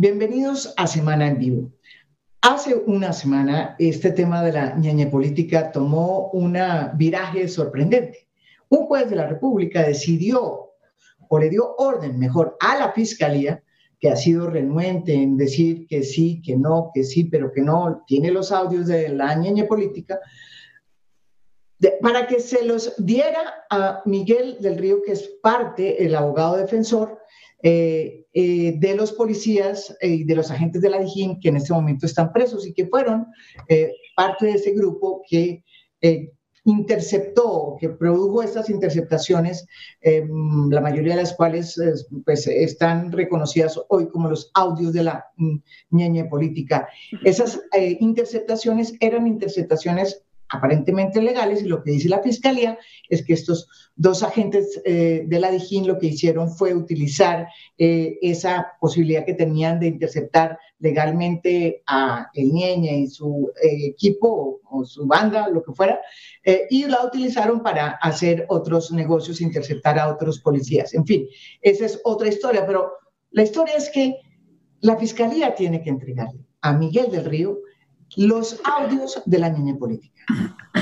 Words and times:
Bienvenidos 0.00 0.72
a 0.76 0.86
Semana 0.86 1.26
en 1.26 1.38
Vivo. 1.40 1.72
Hace 2.40 2.76
una 2.86 3.12
semana 3.12 3.74
este 3.80 4.12
tema 4.12 4.44
de 4.44 4.52
la 4.52 4.76
ñaña 4.76 5.10
política 5.10 5.72
tomó 5.72 6.30
un 6.30 6.56
viraje 6.94 7.48
sorprendente. 7.48 8.28
Un 8.68 8.86
juez 8.86 9.10
de 9.10 9.16
la 9.16 9.26
República 9.26 9.82
decidió 9.82 10.70
o 11.28 11.38
le 11.40 11.50
dio 11.50 11.74
orden 11.78 12.16
mejor 12.16 12.56
a 12.60 12.78
la 12.78 12.92
Fiscalía, 12.92 13.64
que 13.98 14.08
ha 14.08 14.14
sido 14.14 14.48
renuente 14.48 15.14
en 15.14 15.36
decir 15.36 15.88
que 15.88 16.04
sí, 16.04 16.40
que 16.42 16.56
no, 16.56 16.92
que 16.94 17.02
sí, 17.02 17.24
pero 17.24 17.50
que 17.52 17.62
no, 17.62 18.04
tiene 18.06 18.30
los 18.30 18.52
audios 18.52 18.86
de 18.86 19.08
la 19.08 19.34
ñaña 19.34 19.66
política, 19.66 20.20
para 22.00 22.28
que 22.28 22.38
se 22.38 22.64
los 22.64 22.94
diera 23.04 23.66
a 23.68 24.02
Miguel 24.04 24.58
del 24.60 24.78
Río, 24.78 25.02
que 25.02 25.10
es 25.10 25.28
parte, 25.42 26.04
el 26.04 26.14
abogado 26.14 26.56
defensor, 26.56 27.18
eh, 27.60 28.26
eh, 28.34 28.74
de 28.78 28.94
los 28.94 29.12
policías 29.12 29.96
eh, 30.00 30.08
y 30.08 30.24
de 30.24 30.36
los 30.36 30.48
agentes 30.48 30.80
de 30.80 30.90
la 30.90 31.00
DIJÍN 31.00 31.40
que 31.40 31.48
en 31.48 31.56
este 31.56 31.72
momento 31.72 32.06
están 32.06 32.32
presos 32.32 32.64
y 32.64 32.72
que 32.72 32.86
fueron 32.86 33.26
parte 34.14 34.46
de 34.46 34.52
ese 34.52 34.72
grupo 34.72 35.22
que 35.28 35.64
interceptó, 36.64 37.76
que 37.80 37.88
produjo 37.88 38.42
estas 38.42 38.70
interceptaciones, 38.70 39.66
la 40.02 40.80
mayoría 40.80 41.14
de 41.14 41.22
las 41.22 41.34
cuales 41.34 41.80
pues, 42.24 42.46
están 42.46 43.10
reconocidas 43.10 43.80
hoy 43.88 44.08
como 44.08 44.28
los 44.28 44.50
audios 44.54 44.92
de 44.92 45.02
la 45.02 45.24
mm, 45.36 45.56
ñeñe 45.90 46.24
política. 46.26 46.88
Esas 47.24 47.60
interceptaciones 48.00 48.94
eran 49.00 49.26
interceptaciones 49.26 50.24
aparentemente 50.50 51.20
legales 51.20 51.62
y 51.62 51.66
lo 51.66 51.82
que 51.82 51.92
dice 51.92 52.08
la 52.08 52.22
fiscalía 52.22 52.78
es 53.08 53.24
que 53.24 53.34
estos 53.34 53.68
dos 53.96 54.22
agentes 54.22 54.80
eh, 54.84 55.24
de 55.26 55.40
la 55.40 55.50
DIJÍN 55.50 55.86
lo 55.86 55.98
que 55.98 56.06
hicieron 56.06 56.50
fue 56.50 56.74
utilizar 56.74 57.48
eh, 57.76 58.18
esa 58.22 58.72
posibilidad 58.80 59.24
que 59.24 59.34
tenían 59.34 59.78
de 59.78 59.88
interceptar 59.88 60.58
legalmente 60.78 61.82
a 61.86 62.30
el 62.34 62.52
Ñeñe 62.52 63.00
y 63.00 63.08
su 63.08 63.50
eh, 63.62 63.88
equipo 63.88 64.60
o, 64.64 64.84
su 64.84 65.06
banda, 65.06 65.48
lo 65.48 65.62
que 65.62 65.72
fuera, 65.72 65.98
y 66.70 66.84
la 66.84 67.04
utilizaron 67.04 67.62
para 67.62 67.98
hacer 68.02 68.46
otros 68.48 68.92
negocios, 68.92 69.40
interceptar 69.40 69.98
a 69.98 70.08
otros 70.08 70.40
policías. 70.40 70.94
En 70.94 71.04
fin, 71.04 71.26
esa 71.62 71.86
es 71.86 72.00
otra 72.04 72.28
historia, 72.28 72.66
pero 72.66 72.92
la 73.30 73.42
historia 73.42 73.74
es 73.76 73.90
que 73.90 74.14
la 74.80 74.96
fiscalía 74.96 75.54
tiene 75.54 75.82
que 75.82 75.90
entregarle 75.90 76.44
a 76.60 76.72
Miguel 76.72 77.10
del 77.10 77.24
Río 77.24 77.58
los 78.16 78.60
audios 78.64 79.22
de 79.26 79.38
la 79.38 79.50
niña 79.50 79.76
política. 79.76 80.24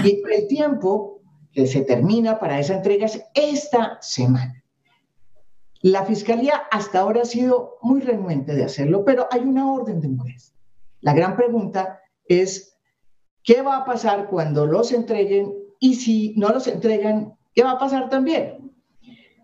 Y 0.04 0.22
el 0.30 0.48
tiempo 0.48 1.20
que 1.52 1.66
se 1.66 1.82
termina 1.82 2.38
para 2.38 2.60
esa 2.60 2.76
entrega 2.76 3.06
es 3.06 3.22
esta 3.34 3.98
semana. 4.00 4.62
La 5.82 6.04
fiscalía 6.04 6.64
hasta 6.70 7.00
ahora 7.00 7.22
ha 7.22 7.26
sido 7.26 7.76
muy 7.82 8.00
renuente 8.00 8.54
de 8.54 8.64
hacerlo, 8.64 9.04
pero 9.04 9.26
hay 9.30 9.40
una 9.40 9.72
orden 9.72 10.00
de 10.00 10.08
un 10.08 10.18
juez. 10.18 10.54
La 11.00 11.14
gran 11.14 11.36
pregunta 11.36 12.00
es, 12.26 12.76
¿qué 13.44 13.62
va 13.62 13.78
a 13.78 13.84
pasar 13.84 14.28
cuando 14.28 14.66
los 14.66 14.92
entreguen? 14.92 15.54
Y 15.78 15.94
si 15.94 16.34
no 16.36 16.48
los 16.48 16.66
entregan, 16.66 17.36
¿qué 17.54 17.62
va 17.62 17.72
a 17.72 17.78
pasar 17.78 18.08
también? 18.08 18.72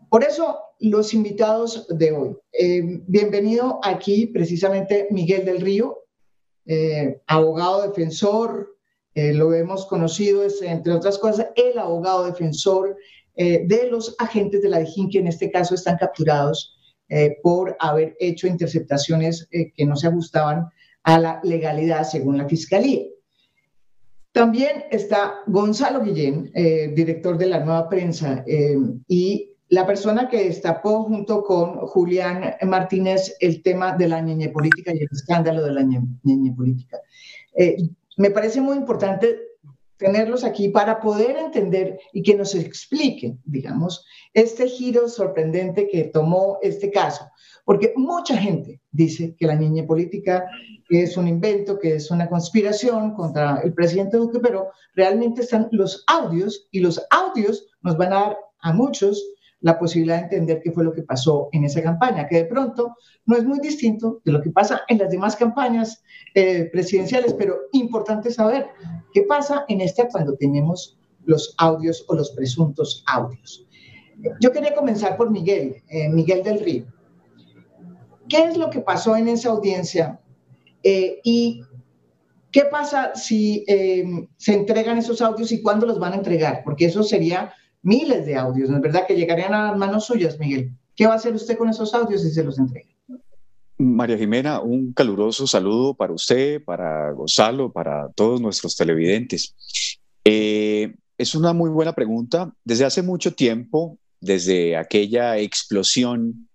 Por 0.09 0.25
eso, 0.25 0.59
los 0.81 1.15
invitados 1.15 1.87
de 1.89 2.13
hoy. 2.13 2.37
Eh, 2.53 3.01
bienvenido 3.07 3.81
aquí 3.83 4.27
precisamente 4.27 5.07
Miguel 5.11 5.45
del 5.45 5.61
Río, 5.61 6.02
eh, 6.67 7.21
abogado 7.27 7.83
defensor, 7.83 8.77
eh, 9.15 9.33
lo 9.33 9.53
hemos 9.53 9.87
conocido, 9.87 10.45
es, 10.45 10.63
entre 10.63 10.93
otras 10.93 11.19
cosas, 11.19 11.49
el 11.57 11.79
abogado 11.79 12.25
defensor 12.25 12.97
eh, 13.35 13.65
de 13.67 13.91
los 13.91 14.15
agentes 14.19 14.63
de 14.63 14.69
la 14.69 14.79
DIJÍN 14.79 15.11
que 15.11 15.19
en 15.19 15.27
este 15.27 15.51
caso 15.51 15.75
están 15.75 15.97
capturados 15.99 16.79
por 17.43 17.77
haber 17.79 18.17
hecho 18.21 18.47
interceptaciones 18.47 19.47
que 19.51 19.85
no 19.85 19.97
se 19.97 20.07
ajustaban 20.07 20.67
a 21.03 21.19
la 21.19 21.41
legalidad 21.45 22.05
según 22.05 22.39
la 22.39 22.49
Fiscalía. 22.49 23.03
También 24.33 24.85
está 24.91 25.35
Gonzalo 25.47 26.03
Guillén, 26.03 26.51
director 26.95 27.37
de 27.37 27.47
la 27.49 27.59
Nueva 27.59 27.91
Prensa, 27.91 28.43
y 29.07 29.52
la 29.73 29.87
persona 29.87 30.29
que 30.29 30.45
destapó 30.45 31.05
junto 31.05 31.43
con 31.43 31.79
Julián 31.87 32.57
Martínez 32.67 33.35
el 33.41 33.63
tema 33.63 33.97
de 33.97 34.07
la 34.07 34.21
ñeñe 34.21 34.51
política 34.51 34.93
y 34.93 34.99
el 34.99 35.09
escándalo 35.11 35.65
de 35.65 35.73
la 35.73 35.83
ñeñe 35.83 36.53
política. 36.55 36.99
Eh, 37.57 37.79
me 38.19 38.31
parece 38.31 38.61
muy 38.61 38.77
importante 38.77 39.35
tenerlos 39.97 40.45
aquí 40.45 40.69
para 40.69 41.01
poder 41.01 41.39
entender 41.39 41.99
y 42.13 42.23
que 42.23 42.35
nos 42.35 42.55
expliquen, 42.55 43.41
digamos, 43.47 44.05
este 44.35 44.69
giro 44.69 45.09
sorprendente 45.09 45.89
que 45.89 46.05
tomó 46.05 46.59
este 46.61 46.91
caso. 46.91 47.31
Porque 47.65 47.95
mucha 47.97 48.37
gente 48.37 48.83
dice 48.91 49.35
que 49.39 49.47
la 49.47 49.55
niña 49.55 49.87
política 49.87 50.45
es 50.91 51.17
un 51.17 51.29
invento, 51.29 51.79
que 51.79 51.95
es 51.95 52.11
una 52.11 52.29
conspiración 52.29 53.15
contra 53.15 53.63
el 53.65 53.73
presidente 53.73 54.19
Duque, 54.19 54.39
pero 54.39 54.69
realmente 54.95 55.41
están 55.41 55.69
los 55.71 56.05
audios 56.09 56.69
y 56.73 56.81
los 56.81 57.01
audios 57.09 57.67
nos 57.81 57.97
van 57.97 58.13
a 58.13 58.17
dar 58.17 58.37
a 58.61 58.75
muchos 58.75 59.33
la 59.63 59.79
posibilidad 59.79 60.19
de 60.19 60.23
entender 60.25 60.61
qué 60.63 60.73
fue 60.73 60.85
lo 60.85 60.93
que 60.93 61.03
pasó 61.03 61.49
en 61.53 61.65
esa 61.65 61.83
campaña, 61.83 62.27
que 62.27 62.37
de 62.37 62.45
pronto 62.45 62.97
no 63.27 63.37
es 63.37 63.45
muy 63.45 63.61
distinto 63.61 64.21
de 64.25 64.33
lo 64.33 64.43
que 64.43 64.51
pasa 64.51 64.83
en 64.89 64.99
las 64.99 65.11
demás 65.11 65.37
campañas 65.37 66.03
eh, 66.35 66.69
presidenciales, 66.73 67.33
pero 67.33 67.57
importante 67.73 68.31
saber 68.31 68.67
qué 69.15 69.23
pasa 69.23 69.65
en 69.69 69.81
esta 69.81 70.09
cuando 70.09 70.35
tenemos 70.37 70.99
los 71.25 71.55
audios 71.59 72.05
o 72.09 72.15
los 72.15 72.33
presuntos 72.33 73.05
audios. 73.07 73.65
Yo 74.41 74.53
quería 74.53 74.75
comenzar 74.75 75.17
por 75.17 75.31
Miguel, 75.31 75.77
eh, 75.89 76.09
Miguel 76.09 76.43
del 76.43 76.61
Río. 76.61 76.87
¿Qué 78.29 78.45
es 78.45 78.57
lo 78.57 78.69
que 78.69 78.81
pasó 78.81 79.17
en 79.17 79.29
esa 79.29 79.51
audiencia 79.51 80.21
eh, 80.83 81.21
y 81.23 81.63
qué 82.51 82.65
pasa 82.65 83.15
si 83.15 83.65
se 84.37 84.55
entregan 84.55 84.99
esos 84.99 85.23
audios 85.23 85.53
y 85.53 85.63
cuándo 85.63 85.87
los 85.87 86.01
van 86.01 86.15
a 86.15 86.17
entregar? 86.17 86.63
Porque 86.65 86.87
eso 86.87 87.05
sería 87.05 87.53
miles 87.83 88.27
de 88.27 88.37
audios, 88.37 88.71
¿no 88.71 88.77
es 88.77 88.83
verdad? 88.83 89.07
Que 89.07 89.17
llegarían 89.17 89.55
a 89.55 89.75
manos 89.75 90.07
suyas, 90.07 90.39
Miguel. 90.39 90.73
¿Qué 90.95 91.07
va 91.07 91.15
a 91.15 91.17
hacer 91.17 91.35
usted 91.35 91.59
con 91.59 91.69
esos 91.69 91.93
audios 91.95 92.23
si 92.23 92.31
se 92.31 92.45
los 92.45 92.59
entrega? 92.59 92.89
María 93.79 94.17
Jimena, 94.17 94.61
un 94.61 94.93
caluroso 94.93 95.47
saludo 95.47 95.95
para 95.95 96.13
usted, 96.13 96.63
para 96.63 97.11
Gonzalo, 97.13 97.73
para 97.73 98.09
todos 98.11 98.41
nuestros 98.41 98.77
televidentes. 98.77 99.57
Eh, 100.25 100.95
es 101.19 101.35
una 101.35 101.53
muy 101.53 101.71
buena 101.71 101.93
pregunta. 101.93 102.55
Desde 102.65 102.85
hace 102.85 103.03
mucho 103.03 103.35
tiempo, 103.35 103.99
desde 104.21 104.77
aquella 104.77 105.37
explosión 105.39 106.49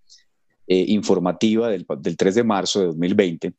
eh, 0.67 0.85
informativa 0.87 1.69
del, 1.69 1.85
del 1.99 2.15
3 2.15 2.35
de 2.35 2.43
marzo 2.43 2.79
de 2.79 2.85
2020, 2.87 3.53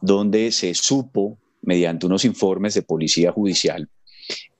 donde 0.00 0.52
se 0.52 0.72
supo, 0.74 1.38
mediante 1.62 2.06
unos 2.06 2.24
informes 2.24 2.74
de 2.74 2.82
policía 2.82 3.32
judicial, 3.32 3.88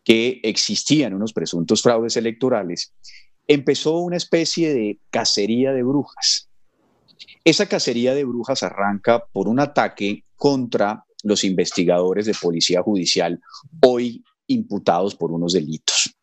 que 0.04 0.40
existían 0.42 1.14
unos 1.14 1.32
presuntos 1.32 1.82
fraudes 1.82 2.16
electorales, 2.16 2.92
empezó 3.46 3.98
una 3.98 4.16
especie 4.16 4.72
de 4.72 5.00
cacería 5.10 5.72
de 5.72 5.82
brujas. 5.82 6.48
Esa 7.44 7.66
cacería 7.66 8.14
de 8.14 8.24
brujas 8.24 8.62
arranca 8.62 9.24
por 9.32 9.48
un 9.48 9.60
ataque 9.60 10.24
contra 10.36 11.04
los 11.22 11.44
investigadores 11.44 12.26
de 12.26 12.34
policía 12.40 12.82
judicial, 12.82 13.40
hoy 13.82 14.24
imputados 14.46 15.14
por 15.14 15.32
unos 15.32 15.52
delitos, 15.52 16.14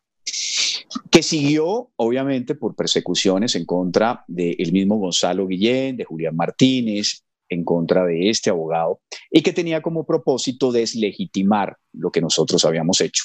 que 1.10 1.22
siguió 1.22 1.90
obviamente 1.96 2.54
por 2.54 2.74
persecuciones 2.74 3.54
en 3.54 3.64
contra 3.64 4.24
del 4.26 4.72
mismo 4.72 4.96
Gonzalo 4.96 5.46
Guillén, 5.46 5.96
de 5.96 6.04
Julián 6.04 6.36
Martínez, 6.36 7.22
en 7.48 7.64
contra 7.64 8.04
de 8.04 8.28
este 8.28 8.50
abogado, 8.50 9.00
y 9.30 9.42
que 9.42 9.52
tenía 9.52 9.80
como 9.80 10.04
propósito 10.04 10.70
deslegitimar 10.72 11.76
lo 11.92 12.10
que 12.10 12.20
nosotros 12.20 12.64
habíamos 12.64 13.00
hecho. 13.00 13.24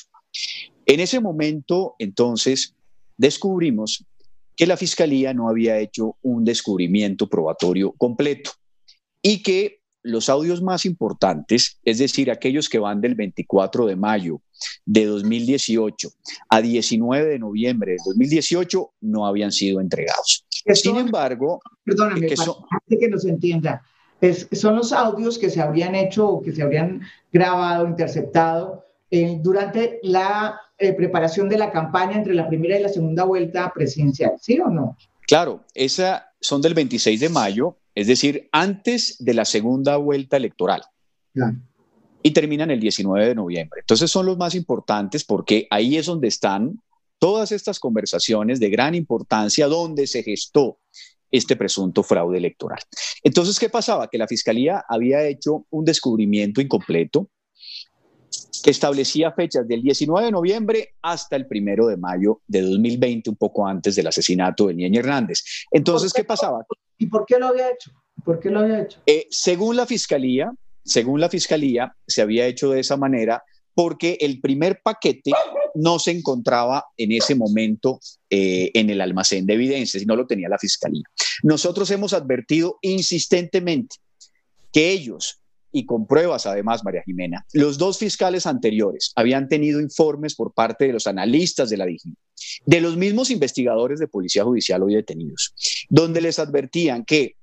En 0.85 0.99
ese 0.99 1.19
momento, 1.19 1.95
entonces, 1.99 2.75
descubrimos 3.17 4.05
que 4.55 4.67
la 4.67 4.77
Fiscalía 4.77 5.33
no 5.33 5.49
había 5.49 5.79
hecho 5.79 6.17
un 6.21 6.43
descubrimiento 6.43 7.27
probatorio 7.27 7.91
completo 7.93 8.51
y 9.21 9.41
que 9.41 9.79
los 10.03 10.27
audios 10.27 10.61
más 10.61 10.85
importantes, 10.85 11.79
es 11.85 11.97
decir, 11.97 12.29
aquellos 12.29 12.67
que 12.67 12.77
van 12.77 12.99
del 12.99 13.15
24 13.15 13.85
de 13.85 13.95
mayo 13.95 14.41
de 14.85 15.05
2018 15.05 16.09
a 16.49 16.61
19 16.61 17.29
de 17.29 17.39
noviembre 17.39 17.93
de 17.93 17.97
2018, 18.05 18.91
no 19.01 19.25
habían 19.25 19.53
sido 19.53 19.79
entregados. 19.79 20.45
Sin 20.73 20.97
embargo, 20.97 21.61
perdóname, 21.85 22.27
que, 22.27 22.35
que 22.99 23.09
nos 23.09 23.25
entienda, 23.25 23.81
son 24.51 24.75
los 24.75 24.91
audios 24.91 25.37
que 25.37 25.49
se 25.49 25.61
habrían 25.61 25.95
hecho 25.95 26.27
o 26.27 26.41
que 26.41 26.51
se 26.51 26.61
habrían 26.61 27.01
grabado, 27.31 27.87
interceptado 27.87 28.85
eh, 29.15 29.37
durante 29.39 29.99
la 30.01 30.59
eh, 30.75 30.91
preparación 30.93 31.47
de 31.47 31.55
la 31.55 31.71
campaña 31.71 32.17
entre 32.17 32.33
la 32.33 32.47
primera 32.47 32.79
y 32.79 32.81
la 32.81 32.89
segunda 32.89 33.25
vuelta 33.25 33.71
presidencial, 33.71 34.31
¿sí 34.41 34.59
o 34.59 34.69
no? 34.69 34.97
Claro, 35.27 35.63
esas 35.75 36.23
son 36.41 36.63
del 36.63 36.73
26 36.73 37.19
de 37.19 37.29
mayo, 37.29 37.77
es 37.93 38.07
decir, 38.07 38.49
antes 38.51 39.17
de 39.19 39.35
la 39.35 39.45
segunda 39.45 39.97
vuelta 39.97 40.37
electoral. 40.37 40.81
Y 42.23 42.31
terminan 42.31 42.71
el 42.71 42.79
19 42.79 43.27
de 43.27 43.35
noviembre. 43.35 43.81
Entonces 43.81 44.09
son 44.09 44.25
los 44.25 44.35
más 44.35 44.55
importantes 44.55 45.23
porque 45.23 45.67
ahí 45.69 45.95
es 45.95 46.07
donde 46.07 46.29
están 46.29 46.81
todas 47.19 47.51
estas 47.51 47.79
conversaciones 47.79 48.59
de 48.59 48.71
gran 48.71 48.95
importancia, 48.95 49.67
donde 49.67 50.07
se 50.07 50.23
gestó 50.23 50.79
este 51.29 51.55
presunto 51.55 52.01
fraude 52.01 52.39
electoral. 52.39 52.79
Entonces, 53.21 53.59
¿qué 53.59 53.69
pasaba? 53.69 54.07
Que 54.07 54.17
la 54.17 54.27
Fiscalía 54.27 54.83
había 54.89 55.23
hecho 55.27 55.67
un 55.69 55.85
descubrimiento 55.85 56.61
incompleto 56.61 57.29
que 58.63 58.71
establecía 58.71 59.31
fechas 59.33 59.67
del 59.67 59.81
19 59.83 60.25
de 60.25 60.31
noviembre 60.31 60.95
hasta 61.01 61.35
el 61.35 61.45
1 61.49 61.87
de 61.87 61.97
mayo 61.97 62.41
de 62.47 62.61
2020, 62.61 63.29
un 63.29 63.35
poco 63.35 63.67
antes 63.67 63.95
del 63.95 64.07
asesinato 64.07 64.67
de 64.67 64.73
Niña 64.73 65.01
Hernández. 65.01 65.43
Entonces, 65.69 66.13
qué, 66.13 66.23
pasaba? 66.23 66.65
¿Y 66.97 67.07
por 67.07 67.25
qué 67.25 67.37
lo 67.37 67.47
había 67.47 67.69
hecho? 67.69 67.91
¿Por 68.23 68.39
qué 68.39 68.49
lo 68.49 68.61
había 68.61 68.81
hecho? 68.81 69.01
Eh, 69.05 69.27
según 69.29 69.75
la 69.75 69.85
Fiscalía, 69.85 70.51
según 70.83 71.19
la 71.19 71.29
Fiscalía, 71.29 71.93
se 72.07 72.21
había 72.21 72.47
hecho 72.47 72.71
de 72.71 72.79
esa 72.79 72.95
manera 72.95 73.43
porque 73.75 74.17
el 74.21 74.39
primer 74.39 74.79
paquete 74.81 75.31
no 75.75 75.99
se 75.99 76.11
encontraba 76.11 76.85
en 76.95 77.11
ese 77.11 77.35
momento 77.35 77.99
eh, 78.29 78.71
en 78.73 78.89
el 78.89 79.01
almacén 79.01 79.45
de 79.45 79.55
evidencias 79.55 80.03
y 80.03 80.05
no 80.05 80.15
lo 80.15 80.25
tenía 80.25 80.47
la 80.47 80.57
Fiscalía. 80.57 81.03
Nosotros 81.41 81.91
hemos 81.91 82.13
advertido 82.13 82.77
insistentemente 82.81 83.97
que 84.71 84.91
ellos, 84.91 85.41
y 85.73 85.85
con 85.85 86.07
pruebas 86.07 86.45
además, 86.45 86.85
María 86.85 87.03
Jimena, 87.03 87.45
los 87.51 87.77
dos 87.77 87.97
fiscales 87.97 88.45
anteriores 88.45 89.11
habían 89.15 89.49
tenido 89.49 89.81
informes 89.81 90.35
por 90.35 90.53
parte 90.53 90.85
de 90.85 90.93
los 90.93 91.07
analistas 91.07 91.69
de 91.69 91.77
la 91.77 91.85
DIGI, 91.85 92.13
de 92.65 92.79
los 92.79 92.95
mismos 92.95 93.31
investigadores 93.31 93.99
de 93.99 94.07
Policía 94.07 94.45
Judicial 94.45 94.83
hoy 94.83 94.95
detenidos, 94.95 95.53
donde 95.89 96.21
les 96.21 96.39
advertían 96.39 97.03
que 97.03 97.35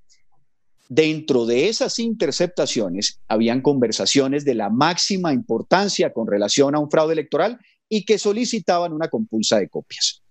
Dentro 0.93 1.47
de 1.47 1.69
esas 1.69 2.01
interceptaciones 2.01 3.21
habían 3.29 3.63
conversaciones 3.63 4.45
de 4.45 4.57
la 4.57 4.71
máxima 4.71 5.33
importancia 5.33 6.13
con 6.13 6.27
relación 6.27 6.75
a 6.75 6.81
un 6.81 6.91
fraude 6.91 7.13
electoral 7.13 7.61
y 7.93 8.05
que 8.05 8.19
solicitaban 8.19 8.93
una 8.93 9.09
compulsa 9.09 9.59
de 9.59 9.69
copias. 9.69 10.23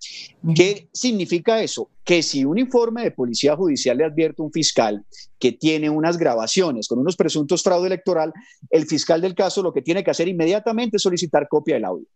¿Qué 0.56 0.88
significa 0.94 1.62
eso? 1.62 1.92
Que 2.06 2.24
si 2.24 2.46
un 2.46 2.58
informe 2.58 3.04
de 3.04 3.12
policía 3.12 3.56
judicial 3.58 3.98
le 3.98 4.06
advierte 4.06 4.42
a 4.42 4.46
un 4.46 4.52
fiscal 4.52 5.06
que 5.38 5.52
tiene 5.52 5.90
unas 5.90 6.18
grabaciones 6.18 6.88
con 6.88 7.00
unos 7.00 7.18
presuntos 7.18 7.62
fraude 7.62 7.88
electoral, 7.88 8.32
el 8.70 8.86
fiscal 8.88 9.20
del 9.20 9.36
caso 9.36 9.62
lo 9.62 9.74
que 9.74 9.82
tiene 9.82 10.06
que 10.06 10.10
hacer 10.10 10.30
inmediatamente 10.30 10.98
es 10.98 11.04
solicitar 11.04 11.50
copia 11.50 11.76
del 11.76 11.86
audio. 11.86 12.08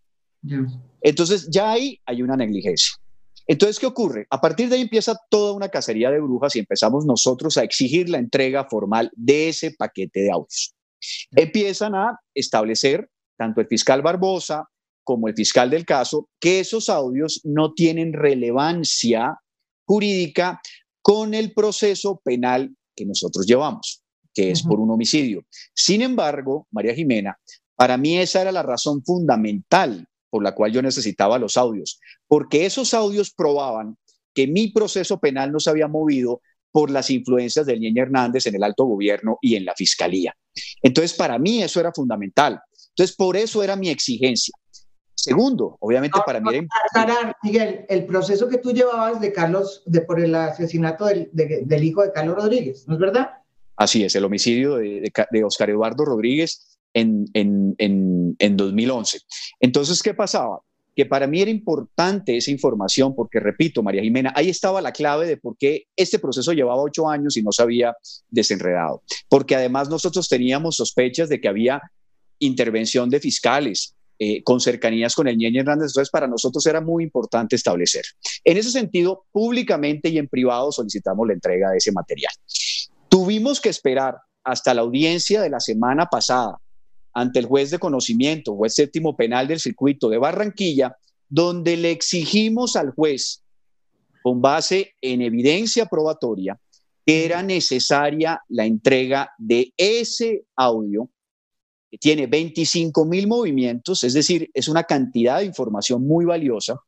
Entonces 1.02 1.50
ya 1.52 1.74
ahí 1.74 2.00
hay 2.06 2.22
una 2.22 2.38
negligencia. 2.38 2.96
Entonces, 3.46 3.78
¿qué 3.78 3.86
ocurre? 3.86 4.26
A 4.30 4.40
partir 4.40 4.70
de 4.70 4.76
ahí 4.76 4.82
empieza 4.84 5.20
toda 5.30 5.52
una 5.52 5.68
cacería 5.68 6.10
de 6.10 6.22
brujas 6.22 6.56
y 6.56 6.60
empezamos 6.60 7.06
nosotros 7.06 7.58
a 7.58 7.64
exigir 7.64 8.08
la 8.08 8.18
entrega 8.18 8.64
formal 8.70 9.12
de 9.18 9.50
ese 9.50 9.72
paquete 9.72 10.22
de 10.22 10.32
audios. 10.32 10.74
Empiezan 11.36 11.96
a 11.96 12.18
establecer, 12.34 13.10
tanto 13.36 13.60
el 13.60 13.68
fiscal 13.68 14.02
Barbosa 14.02 14.70
como 15.04 15.28
el 15.28 15.36
fiscal 15.36 15.70
del 15.70 15.86
caso, 15.86 16.30
que 16.40 16.60
esos 16.60 16.90
audios 16.90 17.42
no 17.44 17.74
tienen 17.74 18.14
relevancia 18.14 19.38
jurídica 19.86 20.62
con 21.02 21.34
el 21.34 21.54
proceso 21.54 22.22
penal 22.24 22.76
que 22.96 23.06
nosotros 23.06 23.46
llevamos, 23.46 24.04
que 24.34 24.52
es 24.52 24.64
por 24.64 24.80
un 24.80 24.92
homicidio. 24.92 25.46
Sin 25.74 26.02
embargo, 26.02 26.68
María 26.72 26.96
Jimena, 26.96 27.38
para 27.76 27.98
mí 27.98 28.18
esa 28.18 28.42
era 28.42 28.52
la 28.52 28.64
razón 28.64 29.04
fundamental 29.04 30.08
por 30.30 30.44
la 30.44 30.56
cual 30.56 30.72
yo 30.72 30.82
necesitaba 30.82 31.38
los 31.38 31.58
audios, 31.58 32.00
porque 32.28 32.66
esos 32.66 32.94
audios 32.94 33.32
probaban 33.32 33.98
que 34.34 34.48
mi 34.48 34.70
proceso 34.70 35.20
penal 35.20 35.52
no 35.52 35.60
se 35.60 35.70
había 35.70 35.88
movido 35.88 36.42
por 36.72 36.90
las 36.90 37.12
influencias 37.12 37.68
del 37.68 37.80
Niño 37.80 38.02
Hernández 38.02 38.48
en 38.48 38.56
el 38.56 38.64
alto 38.64 38.86
gobierno 38.86 39.38
y 39.42 39.56
en 39.56 39.66
la 39.66 39.76
fiscalía. 39.76 40.36
Entonces, 40.82 41.14
para 41.14 41.38
mí 41.38 41.62
eso 41.62 41.80
era 41.80 41.92
fundamental. 41.94 42.60
Entonces, 42.90 43.16
por 43.16 43.38
eso 43.38 43.64
era 43.64 43.76
mi 43.76 43.90
exigencia. 43.90 44.56
Segundo, 45.16 45.78
obviamente 45.80 46.20
para 46.26 46.40
mí 46.40 46.68
era... 46.96 47.38
Miguel, 47.44 47.86
el 47.88 48.06
proceso 48.06 48.50
que 48.50 48.58
tú 48.58 48.72
llevabas 48.74 49.22
de 49.22 49.32
Carlos, 49.32 49.84
de 49.86 50.02
por 50.02 50.20
el 50.20 50.36
asesinato 50.36 51.06
del, 51.06 51.84
hijo 51.84 52.02
de 52.02 52.12
Carlos 52.12 52.36
Rodríguez, 52.36 52.86
¿no 52.88 52.96
es 52.96 53.00
verdad? 53.00 53.30
Así 53.76 54.04
es, 54.04 54.16
el 54.16 54.26
homicidio 54.26 54.76
de, 54.76 55.12
de 55.32 55.44
Oscar 55.44 55.70
Eduardo 55.70 56.06
Rodríguez 56.06 56.80
en, 56.94 57.26
en, 57.34 57.76
en, 57.78 58.58
2011. 58.58 59.20
Entonces, 59.60 60.02
¿qué 60.02 60.14
pasaba? 60.14 60.60
que 60.96 61.08
para 61.08 61.26
mí 61.26 61.42
era 61.42 61.50
importante 61.50 62.38
esa 62.38 62.52
información 62.52 63.16
porque, 63.16 63.40
repito, 63.40 63.82
María 63.82 64.04
Jimena, 64.04 64.32
ahí 64.36 64.50
estaba 64.50 64.80
la 64.80 64.92
clave 64.92 65.26
de 65.26 65.38
por 65.38 65.58
qué 65.58 65.86
este 65.96 66.20
proceso 66.20 66.54
llevaba 66.54 66.84
ocho 66.84 67.10
años 67.10 67.36
y 67.36 67.42
no 67.42 67.52
se 67.52 67.64
había 67.64 67.96
desenredado. 68.30 69.02
Porque 69.28 69.56
además 69.56 69.90
nosotros 69.90 70.30
teníamos 70.30 70.76
sospechas 70.76 71.30
de 71.30 71.42
que 71.42 71.48
había 71.48 71.82
intervención 72.38 73.10
de 73.10 73.20
fiscales 73.20 73.96
eh, 74.26 74.42
con 74.42 74.62
cercanías 74.62 75.16
con 75.16 75.28
el 75.28 75.36
Ñeñe 75.36 75.60
Hernández. 75.60 75.88
Entonces, 75.90 76.10
para 76.10 76.28
nosotros 76.28 76.66
era 76.66 76.80
muy 76.80 77.04
importante 77.04 77.58
establecer. 77.58 78.06
En 78.46 78.56
ese 78.56 78.72
sentido, 78.72 79.26
públicamente 79.34 80.08
y 80.08 80.18
en 80.18 80.30
privado 80.30 80.72
solicitamos 80.72 81.28
la 81.28 81.34
entrega 81.34 81.72
de 81.72 81.78
ese 81.78 81.92
material. 81.92 82.32
Tuvimos 83.10 83.60
que 83.60 83.68
esperar 83.68 84.16
hasta 84.42 84.74
la 84.74 84.80
audiencia 84.80 85.42
de 85.42 85.50
la 85.50 85.60
semana 85.60 86.06
pasada 86.06 86.58
ante 87.14 87.40
el 87.40 87.48
juez 87.48 87.70
de 87.70 87.80
conocimiento, 87.80 88.56
juez 88.56 88.76
séptimo 88.76 89.18
penal 89.18 89.46
del 89.46 89.60
circuito 89.60 90.08
de 90.08 90.20
Barranquilla, 90.20 90.96
donde 91.28 91.76
le 91.76 91.92
exigimos 91.92 92.78
al 92.78 92.92
juez, 92.92 93.44
con 94.22 94.42
base 94.42 94.94
en 95.02 95.22
evidencia 95.22 95.86
probatoria, 95.86 96.58
que 97.06 97.26
era 97.26 97.44
necesaria 97.44 98.42
la 98.48 98.66
entrega 98.66 99.32
de 99.38 99.74
ese 99.76 100.46
audio, 100.56 101.10
tiene 102.00 102.28
25 102.28 103.06
mil 103.06 103.28
movimientos, 103.28 104.04
es 104.04 104.14
decir, 104.14 104.50
es 104.54 104.68
una 104.68 104.84
cantidad 104.84 105.40
de 105.40 105.46
información 105.46 106.06
muy 106.06 106.26
valiosa, 106.26 106.80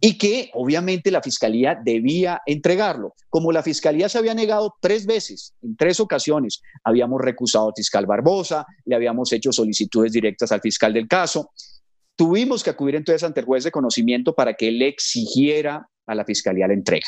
y 0.00 0.16
que 0.16 0.50
obviamente 0.54 1.10
la 1.10 1.22
fiscalía 1.22 1.76
debía 1.82 2.40
entregarlo. 2.46 3.14
Como 3.28 3.50
la 3.50 3.62
fiscalía 3.62 4.08
se 4.08 4.18
había 4.18 4.34
negado 4.34 4.74
tres 4.80 5.04
veces, 5.04 5.54
en 5.62 5.76
tres 5.76 5.98
ocasiones, 6.00 6.62
habíamos 6.84 7.20
recusado 7.20 7.68
al 7.68 7.72
fiscal 7.76 8.06
Barbosa, 8.06 8.66
le 8.84 8.94
habíamos 8.94 9.32
hecho 9.32 9.50
solicitudes 9.50 10.12
directas 10.12 10.52
al 10.52 10.60
fiscal 10.60 10.92
del 10.92 11.08
caso. 11.08 11.50
Tuvimos 12.14 12.62
que 12.62 12.70
acudir 12.70 12.94
entonces 12.94 13.24
ante 13.24 13.40
el 13.40 13.46
juez 13.46 13.64
de 13.64 13.70
conocimiento 13.70 14.34
para 14.34 14.54
que 14.54 14.68
él 14.68 14.80
exigiera 14.82 15.88
a 16.08 16.14
la 16.14 16.24
fiscalía 16.24 16.66
la 16.66 16.74
entrega. 16.74 17.06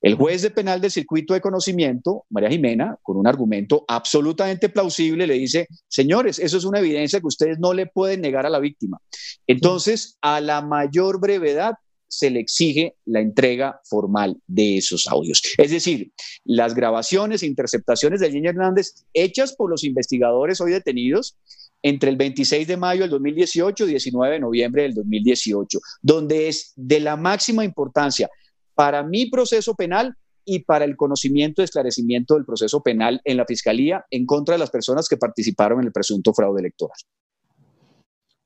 El 0.00 0.14
juez 0.14 0.42
de 0.42 0.50
penal 0.50 0.80
del 0.80 0.92
circuito 0.92 1.34
de 1.34 1.40
conocimiento, 1.40 2.24
María 2.30 2.50
Jimena, 2.50 2.96
con 3.02 3.16
un 3.16 3.26
argumento 3.26 3.84
absolutamente 3.88 4.68
plausible, 4.68 5.26
le 5.26 5.34
dice, 5.34 5.66
señores, 5.88 6.38
eso 6.38 6.56
es 6.58 6.64
una 6.64 6.78
evidencia 6.78 7.20
que 7.20 7.26
ustedes 7.26 7.58
no 7.58 7.72
le 7.72 7.86
pueden 7.86 8.20
negar 8.20 8.46
a 8.46 8.50
la 8.50 8.60
víctima. 8.60 8.98
Entonces, 9.46 10.18
a 10.20 10.40
la 10.40 10.62
mayor 10.62 11.18
brevedad 11.18 11.74
se 12.06 12.30
le 12.30 12.40
exige 12.40 12.94
la 13.06 13.20
entrega 13.20 13.80
formal 13.84 14.36
de 14.46 14.76
esos 14.76 15.06
audios. 15.06 15.40
Es 15.56 15.70
decir, 15.70 16.12
las 16.44 16.74
grabaciones 16.74 17.42
e 17.42 17.46
interceptaciones 17.46 18.20
de 18.20 18.30
Niño 18.30 18.50
Hernández 18.50 19.06
hechas 19.14 19.56
por 19.56 19.70
los 19.70 19.82
investigadores 19.82 20.60
hoy 20.60 20.72
detenidos 20.72 21.38
entre 21.82 22.10
el 22.10 22.16
26 22.16 22.68
de 22.68 22.76
mayo 22.76 23.00
del 23.00 23.10
2018 23.10 23.86
y 23.86 23.90
19 23.90 24.34
de 24.34 24.40
noviembre 24.40 24.82
del 24.82 24.94
2018, 24.94 25.80
donde 26.02 26.48
es 26.48 26.72
de 26.76 27.00
la 27.00 27.16
máxima 27.16 27.64
importancia 27.64 28.28
para 28.74 29.02
mi 29.02 29.26
proceso 29.26 29.74
penal 29.74 30.16
y 30.44 30.60
para 30.60 30.84
el 30.84 30.96
conocimiento 30.96 31.62
y 31.62 31.64
esclarecimiento 31.64 32.34
del 32.34 32.44
proceso 32.44 32.82
penal 32.82 33.20
en 33.24 33.36
la 33.36 33.44
Fiscalía 33.44 34.04
en 34.10 34.26
contra 34.26 34.54
de 34.54 34.58
las 34.58 34.70
personas 34.70 35.08
que 35.08 35.16
participaron 35.16 35.80
en 35.80 35.86
el 35.86 35.92
presunto 35.92 36.32
fraude 36.32 36.60
electoral. 36.60 36.96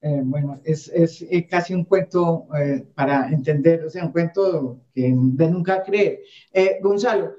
Eh, 0.03 0.21
bueno, 0.23 0.61
es, 0.63 0.89
es, 0.89 1.25
casi 1.49 1.75
un 1.75 1.85
cuento 1.85 2.47
eh, 2.57 2.87
para 2.95 3.29
entender, 3.29 3.85
o 3.85 3.91
sea, 3.91 4.05
un 4.05 4.13
cuento 4.13 4.81
que 4.95 5.13
de 5.13 5.51
nunca 5.51 5.83
creer. 5.83 6.21
Eh, 6.53 6.79
Gonzalo, 6.83 7.33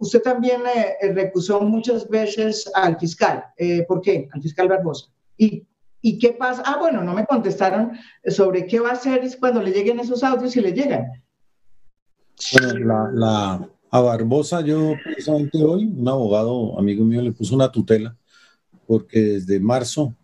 usted 0.00 0.22
también 0.22 0.62
recusó 1.14 1.60
muchas 1.60 2.08
veces 2.08 2.70
al 2.74 2.98
fiscal. 2.98 3.44
¿Por 3.86 4.00
qué? 4.00 4.28
Al 4.32 4.42
fiscal 4.42 4.68
Barbosa. 4.68 5.06
¿Y, 5.36 5.66
¿Y 6.00 6.18
qué 6.18 6.32
pasa? 6.32 6.62
Ah, 6.66 6.78
bueno, 6.80 7.04
no 7.04 7.14
me 7.14 7.26
contestaron 7.26 7.92
sobre 8.26 8.66
qué 8.66 8.80
va 8.80 8.90
a 8.90 8.94
hacer 8.94 9.20
cuando 9.38 9.62
le 9.62 9.70
lleguen 9.70 10.00
esos 10.00 10.24
audios 10.24 10.56
y 10.56 10.60
le 10.62 10.72
llegan. 10.72 11.06
Bueno, 12.52 12.78
la, 12.78 13.10
la, 13.12 13.70
a 13.90 14.00
Barbosa 14.00 14.62
yo 14.62 14.94
precisamente 15.04 15.62
hoy, 15.62 15.84
un 15.84 16.08
abogado 16.08 16.78
amigo 16.78 17.04
mío 17.04 17.20
le 17.22 17.32
puso 17.32 17.54
una 17.54 17.70
tutela 17.70 18.16
porque 18.86 19.20
desde 19.20 19.60
marzo 19.60 20.14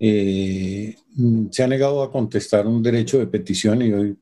eh, 0.00 0.96
se 1.50 1.62
ha 1.62 1.66
negado 1.66 2.02
a 2.02 2.10
contestar 2.10 2.66
un 2.66 2.82
derecho 2.82 3.18
de 3.18 3.26
petición 3.26 3.82
y 3.82 3.92
hoy 3.92 4.18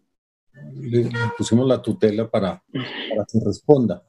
le, 0.75 1.11
pusimos 1.37 1.67
la 1.67 1.83
tutela 1.83 2.31
para, 2.31 2.63
para 2.73 3.27
que 3.31 3.39
responda. 3.45 4.03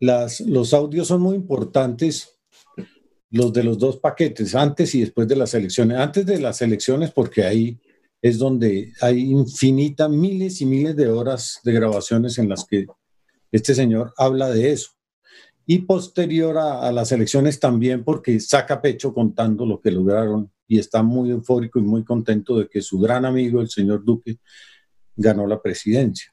Las, 0.00 0.40
los 0.40 0.74
audios 0.74 1.08
son 1.08 1.22
muy 1.22 1.36
importantes, 1.36 2.38
los 3.30 3.52
de 3.52 3.62
los 3.62 3.78
dos 3.78 3.98
paquetes, 3.98 4.54
antes 4.54 4.94
y 4.94 5.00
después 5.00 5.28
de 5.28 5.36
las 5.36 5.54
elecciones. 5.54 5.98
Antes 5.98 6.26
de 6.26 6.40
las 6.40 6.60
elecciones, 6.60 7.10
porque 7.12 7.44
ahí 7.44 7.78
es 8.22 8.38
donde 8.38 8.92
hay 9.00 9.30
infinitas, 9.30 10.10
miles 10.10 10.60
y 10.60 10.66
miles 10.66 10.96
de 10.96 11.08
horas 11.08 11.60
de 11.64 11.72
grabaciones 11.72 12.38
en 12.38 12.48
las 12.48 12.64
que 12.64 12.86
este 13.52 13.74
señor 13.74 14.12
habla 14.16 14.50
de 14.50 14.72
eso. 14.72 14.90
Y 15.66 15.80
posterior 15.80 16.58
a, 16.58 16.92
las 16.92 17.10
elecciones 17.10 17.58
también, 17.58 18.04
porque 18.04 18.38
saca 18.38 18.80
pecho 18.80 19.12
contando 19.12 19.66
lo 19.66 19.80
que 19.80 19.90
lograron 19.90 20.50
y 20.68 20.78
está 20.78 21.02
muy 21.02 21.30
eufórico 21.30 21.78
y 21.78 21.82
muy 21.82 22.04
contento 22.04 22.58
de 22.58 22.68
que 22.68 22.80
su 22.80 22.98
gran 23.00 23.24
amigo, 23.24 23.60
el 23.60 23.68
señor 23.68 24.04
Duque, 24.04 24.38
ganó 25.16 25.46
la 25.46 25.60
presidencia. 25.60 26.30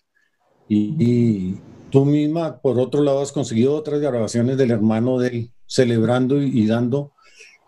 Y, 0.69 1.55
tú 1.89 2.05
misma, 2.05 2.59
por 2.59 2.79
otro 2.79 3.01
lado, 3.01 3.21
has 3.21 3.31
conseguido 3.31 3.75
otras 3.75 3.99
grabaciones 3.99 4.57
del 4.57 4.71
hermano 4.71 5.19
de 5.19 5.27
él 5.27 5.51
celebrando 5.65 6.41
y, 6.41 6.65
dando 6.67 7.13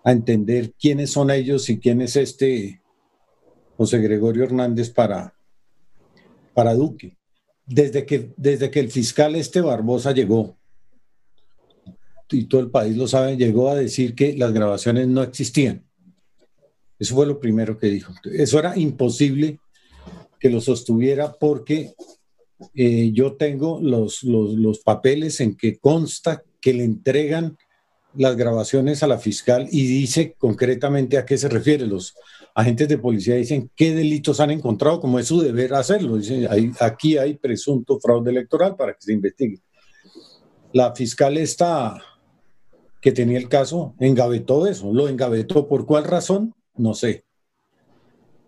a 0.03 0.11
entender 0.11 0.73
quiénes 0.79 1.11
son 1.11 1.31
ellos 1.31 1.69
y 1.69 1.79
quién 1.79 2.01
es 2.01 2.15
este 2.15 2.81
José 3.77 3.99
Gregorio 3.99 4.43
Hernández 4.43 4.89
para, 4.89 5.33
para 6.53 6.73
Duque. 6.73 7.17
Desde 7.65 8.05
que, 8.05 8.33
desde 8.37 8.69
que 8.69 8.79
el 8.79 8.91
fiscal 8.91 9.35
este 9.35 9.61
Barbosa 9.61 10.11
llegó, 10.11 10.55
y 12.31 12.45
todo 12.45 12.61
el 12.61 12.71
país 12.71 12.95
lo 12.95 13.07
sabe, 13.07 13.37
llegó 13.37 13.69
a 13.69 13.75
decir 13.75 14.15
que 14.15 14.35
las 14.35 14.51
grabaciones 14.51 15.07
no 15.07 15.23
existían. 15.23 15.83
Eso 16.97 17.15
fue 17.15 17.27
lo 17.27 17.39
primero 17.39 17.77
que 17.77 17.87
dijo. 17.87 18.13
Eso 18.23 18.59
era 18.59 18.77
imposible 18.77 19.59
que 20.39 20.49
lo 20.49 20.61
sostuviera 20.61 21.33
porque 21.33 21.93
eh, 22.73 23.11
yo 23.13 23.33
tengo 23.35 23.79
los, 23.81 24.23
los, 24.23 24.79
papeles 24.79 25.41
en 25.41 25.55
que 25.55 25.77
consta 25.77 26.43
que 26.61 26.73
le 26.73 26.85
entregan 26.85 27.57
las 28.17 28.35
grabaciones 28.35 29.03
a 29.03 29.07
la 29.07 29.17
fiscal 29.17 29.67
y 29.71 29.85
dice 29.87 30.35
concretamente 30.37 31.17
a 31.17 31.25
qué 31.25 31.37
se 31.37 31.49
refiere. 31.49 31.85
Los 31.85 32.15
agentes 32.53 32.87
de 32.87 32.97
policía 32.97 33.35
dicen 33.35 33.69
qué 33.75 33.93
delitos 33.93 34.39
han 34.39 34.51
encontrado, 34.51 34.99
como 34.99 35.19
es 35.19 35.27
su 35.27 35.41
deber 35.41 35.73
hacerlo. 35.73 36.17
Dicen, 36.17 36.47
aquí 36.79 37.17
hay 37.17 37.35
presunto 37.35 37.99
fraude 37.99 38.31
electoral 38.31 38.75
para 38.75 38.93
que 38.93 39.01
se 39.01 39.13
investigue. 39.13 39.59
La 40.73 40.93
fiscal 40.93 41.37
está 41.37 42.01
que 43.01 43.11
tenía 43.11 43.37
el 43.37 43.49
caso 43.49 43.93
engavetó 43.99 44.65
eso. 44.65 44.91
¿Lo 44.91 45.07
engavetó 45.07 45.67
por 45.67 45.85
cuál 45.85 46.05
razón? 46.05 46.55
No 46.75 46.95
sé. 46.95 47.23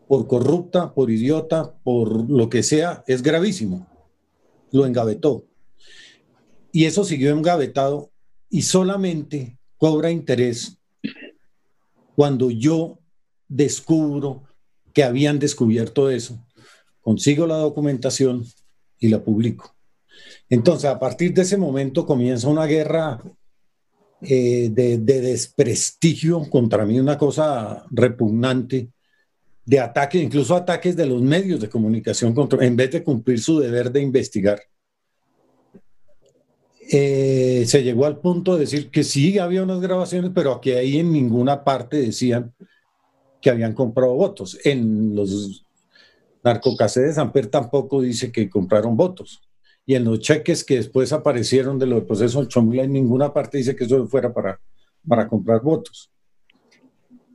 Por 0.07 0.27
corrupta, 0.27 0.93
por 0.93 1.11
idiota, 1.11 1.75
por 1.83 2.29
lo 2.29 2.49
que 2.49 2.63
sea, 2.63 3.03
es 3.05 3.21
gravísimo. 3.21 3.87
Lo 4.71 4.85
engavetó. 4.85 5.45
Y 6.71 6.85
eso 6.85 7.03
siguió 7.03 7.31
engavetado 7.31 8.11
y 8.49 8.63
solamente 8.63 9.56
cobra 9.77 10.11
interés 10.11 10.77
cuando 12.15 12.49
yo 12.49 12.99
descubro 13.47 14.43
que 14.93 15.03
habían 15.03 15.39
descubierto 15.39 16.09
eso, 16.09 16.43
consigo 17.01 17.45
la 17.45 17.57
documentación 17.57 18.43
y 18.99 19.09
la 19.09 19.23
publico. 19.23 19.75
Entonces, 20.49 20.89
a 20.89 20.99
partir 20.99 21.33
de 21.33 21.43
ese 21.43 21.57
momento 21.57 22.05
comienza 22.05 22.47
una 22.47 22.65
guerra 22.65 23.21
eh, 24.21 24.69
de, 24.71 24.97
desprestigio 24.97 26.49
contra 26.49 26.85
mí, 26.85 26.99
una 26.99 27.17
cosa 27.17 27.85
repugnante, 27.91 28.89
de 29.63 29.79
ataque, 29.79 30.17
incluso 30.17 30.55
ataques 30.55 30.95
de 30.95 31.05
los 31.05 31.21
medios 31.21 31.59
de 31.59 31.69
comunicación 31.69 32.33
en 32.61 32.75
vez 32.75 32.91
de 32.91 33.03
cumplir 33.03 33.39
su 33.39 33.59
deber 33.59 33.91
de 33.91 34.01
investigar. 34.01 34.59
Eh, 36.89 37.65
se 37.67 37.83
llegó 37.83 38.05
al 38.05 38.19
punto 38.19 38.53
de 38.53 38.61
decir 38.61 38.89
que 38.89 39.03
sí 39.03 39.39
había 39.39 39.63
unas 39.63 39.81
grabaciones, 39.81 40.31
pero 40.33 40.61
que 40.61 40.77
ahí 40.77 40.99
en 40.99 41.11
ninguna 41.11 41.63
parte 41.63 41.97
decían 41.97 42.53
que 43.41 43.49
habían 43.49 43.73
comprado 43.73 44.13
votos. 44.13 44.57
En 44.63 45.15
los 45.15 45.65
narcocasetes 46.43 47.09
de 47.09 47.15
Samper 47.15 47.47
tampoco 47.47 48.01
dice 48.01 48.31
que 48.31 48.49
compraron 48.49 48.95
votos 48.95 49.41
y 49.87 49.95
en 49.95 50.03
los 50.03 50.19
cheques 50.19 50.65
que 50.65 50.75
después 50.75 51.13
aparecieron 51.13 51.79
de 51.79 51.87
los 51.87 52.03
procesos 52.03 52.49
Chomila, 52.49 52.83
en 52.83 52.91
ninguna 52.91 53.33
parte 53.33 53.57
dice 53.57 53.73
que 53.73 53.85
eso 53.85 54.05
fuera 54.05 54.33
para, 54.33 54.59
para 55.07 55.29
comprar 55.29 55.61
votos. 55.61 56.11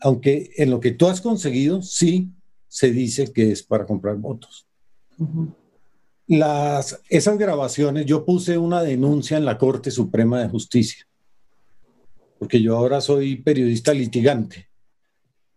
Aunque 0.02 0.50
en 0.58 0.70
lo 0.70 0.78
que 0.78 0.90
tú 0.90 1.06
has 1.06 1.22
conseguido, 1.22 1.80
sí 1.80 2.30
se 2.68 2.90
dice 2.90 3.32
que 3.32 3.52
es 3.52 3.62
para 3.62 3.86
comprar 3.86 4.16
votos. 4.16 4.66
Las, 6.38 7.00
esas 7.08 7.36
grabaciones, 7.36 8.06
yo 8.06 8.24
puse 8.24 8.56
una 8.56 8.82
denuncia 8.82 9.36
en 9.36 9.44
la 9.44 9.58
Corte 9.58 9.90
Suprema 9.90 10.40
de 10.40 10.48
Justicia, 10.48 11.06
porque 12.38 12.60
yo 12.62 12.76
ahora 12.76 13.00
soy 13.00 13.36
periodista 13.36 13.92
litigante. 13.92 14.68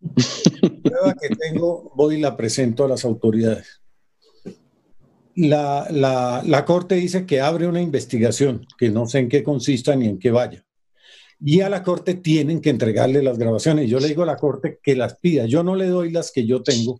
La 0.01 0.11
prueba 0.83 1.13
que 1.13 1.29
tengo, 1.35 1.91
voy 1.95 2.15
y 2.15 2.19
la 2.19 2.35
presento 2.35 2.83
a 2.83 2.89
las 2.89 3.05
autoridades 3.05 3.81
la, 5.35 5.87
la, 5.91 6.41
la, 6.45 6.65
Corte 6.65 6.95
dice 6.95 7.25
que 7.25 7.41
abre 7.41 7.67
una 7.67 7.81
investigación, 7.81 8.65
que 8.77 8.89
no 8.89 9.05
sé 9.05 9.19
en 9.19 9.29
qué 9.29 9.43
consista 9.43 9.95
ni 9.95 10.07
en 10.07 10.17
qué 10.17 10.31
vaya. 10.31 10.65
Y 11.39 11.59
a 11.61 11.69
la 11.69 11.83
Corte 11.83 12.15
tienen 12.15 12.61
que 12.61 12.69
entregarle 12.69 13.21
las 13.21 13.37
grabaciones. 13.37 13.89
Yo 13.89 13.99
le 13.99 14.07
digo 14.07 14.23
a 14.23 14.27
la 14.27 14.37
Corte 14.37 14.79
que 14.81 14.95
las 14.95 15.17
pida. 15.19 15.45
Yo 15.45 15.63
no 15.63 15.75
le 15.75 15.87
doy 15.87 16.11
las 16.11 16.31
que 16.31 16.45
yo 16.45 16.63
tengo, 16.63 16.97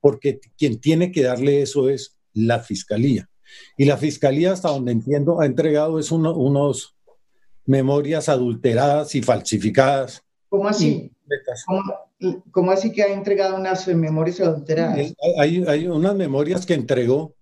porque 0.00 0.38
quien 0.58 0.78
tiene 0.78 1.10
que 1.10 1.22
darle 1.22 1.62
eso 1.62 1.88
es 1.88 2.15
la 2.36 2.60
Fiscalía. 2.60 3.28
Y 3.76 3.84
la 3.84 3.96
Fiscalía, 3.96 4.52
hasta 4.52 4.68
donde 4.68 4.92
entiendo, 4.92 5.40
ha 5.40 5.46
entregado 5.46 5.98
es 5.98 6.12
unos 6.12 6.94
memorias 7.64 8.28
adulteradas 8.28 9.14
y 9.14 9.22
falsificadas. 9.22 10.22
¿Cómo 10.48 10.68
así? 10.68 11.10
¿Cómo, 12.50 12.70
así 12.70 12.92
que 12.92 13.02
ha 13.02 13.12
entregado 13.12 13.56
unas 13.56 13.86
memorias 13.88 14.40
adulteradas? 14.40 15.12
Hay, 15.38 15.64
hay 15.66 15.86
unas 15.86 16.14
memorias 16.14 16.64
que 16.64 16.74
entregó 16.74 17.34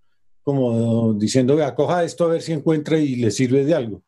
como 0.44 1.14
diciendo, 1.14 1.60
acoja 1.64 2.04
esto 2.04 2.24
a 2.24 2.28
ver 2.28 2.42
si 2.42 2.52
encuentra 2.52 2.98
y 2.98 3.16
le 3.16 3.30
sirve 3.30 3.64
de 3.64 3.74
algo. 3.74 4.02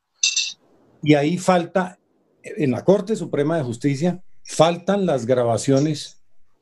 Y 1.02 1.14
ahí 1.14 1.38
falta, 1.38 1.98
en 2.42 2.70
la 2.70 2.84
Corte 2.84 3.16
Suprema 3.16 3.56
de 3.56 3.64
Justicia, 3.64 4.22
faltan 4.44 5.06
las 5.06 5.24
grabaciones 5.24 6.15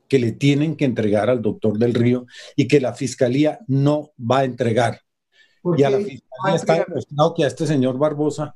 que 0.07 0.19
le 0.19 0.31
tienen 0.31 0.75
que 0.75 0.85
entregar 0.85 1.29
al 1.29 1.41
doctor 1.41 1.77
del 1.77 1.93
Río 1.93 2.25
y 2.55 2.67
que 2.67 2.79
la 2.79 2.93
Fiscalía 2.93 3.59
no 3.67 4.11
va 4.19 4.39
a 4.39 4.43
entregar. 4.45 5.01
Y 5.77 5.83
a 5.83 5.89
la 5.89 5.97
Fiscalía 5.97 6.55
está 6.55 6.85
demostrado 6.85 7.33
que 7.33 7.43
a 7.43 7.47
este 7.47 7.65
señor 7.65 7.97
Barbosa 7.97 8.55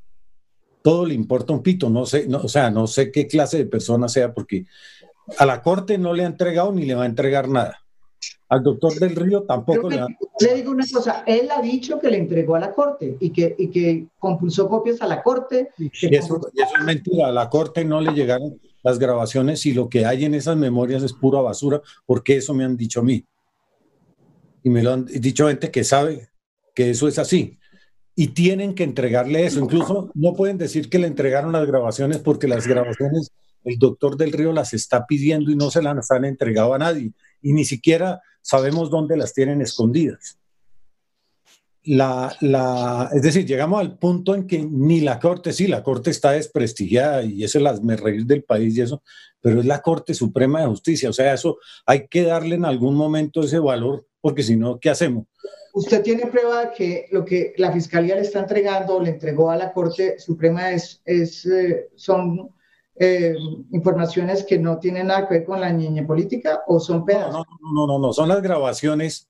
todo 0.81 1.05
le 1.05 1.13
importa 1.13 1.53
un 1.53 1.61
pito, 1.61 1.89
no 1.89 2.05
sé, 2.05 2.27
o 2.33 2.47
sea, 2.47 2.69
no 2.69 2.87
sé 2.87 3.11
qué 3.11 3.27
clase 3.27 3.57
de 3.57 3.65
persona 3.65 4.07
sea, 4.07 4.33
porque 4.33 4.65
a 5.37 5.45
la 5.45 5.61
Corte 5.61 5.97
no 5.97 6.13
le 6.13 6.23
ha 6.23 6.27
entregado 6.27 6.71
ni 6.71 6.85
le 6.85 6.95
va 6.95 7.03
a 7.03 7.07
entregar 7.07 7.49
nada. 7.49 7.83
Al 8.49 8.63
doctor 8.63 8.93
del 8.95 9.15
Río 9.15 9.43
tampoco 9.43 9.89
le, 9.89 10.03
le 10.39 10.55
digo 10.55 10.71
una 10.71 10.85
cosa, 10.91 11.23
él 11.27 11.49
ha 11.51 11.61
dicho 11.61 11.99
que 11.99 12.09
le 12.09 12.17
entregó 12.17 12.55
a 12.55 12.59
la 12.59 12.73
corte 12.73 13.15
y 13.19 13.29
que, 13.29 13.55
y 13.57 13.67
que 13.67 14.07
compulsó 14.17 14.67
copias 14.67 15.01
a 15.01 15.07
la 15.07 15.21
corte. 15.21 15.69
Y 15.77 16.15
eso, 16.15 16.41
es 16.53 16.83
mentira, 16.83 17.27
a 17.27 17.31
la 17.31 17.49
corte 17.49 17.85
no 17.85 18.01
le 18.01 18.11
llegaron 18.13 18.59
las 18.81 18.97
grabaciones 18.97 19.65
y 19.65 19.73
lo 19.73 19.87
que 19.89 20.05
hay 20.05 20.25
en 20.25 20.33
esas 20.33 20.57
memorias 20.57 21.03
es 21.03 21.13
pura 21.13 21.41
basura, 21.41 21.81
porque 22.05 22.37
eso 22.37 22.53
me 22.53 22.63
han 22.63 22.75
dicho 22.75 23.01
a 23.01 23.03
mí. 23.03 23.23
Y 24.63 24.69
me 24.69 24.81
lo 24.81 24.93
han 24.93 25.05
dicho 25.05 25.47
gente 25.47 25.69
que 25.69 25.83
sabe 25.83 26.29
que 26.73 26.89
eso 26.89 27.07
es 27.07 27.19
así. 27.19 27.57
Y 28.15 28.29
tienen 28.29 28.73
que 28.73 28.83
entregarle 28.83 29.45
eso. 29.45 29.59
Incluso 29.59 30.11
no 30.13 30.33
pueden 30.33 30.57
decir 30.57 30.89
que 30.89 30.99
le 30.99 31.07
entregaron 31.07 31.51
las 31.51 31.65
grabaciones 31.65 32.17
porque 32.17 32.47
las 32.47 32.67
grabaciones 32.67 33.31
el 33.63 33.77
doctor 33.77 34.17
del 34.17 34.31
Río 34.31 34.53
las 34.53 34.73
está 34.73 35.05
pidiendo 35.05 35.51
y 35.51 35.55
no 35.55 35.69
se 35.69 35.81
las 35.81 36.11
han 36.11 36.25
entregado 36.25 36.73
a 36.73 36.77
nadie. 36.77 37.11
Y 37.41 37.53
ni 37.53 37.65
siquiera 37.65 38.21
sabemos 38.41 38.89
dónde 38.89 39.17
las 39.17 39.33
tienen 39.33 39.61
escondidas. 39.61 40.37
La, 41.83 42.35
la, 42.41 43.09
es 43.13 43.21
decir, 43.21 43.45
llegamos 43.45 43.79
al 43.79 43.97
punto 43.97 44.35
en 44.35 44.45
que 44.45 44.59
ni 44.59 44.99
la 44.99 45.19
Corte, 45.19 45.53
sí, 45.53 45.65
la 45.67 45.81
Corte 45.81 46.11
está 46.11 46.31
desprestigiada 46.31 47.23
y 47.23 47.43
eso 47.43 47.57
es 47.57 47.63
las 47.63 47.81
me 47.81 47.95
reír 47.95 48.25
del 48.25 48.43
país 48.43 48.75
y 48.75 48.81
eso, 48.81 49.01
pero 49.41 49.61
es 49.61 49.65
la 49.65 49.81
Corte 49.81 50.13
Suprema 50.13 50.59
de 50.59 50.67
Justicia, 50.67 51.09
o 51.09 51.13
sea, 51.13 51.33
eso 51.33 51.57
hay 51.85 52.07
que 52.07 52.23
darle 52.23 52.55
en 52.55 52.65
algún 52.65 52.95
momento 52.95 53.41
ese 53.41 53.59
valor, 53.59 54.05
porque 54.19 54.43
si 54.43 54.57
no, 54.57 54.77
¿qué 54.77 54.89
hacemos? 54.89 55.25
¿Usted 55.73 56.03
tiene 56.03 56.27
prueba 56.27 56.65
de 56.65 56.71
que 56.75 57.07
lo 57.11 57.23
que 57.23 57.53
la 57.57 57.71
Fiscalía 57.71 58.15
le 58.15 58.21
está 58.21 58.39
entregando 58.39 58.97
o 58.97 59.01
le 59.01 59.11
entregó 59.11 59.49
a 59.49 59.55
la 59.55 59.71
Corte 59.71 60.19
Suprema 60.19 60.71
es, 60.71 61.01
es 61.05 61.45
eh, 61.45 61.89
son 61.95 62.51
eh, 63.01 63.33
informaciones 63.71 64.43
que 64.43 64.59
no 64.59 64.77
tienen 64.77 65.07
nada 65.07 65.25
que 65.25 65.35
ver 65.35 65.45
con 65.45 65.61
la 65.61 65.71
niña 65.71 66.05
política 66.05 66.63
o 66.67 66.81
son 66.81 67.05
pedazos? 67.05 67.45
No, 67.61 67.71
no, 67.73 67.87
no, 67.87 67.99
no, 67.99 68.13
son 68.13 68.27
las 68.27 68.41
grabaciones, 68.41 69.29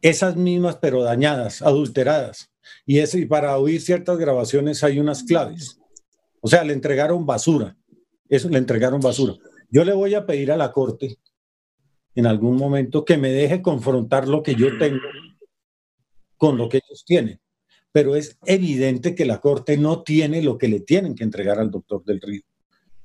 esas 0.00 0.36
mismas 0.36 0.76
pero 0.76 1.02
dañadas, 1.02 1.62
adulteradas. 1.62 2.52
Y, 2.86 3.00
ese, 3.00 3.18
y 3.18 3.26
para 3.26 3.58
oír 3.58 3.80
ciertas 3.80 4.16
grabaciones 4.18 4.84
hay 4.84 5.00
unas 5.00 5.24
claves. 5.24 5.80
O 6.40 6.46
sea, 6.46 6.62
le 6.62 6.74
entregaron 6.74 7.26
basura. 7.26 7.76
Eso 8.28 8.48
le 8.48 8.58
entregaron 8.58 9.00
basura. 9.00 9.34
Yo 9.68 9.84
le 9.84 9.94
voy 9.94 10.14
a 10.14 10.24
pedir 10.24 10.52
a 10.52 10.56
la 10.56 10.70
corte 10.70 11.18
en 12.14 12.26
algún 12.26 12.56
momento 12.56 13.04
que 13.04 13.16
me 13.16 13.30
deje 13.30 13.62
confrontar 13.62 14.28
lo 14.28 14.44
que 14.44 14.54
yo 14.54 14.78
tengo 14.78 15.02
con 16.36 16.56
lo 16.56 16.68
que 16.68 16.76
ellos 16.78 17.04
tienen. 17.04 17.40
Pero 17.90 18.14
es 18.14 18.38
evidente 18.46 19.16
que 19.16 19.24
la 19.24 19.40
corte 19.40 19.76
no 19.76 20.02
tiene 20.02 20.40
lo 20.40 20.56
que 20.56 20.68
le 20.68 20.80
tienen 20.80 21.16
que 21.16 21.24
entregar 21.24 21.58
al 21.58 21.70
doctor 21.70 22.04
del 22.04 22.20
Río 22.20 22.42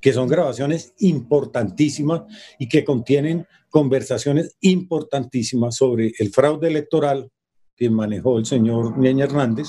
que 0.00 0.12
son 0.12 0.28
grabaciones 0.28 0.94
importantísimas 0.98 2.22
y 2.58 2.68
que 2.68 2.84
contienen 2.84 3.46
conversaciones 3.70 4.56
importantísimas 4.60 5.76
sobre 5.76 6.12
el 6.18 6.30
fraude 6.30 6.68
electoral 6.68 7.30
que 7.76 7.90
manejó 7.90 8.38
el 8.38 8.46
señor 8.46 8.98
Ñeña 8.98 9.24
Hernández 9.24 9.68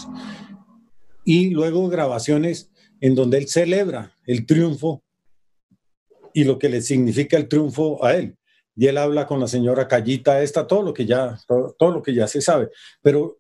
y 1.24 1.52
luego 1.52 1.88
grabaciones 1.90 2.72
en 3.02 3.16
donde 3.16 3.38
él 3.38 3.48
celebra 3.48 4.14
el 4.26 4.46
triunfo 4.46 5.04
y 6.34 6.44
lo 6.44 6.58
que 6.58 6.70
le 6.70 6.82
significa 6.82 7.38
el 7.38 7.48
triunfo 7.48 8.04
a 8.04 8.16
él. 8.16 8.38
Y 8.76 8.88
él 8.88 8.98
habla 8.98 9.28
con 9.28 9.40
la 9.40 9.48
señora 9.48 9.88
Callita 9.88 10.42
esta, 10.42 10.66
todo 10.66 10.84
lo 10.84 10.94
que 10.94 11.06
ya, 11.06 11.38
todo, 11.48 11.92
lo 11.92 12.02
que 12.02 12.14
ya 12.14 12.28
se 12.28 12.42
sabe. 12.42 12.70
Pero 13.02 13.40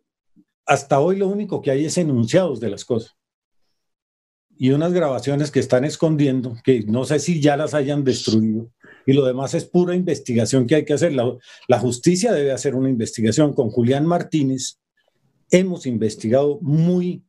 hasta 0.65 0.99
hoy 0.99 1.15
lo 1.15 1.27
único 1.27 1.61
que 1.61 1.71
hay 1.71 1.85
es 1.85 1.97
enunciados 1.97 2.59
de 2.59 2.69
las 2.69 2.83
cosas. 2.83 3.15
Y 4.61 4.71
unas 4.71 4.91
grabaciones 4.91 5.51
que 5.51 5.61
están 5.61 5.85
escondiendo, 5.85 6.57
que 6.65 6.81
no 6.81 7.05
sé 7.05 7.19
si 7.19 7.39
ya 7.39 7.55
las 7.55 7.73
hayan 7.73 8.03
destruido. 8.03 8.69
Y 9.05 9.13
lo 9.13 9.25
demás 9.25 9.53
es 9.53 9.63
pura 9.63 9.95
investigación 9.95 10.67
que 10.67 10.75
hay 10.75 10.85
que 10.85 10.93
hacer. 10.93 11.13
La, 11.13 11.33
la 11.69 11.79
justicia 11.79 12.33
debe 12.33 12.51
hacer 12.51 12.75
una 12.75 12.89
investigación. 12.89 13.53
Con 13.53 13.69
Julián 13.69 14.05
Martínez 14.05 14.77
hemos 15.49 15.85
investigado 15.85 16.59
muy 16.61 17.23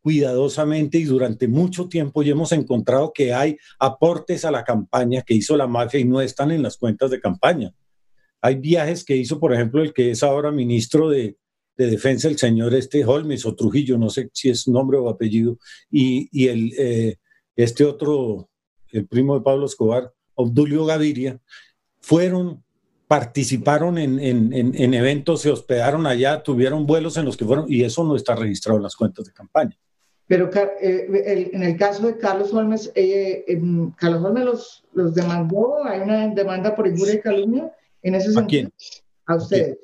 cuidadosamente 0.00 0.98
y 0.98 1.04
durante 1.04 1.48
mucho 1.48 1.88
tiempo 1.88 2.22
y 2.22 2.30
hemos 2.30 2.52
encontrado 2.52 3.12
que 3.12 3.34
hay 3.34 3.58
aportes 3.80 4.44
a 4.44 4.52
la 4.52 4.62
campaña 4.62 5.22
que 5.22 5.34
hizo 5.34 5.56
la 5.56 5.66
mafia 5.66 5.98
y 5.98 6.04
no 6.04 6.20
están 6.20 6.52
en 6.52 6.62
las 6.62 6.76
cuentas 6.76 7.10
de 7.10 7.20
campaña. 7.20 7.74
Hay 8.40 8.54
viajes 8.54 9.04
que 9.04 9.16
hizo, 9.16 9.40
por 9.40 9.52
ejemplo, 9.52 9.82
el 9.82 9.92
que 9.92 10.12
es 10.12 10.22
ahora 10.22 10.52
ministro 10.52 11.08
de, 11.08 11.36
Defensa, 11.76 12.28
el 12.28 12.38
señor 12.38 12.74
este 12.74 13.04
Holmes 13.04 13.44
o 13.44 13.54
Trujillo, 13.54 13.98
no 13.98 14.08
sé 14.08 14.30
si 14.32 14.48
es 14.48 14.66
nombre 14.66 14.96
o 14.98 15.08
apellido, 15.08 15.58
y, 15.90 16.48
el, 16.48 16.72
eh, 16.78 17.16
este 17.54 17.84
otro, 17.84 18.48
el 18.92 19.06
primo 19.06 19.34
de 19.34 19.42
Pablo 19.42 19.66
Escobar, 19.66 20.12
Obdulio 20.34 20.86
Gaviria, 20.86 21.40
fueron 22.00 22.64
participaron 23.06 23.98
en, 23.98 24.18
en, 24.20 24.94
eventos, 24.94 25.42
se 25.42 25.50
hospedaron 25.50 26.06
allá, 26.06 26.42
tuvieron 26.42 26.86
vuelos 26.86 27.16
en 27.16 27.24
los 27.24 27.36
que 27.36 27.44
fueron, 27.44 27.66
y 27.68 27.84
eso 27.84 28.02
no 28.02 28.16
está 28.16 28.34
registrado 28.34 28.78
en 28.78 28.82
las 28.82 28.96
cuentas 28.96 29.26
de 29.26 29.32
campaña. 29.32 29.78
Pero 30.26 30.50
eh, 30.80 31.50
en 31.52 31.62
el 31.62 31.76
caso 31.76 32.04
de 32.04 32.18
Carlos 32.18 32.52
Holmes, 32.52 32.90
eh, 32.96 33.44
em, 33.46 33.92
Carlos 33.92 34.24
Holmes 34.24 34.44
los, 34.44 34.84
los, 34.92 35.14
demandó, 35.14 35.84
hay 35.84 36.00
una 36.00 36.26
demanda 36.28 36.74
por 36.74 36.88
injuria 36.88 37.14
y 37.14 37.20
calumnia 37.20 37.72
en 38.02 38.16
ese 38.16 38.32
sentido. 38.32 38.44
¿A 38.44 38.46
quién? 38.48 38.72
A 39.26 39.36
ustedes. 39.36 39.78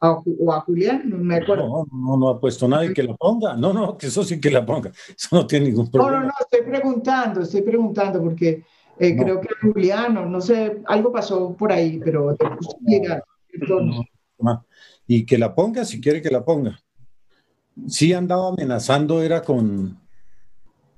O 0.00 0.52
a 0.52 0.60
Julián, 0.60 1.02
no 1.06 1.18
me 1.18 1.36
acuerdo. 1.36 1.68
No, 1.68 1.86
no, 1.92 2.16
no 2.16 2.28
ha 2.28 2.40
puesto 2.40 2.68
nadie 2.68 2.92
que 2.92 3.02
la 3.02 3.14
ponga. 3.14 3.56
No, 3.56 3.72
no, 3.72 3.96
que 3.96 4.06
eso 4.06 4.22
sí 4.22 4.40
que 4.40 4.50
la 4.50 4.64
ponga. 4.64 4.90
Eso 5.16 5.28
no 5.32 5.46
tiene 5.46 5.66
ningún 5.66 5.90
problema. 5.90 6.12
No, 6.12 6.20
no, 6.20 6.26
no, 6.26 6.34
estoy 6.40 6.62
preguntando, 6.62 7.40
estoy 7.40 7.62
preguntando 7.62 8.22
porque 8.22 8.64
eh, 8.98 9.16
creo 9.16 9.40
que 9.40 9.48
Juliano, 9.60 10.26
no 10.26 10.40
sé, 10.40 10.82
algo 10.86 11.12
pasó 11.12 11.54
por 11.56 11.72
ahí, 11.72 12.00
pero 12.02 12.36
te 12.36 12.46
y 15.06 15.24
que 15.24 15.38
la 15.38 15.54
ponga 15.54 15.84
si 15.84 16.00
quiere 16.00 16.20
que 16.22 16.30
la 16.30 16.44
ponga 16.44 16.78
sí 17.86 18.12
andaba 18.12 18.48
amenazando, 18.48 19.22
era 19.22 19.42
con, 19.42 19.98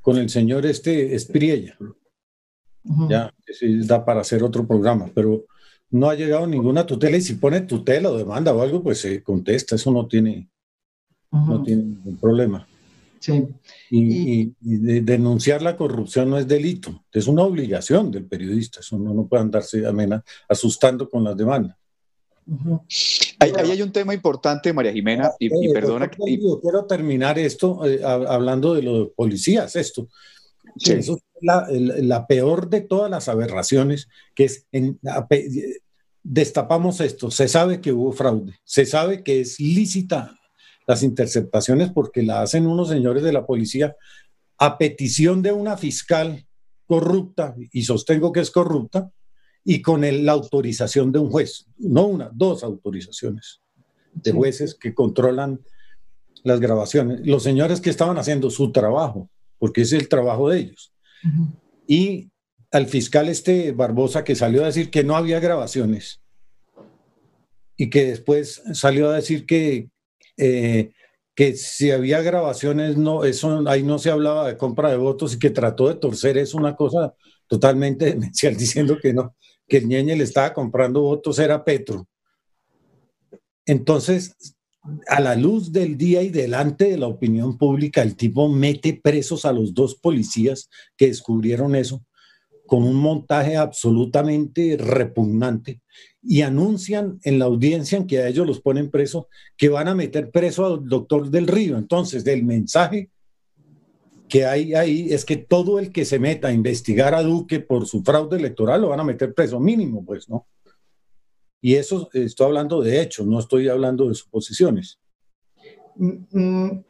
con 0.00 0.16
el 0.16 0.30
señor 0.30 0.64
este 0.66 1.14
Espriella. 1.14 1.76
Ya, 3.08 3.32
da 3.86 4.04
para 4.04 4.22
hacer 4.22 4.42
otro 4.42 4.66
programa, 4.66 5.10
pero 5.14 5.44
no 5.90 6.08
ha 6.08 6.14
llegado 6.14 6.46
ninguna 6.46 6.86
tutela 6.86 7.16
y 7.16 7.20
si 7.20 7.34
pone 7.34 7.62
tutela 7.62 8.10
o 8.10 8.16
demanda 8.16 8.52
o 8.52 8.62
algo, 8.62 8.82
pues 8.82 9.00
se 9.00 9.22
contesta, 9.22 9.74
eso 9.76 9.90
no 9.90 10.06
tiene, 10.06 10.48
no 11.30 11.62
tiene 11.62 11.82
ningún 11.82 12.16
problema. 12.16 12.66
Sí. 13.18 13.46
Y, 13.90 14.52
denunciar 14.62 15.60
la 15.60 15.76
corrupción 15.76 16.30
no 16.30 16.38
es 16.38 16.48
delito, 16.48 17.04
es 17.12 17.26
una 17.26 17.42
obligación 17.42 18.10
del 18.10 18.24
periodista, 18.24 18.80
eso 18.80 18.98
no, 18.98 19.12
no 19.12 19.26
puede 19.26 19.42
andarse 19.42 19.86
amena, 19.86 20.24
asustando 20.48 21.08
con 21.08 21.24
las 21.24 21.36
demandas. 21.36 21.76
Ahí, 23.38 23.52
hay 23.56 23.82
un 23.82 23.92
tema 23.92 24.14
importante, 24.14 24.72
María 24.72 24.92
Jimena, 24.92 25.30
y, 25.38 25.46
eh, 25.46 25.72
perdona. 25.72 26.08
quiero 26.08 26.84
terminar 26.86 27.38
esto 27.38 27.86
eh, 27.86 28.00
hablando 28.02 28.74
de 28.74 28.82
los 28.82 29.08
policías, 29.10 29.76
esto. 29.76 30.08
Eso 30.80 31.16
es 31.16 31.22
la, 31.42 32.26
peor 32.26 32.68
de 32.68 32.80
todas 32.80 33.10
las 33.10 33.28
aberraciones, 33.28 34.08
que 34.34 34.44
es, 34.44 34.66
destapamos 36.22 37.00
esto, 37.00 37.30
se 37.30 37.48
sabe 37.48 37.80
que 37.80 37.92
hubo 37.92 38.12
fraude, 38.12 38.58
se 38.64 38.86
sabe 38.86 39.22
que 39.22 39.40
es 39.40 39.58
lícita 39.60 40.36
las 40.86 41.02
interceptaciones 41.02 41.90
porque 41.90 42.22
la 42.22 42.42
hacen 42.42 42.66
unos 42.66 42.88
señores 42.88 43.22
de 43.22 43.32
la 43.32 43.46
policía 43.46 43.96
a 44.58 44.76
petición 44.76 45.42
de 45.42 45.52
una 45.52 45.76
fiscal 45.76 46.46
corrupta, 46.86 47.54
y 47.72 47.84
sostengo 47.84 48.32
que 48.32 48.40
es 48.40 48.50
corrupta, 48.50 49.10
y 49.64 49.80
con 49.80 50.02
la 50.24 50.32
autorización 50.32 51.12
de 51.12 51.18
un 51.18 51.30
juez, 51.30 51.66
no 51.78 52.06
una, 52.06 52.30
dos 52.32 52.64
autorizaciones 52.64 53.60
de 54.12 54.32
jueces 54.32 54.74
que 54.74 54.92
controlan 54.92 55.60
las 56.42 56.60
grabaciones. 56.60 57.20
Los 57.24 57.42
señores 57.42 57.80
que 57.80 57.90
estaban 57.90 58.18
haciendo 58.18 58.50
su 58.50 58.72
trabajo, 58.72 59.30
porque 59.60 59.82
es 59.82 59.92
el 59.92 60.08
trabajo 60.08 60.48
de 60.48 60.58
ellos. 60.58 60.92
Y 61.86 62.30
al 62.72 62.86
fiscal 62.86 63.28
este 63.28 63.72
Barbosa 63.72 64.24
que 64.24 64.34
salió 64.34 64.62
a 64.62 64.66
decir 64.66 64.90
que 64.90 65.04
no 65.04 65.16
había 65.16 65.38
grabaciones 65.38 66.22
y 67.76 67.90
que 67.90 68.06
después 68.06 68.62
salió 68.72 69.10
a 69.10 69.16
decir 69.16 69.44
que, 69.44 69.90
eh, 70.38 70.92
que 71.34 71.54
si 71.56 71.90
había 71.90 72.22
grabaciones, 72.22 72.96
no, 72.96 73.24
eso, 73.24 73.62
ahí 73.68 73.82
no 73.82 73.98
se 73.98 74.10
hablaba 74.10 74.48
de 74.48 74.56
compra 74.56 74.90
de 74.90 74.96
votos 74.96 75.34
y 75.34 75.38
que 75.38 75.50
trató 75.50 75.88
de 75.88 75.96
torcer 75.96 76.38
es 76.38 76.54
una 76.54 76.74
cosa 76.74 77.14
totalmente 77.46 78.06
demencial 78.06 78.56
diciendo 78.56 78.98
que 79.00 79.12
no, 79.12 79.36
que 79.68 79.76
el 79.76 79.88
ñeñe 79.88 80.16
le 80.16 80.24
estaba 80.24 80.54
comprando 80.54 81.02
votos 81.02 81.38
era 81.38 81.64
Petro. 81.64 82.08
Entonces, 83.66 84.56
a 85.08 85.20
la 85.20 85.34
luz 85.34 85.72
del 85.72 85.96
día 85.96 86.22
y 86.22 86.30
delante 86.30 86.86
de 86.90 86.98
la 86.98 87.06
opinión 87.06 87.58
pública, 87.58 88.02
el 88.02 88.16
tipo 88.16 88.48
mete 88.48 88.98
presos 89.02 89.44
a 89.44 89.52
los 89.52 89.74
dos 89.74 89.94
policías 89.94 90.70
que 90.96 91.08
descubrieron 91.08 91.74
eso 91.74 92.04
con 92.66 92.84
un 92.84 92.94
montaje 92.94 93.56
absolutamente 93.56 94.76
repugnante 94.78 95.80
y 96.22 96.42
anuncian 96.42 97.18
en 97.24 97.38
la 97.38 97.46
audiencia 97.46 97.98
en 97.98 98.06
que 98.06 98.18
a 98.18 98.28
ellos 98.28 98.46
los 98.46 98.60
ponen 98.60 98.90
presos 98.90 99.26
que 99.56 99.68
van 99.68 99.88
a 99.88 99.94
meter 99.94 100.30
preso 100.30 100.64
al 100.64 100.88
doctor 100.88 101.30
del 101.30 101.48
Río. 101.48 101.76
Entonces, 101.76 102.22
del 102.22 102.44
mensaje 102.44 103.10
que 104.28 104.46
hay 104.46 104.74
ahí 104.74 105.12
es 105.12 105.24
que 105.24 105.36
todo 105.36 105.80
el 105.80 105.90
que 105.90 106.04
se 106.04 106.20
meta 106.20 106.48
a 106.48 106.52
investigar 106.52 107.14
a 107.14 107.22
Duque 107.22 107.58
por 107.58 107.86
su 107.86 108.04
fraude 108.04 108.36
electoral 108.38 108.82
lo 108.82 108.90
van 108.90 109.00
a 109.00 109.04
meter 109.04 109.34
preso 109.34 109.58
mínimo, 109.58 110.04
pues, 110.04 110.28
¿no? 110.28 110.46
Y 111.60 111.74
eso 111.74 112.08
estoy 112.12 112.46
hablando 112.46 112.80
de 112.80 113.00
hechos, 113.00 113.26
no 113.26 113.38
estoy 113.38 113.68
hablando 113.68 114.08
de 114.08 114.14
suposiciones. 114.14 114.98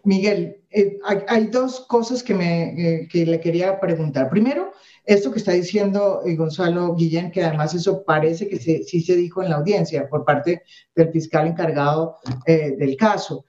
Miguel, 0.04 0.60
eh, 0.70 0.98
hay, 1.26 1.46
dos 1.48 1.80
cosas 1.80 2.22
que, 2.22 2.32
me, 2.32 3.00
eh, 3.02 3.08
que 3.10 3.26
le 3.26 3.40
quería 3.40 3.80
preguntar. 3.80 4.30
Primero, 4.30 4.72
esto 5.04 5.32
que 5.32 5.38
está 5.38 5.52
diciendo 5.52 6.22
eh, 6.24 6.36
Gonzalo 6.36 6.94
Guillén, 6.94 7.32
que 7.32 7.42
además 7.42 7.74
eso 7.74 8.04
parece 8.04 8.48
que 8.48 8.58
sí 8.58 9.00
se 9.00 9.16
dijo 9.16 9.42
en 9.42 9.50
la 9.50 9.56
audiencia 9.56 10.08
por 10.08 10.24
parte 10.24 10.62
del 10.94 11.10
fiscal 11.10 11.48
encargado 11.48 12.16
del 12.46 12.96
caso. 12.96 13.44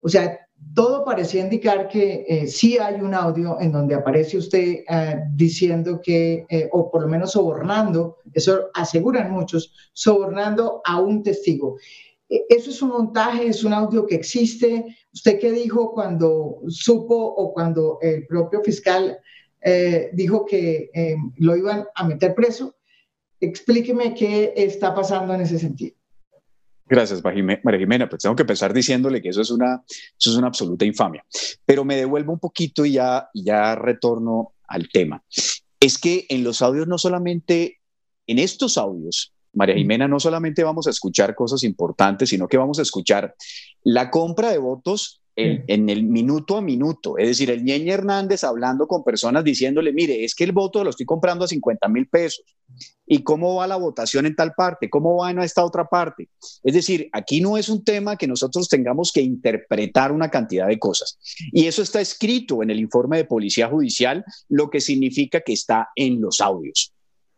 o 0.00 0.08
sea, 0.08 0.47
todo 0.78 1.04
parecía 1.04 1.42
indicar 1.42 1.88
que 1.88 2.24
eh, 2.28 2.46
sí 2.46 2.78
hay 2.78 3.00
un 3.00 3.12
audio 3.12 3.60
en 3.60 3.72
donde 3.72 3.96
aparece 3.96 4.38
usted 4.38 4.84
eh, 4.88 5.16
diciendo 5.34 6.00
que, 6.00 6.46
eh, 6.48 6.68
o 6.70 6.88
por 6.90 7.02
lo 7.02 7.08
menos 7.08 7.32
sobornando, 7.32 8.18
eso 8.32 8.70
aseguran 8.74 9.32
muchos, 9.32 9.74
sobornando 9.92 10.80
a 10.84 11.00
un 11.00 11.24
testigo. 11.24 11.78
¿Eso 12.28 12.70
es 12.70 12.80
un 12.80 12.90
montaje? 12.90 13.48
¿Es 13.48 13.64
un 13.64 13.72
audio 13.72 14.06
que 14.06 14.14
existe? 14.14 14.96
¿Usted 15.12 15.40
qué 15.40 15.50
dijo 15.50 15.90
cuando 15.92 16.60
supo 16.68 17.16
o 17.16 17.52
cuando 17.52 17.98
el 18.02 18.26
propio 18.26 18.62
fiscal 18.62 19.18
dijo 20.12 20.44
que 20.44 20.90
lo 21.38 21.56
iban 21.56 21.86
a 21.94 22.06
meter 22.06 22.34
preso? 22.34 22.76
Explíqueme 23.40 24.14
qué 24.14 24.52
está 24.54 24.94
pasando 24.94 25.32
en 25.32 25.40
ese 25.40 25.58
sentido. 25.58 25.97
Gracias, 26.88 27.22
María 27.22 27.78
Jimena. 27.78 28.08
Pues 28.08 28.22
tengo 28.22 28.34
que 28.34 28.42
empezar 28.42 28.72
diciéndole 28.72 29.20
que 29.20 29.28
eso 29.28 29.42
es 29.42 29.50
una, 29.50 29.82
eso 29.86 30.30
es 30.30 30.36
una 30.36 30.48
absoluta 30.48 30.84
infamia. 30.84 31.24
Pero 31.64 31.84
me 31.84 31.96
devuelvo 31.96 32.32
un 32.32 32.38
poquito 32.38 32.84
y 32.84 32.92
ya, 32.92 33.28
ya 33.34 33.74
retorno 33.74 34.54
al 34.66 34.88
tema. 34.88 35.22
Es 35.80 35.98
que 35.98 36.26
en 36.28 36.44
los 36.44 36.62
audios, 36.62 36.88
no 36.88 36.98
solamente 36.98 37.80
en 38.26 38.38
estos 38.38 38.78
audios, 38.78 39.32
María. 39.52 39.76
Jimena, 39.76 40.06
no 40.06 40.20
solamente 40.20 40.62
vamos 40.62 40.86
a 40.86 40.90
escuchar 40.90 41.34
cosas 41.34 41.64
importantes, 41.64 42.28
sino 42.28 42.46
que 42.46 42.58
vamos 42.58 42.78
a 42.78 42.82
escuchar 42.82 43.34
la 43.82 44.10
compra 44.10 44.50
de 44.50 44.58
votos 44.58 45.17
en, 45.38 45.88
el 45.88 46.02
minuto 46.02 46.56
a 46.56 46.60
minuto. 46.60 47.16
Es 47.16 47.28
decir, 47.28 47.50
el 47.50 47.62
Ñeñe 47.62 47.92
Hernández 47.92 48.42
hablando 48.42 48.88
con 48.88 49.04
personas 49.04 49.44
diciéndole, 49.44 49.92
mire, 49.92 50.24
es 50.24 50.34
que 50.34 50.42
el 50.42 50.50
voto 50.50 50.82
lo 50.82 50.90
estoy 50.90 51.06
comprando 51.06 51.44
a 51.44 51.48
50 51.48 51.88
mil 51.88 52.08
pesos. 52.08 52.44
¿Y 53.06 53.22
cómo 53.22 53.54
va 53.54 53.68
la 53.68 53.76
votación 53.76 54.26
en 54.26 54.34
tal 54.34 54.52
parte? 54.54 54.90
¿Cómo 54.90 55.16
va 55.16 55.30
en 55.30 55.38
esta 55.38 55.64
otra 55.64 55.84
parte? 55.84 56.28
Es 56.62 56.74
decir, 56.74 57.08
aquí 57.12 57.40
no 57.40 57.56
es 57.56 57.68
un 57.68 57.84
tema 57.84 58.16
que 58.16 58.26
nosotros 58.26 58.68
tengamos 58.68 59.12
que 59.12 59.22
interpretar 59.22 60.10
una 60.10 60.28
cantidad 60.28 60.66
de 60.66 60.78
cosas. 60.78 61.18
Y 61.52 61.66
eso 61.66 61.82
está 61.82 62.00
escrito 62.00 62.62
en 62.62 62.70
el 62.70 62.80
informe 62.80 63.18
de 63.18 63.24
Policía 63.24 63.68
Judicial, 63.68 64.24
lo 64.48 64.68
que 64.68 64.80
significa 64.80 65.40
que 65.40 65.52
está 65.52 65.88
en 65.94 66.20
los 66.20 66.40
audios. 66.40 66.92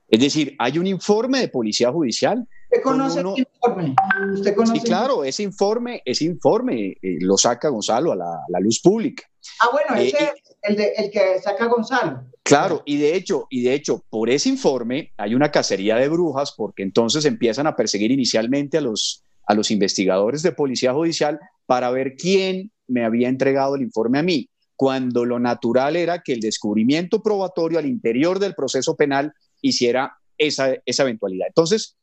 Es 0.09 0.21
decir, 0.21 0.57
hay 0.59 0.79
un 0.79 0.87
informe 0.87 1.39
de 1.39 1.49
Policía 1.49 1.93
Judicial 1.93 2.49
¿Usted 2.71 2.83
conoce 2.83 3.21
ese 3.21 3.49
informe? 3.53 3.95
¿Usted 4.33 4.55
conoce 4.55 4.81
sí, 4.81 4.87
claro, 4.87 5.25
ese 5.25 5.43
informe, 5.43 6.03
ese 6.05 6.25
informe 6.25 6.97
eh, 7.03 7.19
lo 7.21 7.37
saca 7.37 7.69
Gonzalo 7.69 8.13
a 8.13 8.17
la, 8.17 8.61
luz 8.61 8.81
pública. 8.81 9.25
Ah, 9.61 9.71
bueno, 9.73 10.01
ese 10.01 10.17
eh, 10.23 10.33
es 10.37 10.57
el, 10.63 10.81
el, 10.97 11.11
que 11.11 11.41
saca 11.41 11.67
Gonzalo. 11.67 12.27
Claro, 12.45 12.83
y 12.85 12.99
de 12.99 13.17
hecho, 13.17 13.49
y 13.51 13.63
de 13.65 13.75
hecho, 13.75 14.05
por 14.09 14.31
ese 14.31 14.51
informe 14.51 15.13
hay 15.17 15.35
una 15.35 15.51
cacería 15.51 15.97
de 15.97 16.09
brujas, 16.09 16.53
porque 16.57 16.85
entonces 16.85 17.25
empiezan 17.25 17.67
a 17.67 17.75
perseguir 17.75 18.13
inicialmente 18.13 18.79
a 18.79 18.83
los, 18.83 19.25
a 19.47 19.55
los 19.55 19.73
investigadores 19.73 20.43
de 20.43 20.53
policía 20.53 20.93
judicial 20.93 21.41
para 21.67 21.91
ver 21.91 22.15
quién 22.15 22.71
me 22.87 23.05
había 23.05 23.29
entregado 23.29 23.75
el 23.75 23.83
informe 23.83 24.21
a 24.21 24.23
mí, 24.23 24.49
cuando 24.77 25.25
lo 25.25 25.41
natural 25.41 25.97
era 25.97 26.23
que 26.23 26.35
el 26.35 26.41
descubrimiento 26.41 27.21
probatorio 27.21 27.81
al 27.81 27.87
interior 27.87 28.39
del 28.39 28.55
proceso 28.55 28.95
penal 28.95 29.33
hiciera 29.61 30.19
esa, 30.39 30.75
esa 30.87 31.03
eventualidad. 31.03 31.49
Entonces, 31.49 31.97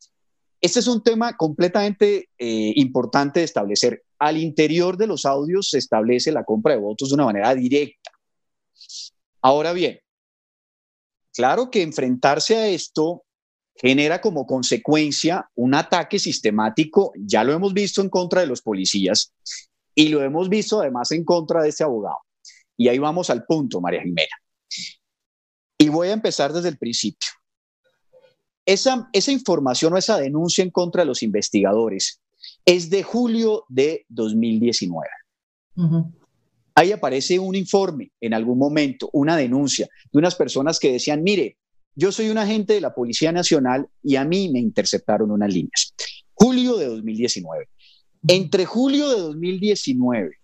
este 0.59 0.79
es 0.79 0.87
un 0.87 1.03
tema 1.03 1.37
completamente 1.37 2.29
eh, 2.37 2.73
importante 2.75 3.41
de 3.41 3.45
establecer. 3.45 4.03
Al 4.19 4.37
interior 4.37 4.97
de 4.97 5.07
los 5.07 5.25
audios 5.25 5.69
se 5.69 5.77
establece 5.77 6.31
la 6.31 6.43
compra 6.43 6.73
de 6.73 6.79
votos 6.79 7.09
de 7.09 7.15
una 7.15 7.25
manera 7.25 7.53
directa. 7.53 8.11
Ahora 9.41 9.73
bien, 9.73 9.99
claro 11.33 11.69
que 11.69 11.83
enfrentarse 11.83 12.57
a 12.57 12.67
esto 12.67 13.23
genera 13.75 14.19
como 14.19 14.47
consecuencia 14.47 15.47
un 15.55 15.75
ataque 15.75 16.17
sistemático, 16.17 17.13
ya 17.15 17.43
lo 17.43 17.53
hemos 17.53 17.73
visto 17.73 18.01
en 18.01 18.09
contra 18.09 18.41
de 18.41 18.47
los 18.47 18.63
policías 18.63 19.33
y 19.93 20.09
lo 20.09 20.23
hemos 20.23 20.49
visto 20.49 20.81
además 20.81 21.11
en 21.11 21.23
contra 21.23 21.61
de 21.61 21.69
este 21.69 21.83
abogado. 21.83 22.17
Y 22.75 22.87
ahí 22.87 22.97
vamos 22.97 23.29
al 23.29 23.45
punto, 23.45 23.79
María 23.79 24.01
Jimena. 24.01 24.35
Y 25.77 25.89
voy 25.89 26.09
a 26.09 26.13
empezar 26.13 26.53
desde 26.53 26.69
el 26.69 26.77
principio. 26.77 27.29
Esa, 28.67 29.10
esa 29.13 29.32
información 29.32 29.93
o 29.93 29.97
esa 29.97 30.17
denuncia 30.17 30.62
en 30.62 30.71
contra 30.71 31.01
de 31.01 31.06
los 31.08 31.23
investigadores 31.23 32.21
es 32.65 32.89
de 32.89 33.01
julio 33.01 33.63
de 33.69 34.06
2019. 34.10 35.08
Ahí 36.75 36.91
aparece 36.91 37.39
un 37.39 37.56
informe 37.56 38.12
en 38.19 38.34
algún 38.34 38.60
momento, 38.60 39.10
una 39.13 39.38
denuncia 39.38 39.88
de 40.12 40.19
unas 40.19 40.36
personas 40.36 40.80
que 40.80 40.91
decían, 40.91 41.23
mire, 41.23 41.58
yo 41.95 42.12
soy 42.12 42.30
un 42.30 42.38
agente 42.38 42.73
de 42.73 42.82
la 42.82 42.93
Policía 42.93 43.32
Nacional 43.32 43.88
y 44.03 44.17
a 44.17 44.25
mí 44.25 44.49
me 44.51 44.60
interceptaron 44.60 45.32
unas 45.32 45.51
líneas. 45.51 45.93
Julio 46.34 46.75
de 46.75 46.88
2019. 46.88 47.69
Entre 48.27 48.65
julio 48.65 49.10
de 49.10 49.21
2019 49.21 50.36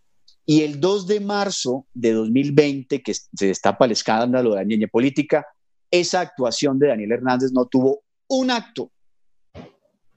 y 0.46 0.62
el 0.62 0.80
2 0.80 1.08
de 1.08 1.20
marzo 1.20 1.88
de 1.94 2.14
2020, 2.14 3.02
que 3.02 3.14
se 3.14 3.48
destapa 3.48 3.86
el 3.86 3.92
escándalo 3.92 4.52
de 4.52 4.56
la 4.56 4.64
niña 4.64 4.88
política, 4.88 5.46
esa 5.92 6.22
actuación 6.22 6.80
de 6.80 6.88
Daniel 6.88 7.12
Hernández 7.12 7.52
no 7.52 7.66
tuvo 7.66 8.03
un 8.28 8.52
acto 8.52 8.92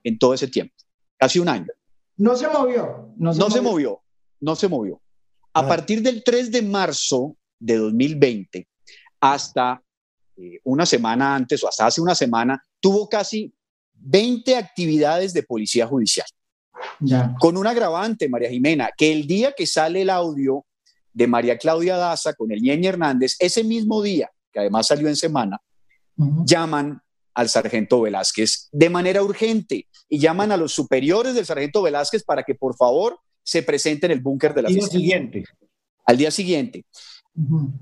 en 0.02 0.18
todo 0.18 0.34
ese 0.34 0.48
tiempo, 0.48 0.74
casi 1.18 1.38
un 1.38 1.48
año. 1.48 1.66
No 2.16 2.36
se 2.36 2.48
movió. 2.48 3.12
No 3.16 3.32
se, 3.32 3.60
movió. 3.60 4.02
no 4.40 4.56
se 4.56 4.68
movió. 4.68 5.00
A 5.52 5.60
ah. 5.60 5.68
partir 5.68 6.02
del 6.02 6.22
3 6.24 6.50
de 6.50 6.62
marzo 6.62 7.36
de 7.58 7.76
2020 7.76 8.68
hasta 9.20 9.82
eh, 10.36 10.60
una 10.64 10.86
semana 10.86 11.34
antes 11.34 11.62
o 11.64 11.68
hasta 11.68 11.86
hace 11.86 12.00
una 12.00 12.14
semana, 12.14 12.62
tuvo 12.80 13.08
casi 13.08 13.52
20 13.94 14.56
actividades 14.56 15.32
de 15.32 15.42
policía 15.42 15.86
judicial. 15.86 16.26
Ya. 17.00 17.34
Con 17.38 17.56
un 17.56 17.66
agravante, 17.66 18.28
María 18.28 18.50
Jimena, 18.50 18.90
que 18.96 19.12
el 19.12 19.26
día 19.26 19.52
que 19.52 19.66
sale 19.66 20.02
el 20.02 20.10
audio 20.10 20.64
de 21.12 21.26
María 21.26 21.56
Claudia 21.56 21.96
Daza 21.96 22.34
con 22.34 22.52
el 22.52 22.60
Ñeñe 22.60 22.88
Hernández, 22.88 23.36
ese 23.38 23.64
mismo 23.64 24.02
día, 24.02 24.30
que 24.52 24.60
además 24.60 24.86
salió 24.86 25.08
en 25.08 25.16
semana, 25.16 25.58
llaman 26.16 27.00
al 27.36 27.50
sargento 27.50 28.00
Velázquez 28.00 28.68
de 28.72 28.88
manera 28.88 29.22
urgente 29.22 29.86
y 30.08 30.18
llaman 30.18 30.52
a 30.52 30.56
los 30.56 30.72
superiores 30.72 31.34
del 31.34 31.44
sargento 31.44 31.82
Velázquez 31.82 32.24
para 32.24 32.42
que 32.42 32.54
por 32.54 32.74
favor 32.76 33.20
se 33.42 33.62
presenten 33.62 34.10
en 34.10 34.16
el 34.16 34.22
búnker 34.22 34.54
de 34.54 34.62
la 34.62 34.70
día 34.70 34.86
siguiente. 34.86 35.44
Al 36.06 36.16
día 36.16 36.30
siguiente. 36.30 36.86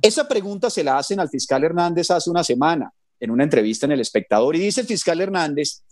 Esa 0.02 0.26
pregunta 0.26 0.70
se 0.70 0.82
la 0.82 0.98
hacen 0.98 1.20
al 1.20 1.28
fiscal 1.28 1.62
Hernández 1.62 2.10
hace 2.10 2.28
una 2.28 2.42
semana 2.42 2.90
en 3.20 3.30
una 3.30 3.44
entrevista 3.44 3.86
en 3.86 3.92
El 3.92 4.00
Espectador 4.00 4.56
y 4.56 4.58
dice 4.58 4.80
el 4.80 4.88
fiscal 4.88 5.20
Hernández 5.20 5.82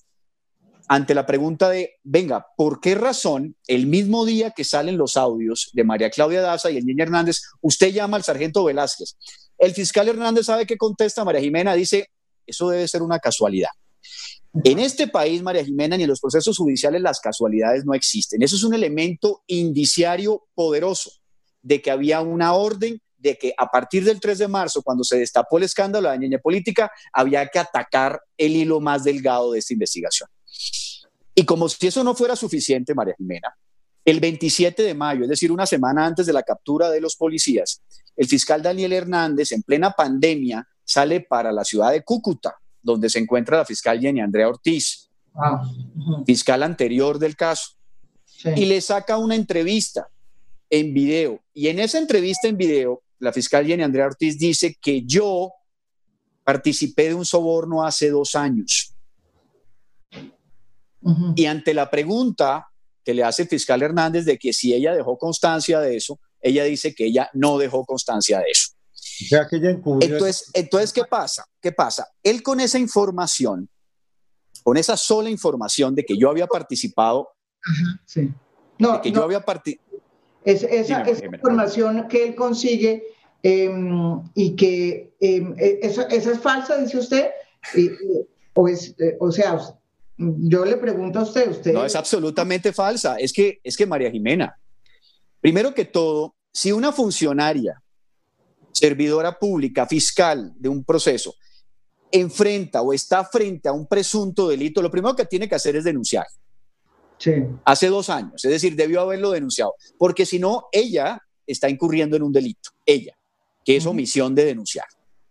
ante 0.88 1.14
la 1.14 1.24
pregunta 1.24 1.70
de, 1.70 2.00
venga, 2.02 2.44
¿por 2.56 2.80
qué 2.80 2.96
razón 2.96 3.54
el 3.68 3.86
mismo 3.86 4.26
día 4.26 4.50
que 4.50 4.64
salen 4.64 4.98
los 4.98 5.16
audios 5.16 5.70
de 5.72 5.84
María 5.84 6.10
Claudia 6.10 6.40
Daza 6.40 6.68
y 6.68 6.78
el 6.78 6.84
niño 6.84 7.04
Hernández, 7.04 7.42
usted 7.60 7.92
llama 7.92 8.16
al 8.16 8.24
sargento 8.24 8.64
Velázquez? 8.64 9.16
El 9.56 9.72
fiscal 9.72 10.08
Hernández 10.08 10.46
sabe 10.46 10.66
qué 10.66 10.76
contesta 10.76 11.24
María 11.24 11.40
Jimena, 11.40 11.74
dice, 11.74 12.08
eso 12.46 12.70
debe 12.70 12.88
ser 12.88 13.02
una 13.02 13.18
casualidad. 13.18 13.70
En 14.64 14.78
este 14.78 15.08
país, 15.08 15.42
María 15.42 15.64
Jimena, 15.64 15.96
ni 15.96 16.02
en 16.02 16.10
los 16.10 16.20
procesos 16.20 16.58
judiciales 16.58 17.00
las 17.00 17.20
casualidades 17.20 17.84
no 17.86 17.94
existen. 17.94 18.42
Eso 18.42 18.56
es 18.56 18.64
un 18.64 18.74
elemento 18.74 19.42
indiciario 19.46 20.46
poderoso 20.54 21.10
de 21.62 21.80
que 21.80 21.90
había 21.90 22.20
una 22.20 22.52
orden 22.52 23.00
de 23.16 23.38
que 23.38 23.54
a 23.56 23.66
partir 23.66 24.04
del 24.04 24.20
3 24.20 24.38
de 24.38 24.48
marzo, 24.48 24.82
cuando 24.82 25.04
se 25.04 25.16
destapó 25.16 25.56
el 25.56 25.64
escándalo 25.64 26.08
de 26.08 26.16
la 26.16 26.20
niña 26.20 26.38
política, 26.38 26.90
había 27.12 27.46
que 27.46 27.60
atacar 27.60 28.20
el 28.36 28.56
hilo 28.56 28.80
más 28.80 29.04
delgado 29.04 29.52
de 29.52 29.60
esta 29.60 29.72
investigación. 29.72 30.28
Y 31.34 31.44
como 31.44 31.68
si 31.68 31.86
eso 31.86 32.04
no 32.04 32.14
fuera 32.14 32.36
suficiente, 32.36 32.94
María 32.94 33.14
Jimena, 33.16 33.56
el 34.04 34.18
27 34.18 34.82
de 34.82 34.94
mayo, 34.94 35.22
es 35.22 35.28
decir, 35.28 35.52
una 35.52 35.66
semana 35.66 36.04
antes 36.04 36.26
de 36.26 36.32
la 36.32 36.42
captura 36.42 36.90
de 36.90 37.00
los 37.00 37.16
policías, 37.16 37.80
el 38.16 38.26
fiscal 38.26 38.60
Daniel 38.60 38.92
Hernández, 38.92 39.52
en 39.52 39.62
plena 39.62 39.92
pandemia, 39.92 40.66
sale 40.84 41.20
para 41.20 41.52
la 41.52 41.64
ciudad 41.64 41.92
de 41.92 42.02
Cúcuta, 42.02 42.56
donde 42.82 43.08
se 43.08 43.18
encuentra 43.18 43.58
la 43.58 43.64
fiscal 43.64 44.00
Jenny 44.00 44.20
Andrea 44.20 44.48
Ortiz, 44.48 45.10
fiscal 46.26 46.62
anterior 46.62 47.18
del 47.18 47.36
caso, 47.36 47.72
y 48.56 48.66
le 48.66 48.80
saca 48.80 49.18
una 49.18 49.34
entrevista 49.34 50.08
en 50.68 50.92
video. 50.92 51.40
Y 51.54 51.68
en 51.68 51.78
esa 51.78 51.98
entrevista 51.98 52.48
en 52.48 52.56
video, 52.56 53.02
la 53.18 53.32
fiscal 53.32 53.66
Jenny 53.66 53.82
Andrea 53.82 54.06
Ortiz 54.06 54.38
dice 54.38 54.76
que 54.80 55.02
yo 55.04 55.52
participé 56.44 57.08
de 57.08 57.14
un 57.14 57.24
soborno 57.24 57.84
hace 57.84 58.10
dos 58.10 58.34
años. 58.34 58.94
Y 61.36 61.46
ante 61.46 61.74
la 61.74 61.90
pregunta 61.90 62.68
que 63.04 63.14
le 63.14 63.24
hace 63.24 63.42
el 63.42 63.48
fiscal 63.48 63.82
Hernández 63.82 64.24
de 64.24 64.38
que 64.38 64.52
si 64.52 64.72
ella 64.72 64.94
dejó 64.94 65.18
constancia 65.18 65.80
de 65.80 65.96
eso, 65.96 66.20
ella 66.40 66.64
dice 66.64 66.94
que 66.94 67.06
ella 67.06 67.30
no 67.32 67.58
dejó 67.58 67.84
constancia 67.84 68.38
de 68.38 68.50
eso 68.50 68.71
entonces, 70.00 70.50
entonces, 70.52 70.92
¿qué 70.92 71.04
pasa? 71.04 71.44
¿Qué 71.60 71.72
pasa? 71.72 72.06
Él 72.22 72.42
con 72.42 72.60
esa 72.60 72.78
información, 72.78 73.68
con 74.62 74.76
esa 74.76 74.96
sola 74.96 75.30
información 75.30 75.94
de 75.94 76.04
que 76.04 76.16
yo 76.16 76.30
había 76.30 76.46
participado, 76.46 77.28
sí. 78.06 78.30
no, 78.78 79.00
que 79.00 79.12
yo 79.12 79.22
había 79.22 79.44
participado. 79.44 80.00
esa, 80.44 81.04
información 81.24 82.08
que 82.08 82.28
él 82.28 82.34
consigue 82.34 83.04
em, 83.42 84.22
y 84.34 84.54
que 84.56 85.14
em, 85.20 85.54
e, 85.58 85.80
esa, 85.82 86.02
es 86.04 86.38
falsa, 86.38 86.78
dice 86.78 86.98
usted, 86.98 87.30
o, 88.54 88.68
es, 88.68 88.94
eh, 88.98 89.16
o 89.20 89.32
sea, 89.32 89.58
yo 90.16 90.64
le 90.64 90.76
pregunto 90.76 91.18
a 91.18 91.22
usted, 91.22 91.50
usted... 91.50 91.72
No, 91.72 91.84
es 91.84 91.96
absolutamente 91.96 92.72
falsa. 92.72 93.16
Es 93.16 93.32
que, 93.32 93.60
es 93.64 93.76
que 93.76 93.86
María 93.86 94.10
Jimena, 94.10 94.58
primero 95.40 95.74
que 95.74 95.84
todo, 95.84 96.36
si 96.52 96.70
una 96.70 96.92
funcionaria 96.92 97.81
servidora 98.72 99.38
pública, 99.38 99.86
fiscal 99.86 100.52
de 100.56 100.68
un 100.68 100.84
proceso, 100.84 101.34
enfrenta 102.10 102.82
o 102.82 102.92
está 102.92 103.24
frente 103.24 103.68
a 103.68 103.72
un 103.72 103.86
presunto 103.86 104.48
delito, 104.48 104.82
lo 104.82 104.90
primero 104.90 105.14
que 105.14 105.26
tiene 105.26 105.48
que 105.48 105.54
hacer 105.54 105.76
es 105.76 105.84
denunciar. 105.84 106.26
Sí. 107.18 107.32
Hace 107.64 107.86
dos 107.86 108.10
años, 108.10 108.44
es 108.44 108.50
decir, 108.50 108.74
debió 108.74 109.02
haberlo 109.02 109.30
denunciado, 109.30 109.74
porque 109.98 110.26
si 110.26 110.38
no, 110.38 110.66
ella 110.72 111.20
está 111.46 111.68
incurriendo 111.70 112.16
en 112.16 112.22
un 112.22 112.32
delito, 112.32 112.70
ella, 112.84 113.16
que 113.64 113.76
es 113.76 113.86
omisión 113.86 114.34
de 114.34 114.44
denunciar. 114.44 114.86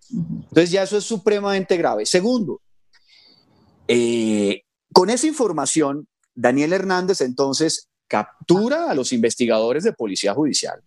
Entonces 0.09 0.71
ya 0.71 0.83
eso 0.83 0.97
es 0.97 1.03
supremamente 1.03 1.77
grave. 1.77 2.05
Segundo, 2.05 2.61
eh, 3.87 4.61
con 4.93 5.09
esa 5.09 5.27
información, 5.27 6.07
Daniel 6.33 6.73
Hernández 6.73 7.21
entonces 7.21 7.89
captura 8.07 8.89
a 8.89 8.95
los 8.95 9.13
investigadores 9.13 9.83
de 9.83 9.93
policía 9.93 10.33
judicial 10.33 10.81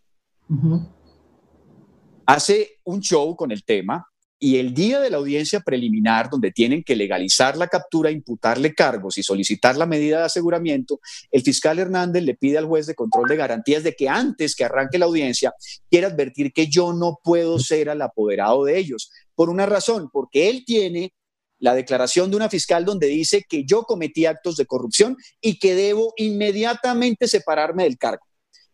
hace 2.27 2.79
un 2.85 3.01
show 3.01 3.37
con 3.37 3.51
el 3.51 3.65
tema 3.65 4.07
y 4.39 4.59
el 4.59 4.75
día 4.75 5.01
de 5.01 5.09
la 5.09 5.17
audiencia 5.17 5.61
preliminar, 5.61 6.29
donde 6.29 6.53
tienen 6.53 6.83
que 6.83 6.97
legalizar 6.97 7.57
la 7.57 7.69
captura, 7.69 8.11
imputarle 8.11 8.75
cargos 8.75 9.17
y 9.17 9.23
solicitar 9.23 9.77
la 9.77 9.87
medida 9.87 10.19
de 10.19 10.25
aseguramiento, 10.25 11.01
el 11.31 11.41
fiscal 11.43 11.79
Hernández 11.79 12.25
le 12.25 12.35
pide 12.35 12.59
al 12.59 12.67
juez 12.67 12.87
de 12.87 12.95
control 12.95 13.29
de 13.29 13.37
garantías 13.37 13.83
de 13.83 13.95
que 13.95 14.09
antes 14.09 14.55
que 14.55 14.65
arranque 14.65 14.99
la 14.99 15.07
audiencia, 15.07 15.55
quiera 15.91 16.09
advertir 16.09 16.53
que 16.53 16.67
yo 16.67 16.93
no 16.93 17.21
puedo 17.25 17.59
ser 17.59 17.89
el 17.89 18.03
apoderado 18.03 18.65
de 18.65 18.77
ellos, 18.77 19.11
por 19.35 19.49
una 19.49 19.65
razón, 19.67 20.11
porque 20.13 20.51
él 20.51 20.65
tiene 20.67 21.15
la 21.59 21.75
declaración 21.75 22.31
de 22.31 22.37
una 22.37 22.51
fiscal 22.51 22.85
donde 22.85 23.07
dice 23.07 23.47
que 23.49 23.65
yo 23.65 23.85
cometí 23.85 24.27
actos 24.27 24.57
de 24.57 24.67
corrupción 24.67 25.17
y 25.41 25.59
que 25.59 25.75
debo 25.75 26.13
inmediatamente 26.19 27.29
separarme 27.29 27.85
del 27.85 27.97
cargo 27.97 28.27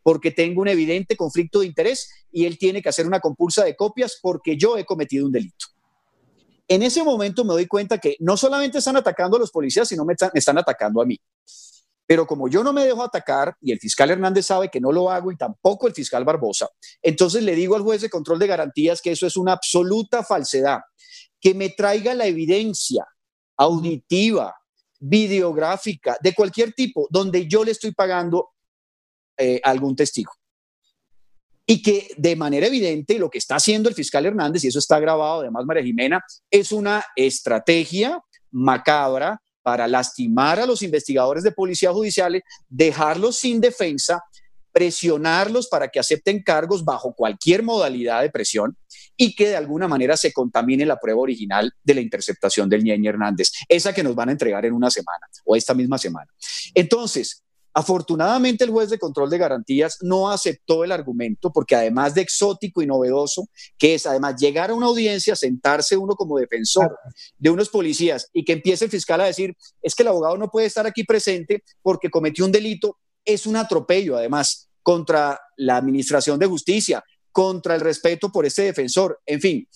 porque 0.02 0.30
tengo 0.30 0.62
un 0.62 0.68
evidente 0.68 1.16
conflicto 1.16 1.60
de 1.60 1.66
interés 1.66 2.10
y 2.32 2.44
él 2.44 2.58
tiene 2.58 2.82
que 2.82 2.88
hacer 2.88 3.06
una 3.06 3.20
compulsa 3.20 3.64
de 3.64 3.76
copias 3.76 4.18
porque 4.20 4.56
yo 4.56 4.76
he 4.76 4.84
cometido 4.84 5.26
un 5.26 5.32
delito. 5.32 5.66
En 6.68 6.82
ese 6.82 7.02
momento 7.02 7.44
me 7.44 7.54
doy 7.54 7.66
cuenta 7.66 7.98
que 7.98 8.16
no 8.20 8.36
solamente 8.36 8.78
están 8.78 8.96
atacando 8.96 9.36
a 9.36 9.40
los 9.40 9.50
policías, 9.50 9.88
sino 9.88 10.04
me 10.04 10.14
están, 10.14 10.58
atacando 10.58 11.02
a 11.02 11.04
mí. 11.04 11.18
Pero 12.06 12.26
como 12.26 12.48
yo 12.48 12.62
no 12.62 12.72
me 12.72 12.84
dejo 12.84 13.02
atacar 13.02 13.56
y 13.60 13.72
el 13.72 13.80
fiscal 13.80 14.10
Hernández 14.10 14.46
sabe 14.46 14.68
que 14.68 14.80
no 14.80 14.92
lo 14.92 15.10
hago 15.10 15.32
y 15.32 15.36
tampoco 15.36 15.88
el 15.88 15.94
fiscal 15.94 16.24
Barbosa, 16.24 16.68
entonces 17.02 17.42
le 17.42 17.56
digo 17.56 17.74
al 17.74 17.82
juez 17.82 18.02
de 18.02 18.10
control 18.10 18.38
de 18.38 18.46
garantías 18.46 19.00
que 19.00 19.12
eso 19.12 19.26
es 19.26 19.36
una 19.36 19.52
absoluta 19.52 20.22
falsedad, 20.22 20.80
que 21.40 21.54
me 21.54 21.70
traiga 21.70 22.14
la 22.14 22.26
evidencia 22.26 23.04
auditiva, 23.56 24.54
videográfica, 25.00 26.16
de 26.22 26.34
cualquier 26.34 26.72
tipo, 26.72 27.08
donde 27.10 27.48
yo 27.48 27.64
le 27.64 27.72
estoy 27.72 27.92
pagando 27.92 28.50
eh, 29.36 29.60
algún 29.64 29.96
testigo. 29.96 30.32
Y 31.70 31.83
que 31.83 32.09
de 32.16 32.35
manera 32.35 32.66
evidente 32.66 33.16
lo 33.16 33.30
que 33.30 33.38
está 33.38 33.54
haciendo 33.54 33.88
el 33.88 33.94
fiscal 33.94 34.26
Hernández, 34.26 34.64
y 34.64 34.66
eso 34.66 34.80
está 34.80 34.98
grabado 34.98 35.42
además 35.42 35.64
María 35.64 35.85
Jimena, 35.85 36.20
es 36.50 36.72
una 36.72 37.04
estrategia 37.14 38.20
macabra 38.50 39.40
para 39.62 39.87
lastimar 39.87 40.59
a 40.59 40.66
los 40.66 40.83
investigadores 40.83 41.44
de 41.44 41.52
policía 41.52 41.92
judicial, 41.92 42.42
dejarlos 42.68 43.37
sin 43.37 43.61
defensa, 43.61 44.20
presionarlos 44.72 45.68
para 45.68 45.87
que 45.87 46.00
acepten 46.00 46.42
cargos 46.42 46.85
bajo 46.85 47.14
cualquier 47.14 47.62
modalidad 47.62 48.22
de 48.22 48.30
presión 48.30 48.76
y 49.16 49.37
que 49.37 49.50
de 49.50 49.56
alguna 49.56 49.87
manera 49.87 50.16
se 50.16 50.33
contamine 50.33 50.85
la 50.85 50.98
prueba 50.98 51.20
original 51.20 51.72
de 51.85 51.94
la 51.94 52.00
interceptación 52.00 52.68
del 52.68 52.83
Ñeñe 52.83 53.11
Hernández, 53.11 53.52
esa 53.68 53.92
que 53.92 54.02
nos 54.02 54.16
van 54.16 54.30
a 54.30 54.33
entregar 54.33 54.66
en 54.66 54.72
una 54.72 54.90
semana 54.90 55.28
o 55.44 55.54
esta 55.54 55.74
misma 55.74 55.98
semana. 55.98 56.33
Entonces, 56.74 57.44
Afortunadamente 57.72 58.64
el 58.64 58.70
juez 58.70 58.90
de 58.90 58.98
control 58.98 59.30
de 59.30 59.38
garantías 59.38 59.98
no 60.00 60.30
aceptó 60.30 60.83
el 60.83 60.90
argumento 60.90 61.52
porque 61.52 61.76
además 61.76 62.14
de 62.14 62.22
exótico 62.22 62.83
y 62.83 62.87
novedoso, 62.87 63.48
que 63.78 63.94
es 63.94 64.06
además 64.06 64.35
llegar 64.40 64.70
a 64.70 64.74
una 64.74 64.87
audiencia, 64.87 65.37
sentarse 65.37 65.96
uno 65.96 66.14
como 66.16 66.38
defensor 66.38 66.98
de 67.38 67.50
unos 67.50 67.68
policías 67.68 68.28
y 68.33 68.44
que 68.44 68.54
empiece 68.54 68.87
el 68.87 68.90
fiscal 68.90 69.20
a 69.20 69.26
decir, 69.26 69.56
es 69.83 69.94
que 69.94 70.02
el 70.02 70.09
abogado 70.09 70.37
no 70.37 70.50
puede 70.50 70.66
estar 70.66 70.87
aquí 70.87 71.04
presente 71.04 71.62
porque 71.80 72.11
cometió 72.11 72.44
un 72.44 72.52
delito, 72.52 72.98
es 73.24 73.46
un 73.46 73.54
atropello 73.54 74.16
además 74.16 74.68
contra 74.83 75.40
la 75.56 75.76
administración 75.76 76.40
de 76.40 76.46
justicia, 76.46 77.04
contra 77.30 77.76
el 77.76 77.80
respeto 77.80 78.33
por 78.33 78.46
este 78.46 78.62
defensor, 78.62 79.20
en 79.26 79.40
fin. 79.40 79.68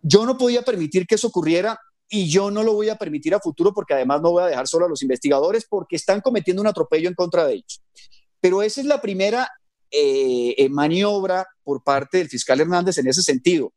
Yo 0.00 0.24
no 0.24 0.38
podía 0.38 0.62
permitir 0.62 1.06
que 1.06 1.16
eso 1.16 1.26
ocurriera 1.26 1.78
y 2.08 2.28
yo 2.28 2.50
no 2.50 2.62
lo 2.62 2.74
voy 2.74 2.88
a 2.88 2.96
permitir 2.96 3.34
a 3.34 3.40
futuro 3.40 3.72
porque 3.74 3.94
además 3.94 4.20
no 4.22 4.30
voy 4.30 4.44
a 4.44 4.46
dejar 4.46 4.68
solo 4.68 4.86
a 4.86 4.88
los 4.88 5.02
investigadores 5.02 5.66
porque 5.68 5.96
están 5.96 6.20
cometiendo 6.20 6.62
un 6.62 6.68
atropello 6.68 7.08
en 7.08 7.14
contra 7.14 7.46
de 7.46 7.54
ellos. 7.54 7.82
Pero 8.40 8.62
esa 8.62 8.80
es 8.80 8.86
la 8.86 9.00
primera 9.00 9.48
eh, 9.90 10.54
eh, 10.56 10.68
maniobra 10.68 11.46
por 11.64 11.82
parte 11.82 12.18
del 12.18 12.28
fiscal 12.28 12.60
Hernández 12.60 12.98
en 12.98 13.08
ese 13.08 13.22
sentido. 13.22 13.72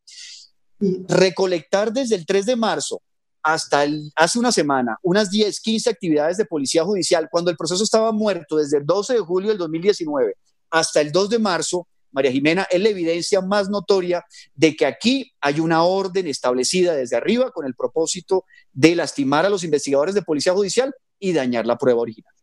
Recolectar 0.79 1.91
desde 1.91 2.15
el 2.15 2.25
3 2.25 2.45
de 2.45 2.55
marzo 2.55 3.01
hasta 3.41 3.85
hace 4.15 4.37
una 4.37 4.51
semana 4.51 4.97
unas 5.01 5.29
10, 5.29 5.59
15 5.61 5.89
actividades 5.89 6.37
de 6.37 6.45
policía 6.45 6.83
judicial 6.83 7.29
cuando 7.31 7.49
el 7.49 7.57
proceso 7.57 7.83
estaba 7.83 8.11
muerto 8.11 8.57
desde 8.57 8.79
el 8.79 8.85
12 8.85 9.13
de 9.13 9.19
julio 9.19 9.49
del 9.49 9.57
2019 9.57 10.35
hasta 10.69 10.99
el 11.01 11.11
2 11.11 11.29
de 11.29 11.39
marzo 11.39 11.87
María 12.11 12.31
Jimena, 12.31 12.67
es 12.69 12.81
la 12.81 12.89
evidencia 12.89 13.41
más 13.41 13.69
notoria 13.69 14.25
de 14.55 14.75
que 14.75 14.85
aquí 14.85 15.31
hay 15.41 15.59
una 15.59 15.83
orden 15.83 16.27
establecida 16.27 16.95
desde 16.95 17.15
arriba 17.15 17.51
con 17.51 17.65
el 17.65 17.75
propósito 17.75 18.45
de 18.73 18.95
lastimar 18.95 19.45
a 19.45 19.49
los 19.49 19.63
investigadores 19.63 20.15
de 20.15 20.21
policía 20.21 20.53
judicial 20.53 20.93
y 21.19 21.33
dañar 21.33 21.65
la 21.65 21.77
prueba 21.77 22.01
original. 22.01 22.33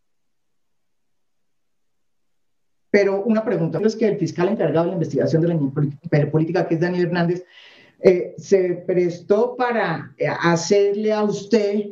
Pero 2.90 3.22
una 3.24 3.44
pregunta, 3.44 3.78
es 3.84 3.96
que 3.96 4.06
el 4.06 4.18
fiscal 4.18 4.48
encargado 4.48 4.84
de 4.84 4.90
la 4.92 4.94
investigación 4.94 5.42
de 5.42 5.48
la 6.18 6.30
política, 6.30 6.66
que 6.66 6.76
es 6.76 6.80
Daniel 6.80 7.06
Hernández, 7.06 7.44
eh, 8.00 8.34
se 8.38 8.84
prestó 8.86 9.56
para 9.56 10.14
eh, 10.16 10.26
hacerle 10.28 11.12
a 11.12 11.22
usted 11.22 11.90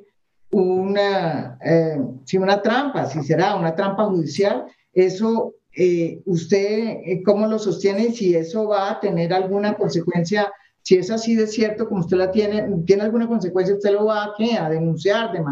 una, 0.51 1.59
eh, 1.65 1.99
si 2.25 2.39
una 2.39 2.63
trampa, 2.63 3.07
si 3.07 3.23
será 3.23 3.57
una 3.57 3.75
trampa 3.75 4.05
judicial, 4.07 4.67
eso 4.93 5.55
eh, 5.77 6.21
¿usted 6.27 6.99
eh, 7.05 7.23
cómo 7.25 7.47
lo 7.47 7.59
sostiene 7.59 8.13
si 8.13 8.35
eso 8.35 8.69
va 8.69 8.91
a 8.91 9.01
tener 9.01 9.33
alguna 9.33 9.75
consecuencia? 9.75 10.53
Si 10.83 10.97
es 10.97 11.11
así 11.11 11.35
de 11.35 11.47
cierto, 11.47 11.89
como 11.89 12.01
usted 12.01 12.17
la 12.17 12.31
tiene, 12.31 12.67
¿tiene 12.87 13.03
alguna 13.03 13.27
consecuencia? 13.27 13.75
¿Usted 13.75 13.93
lo 13.93 14.05
va 14.05 14.25
a, 14.25 14.35
¿qué? 14.37 14.57
a 14.57 14.69
denunciar? 14.69 15.33
De 15.33 15.43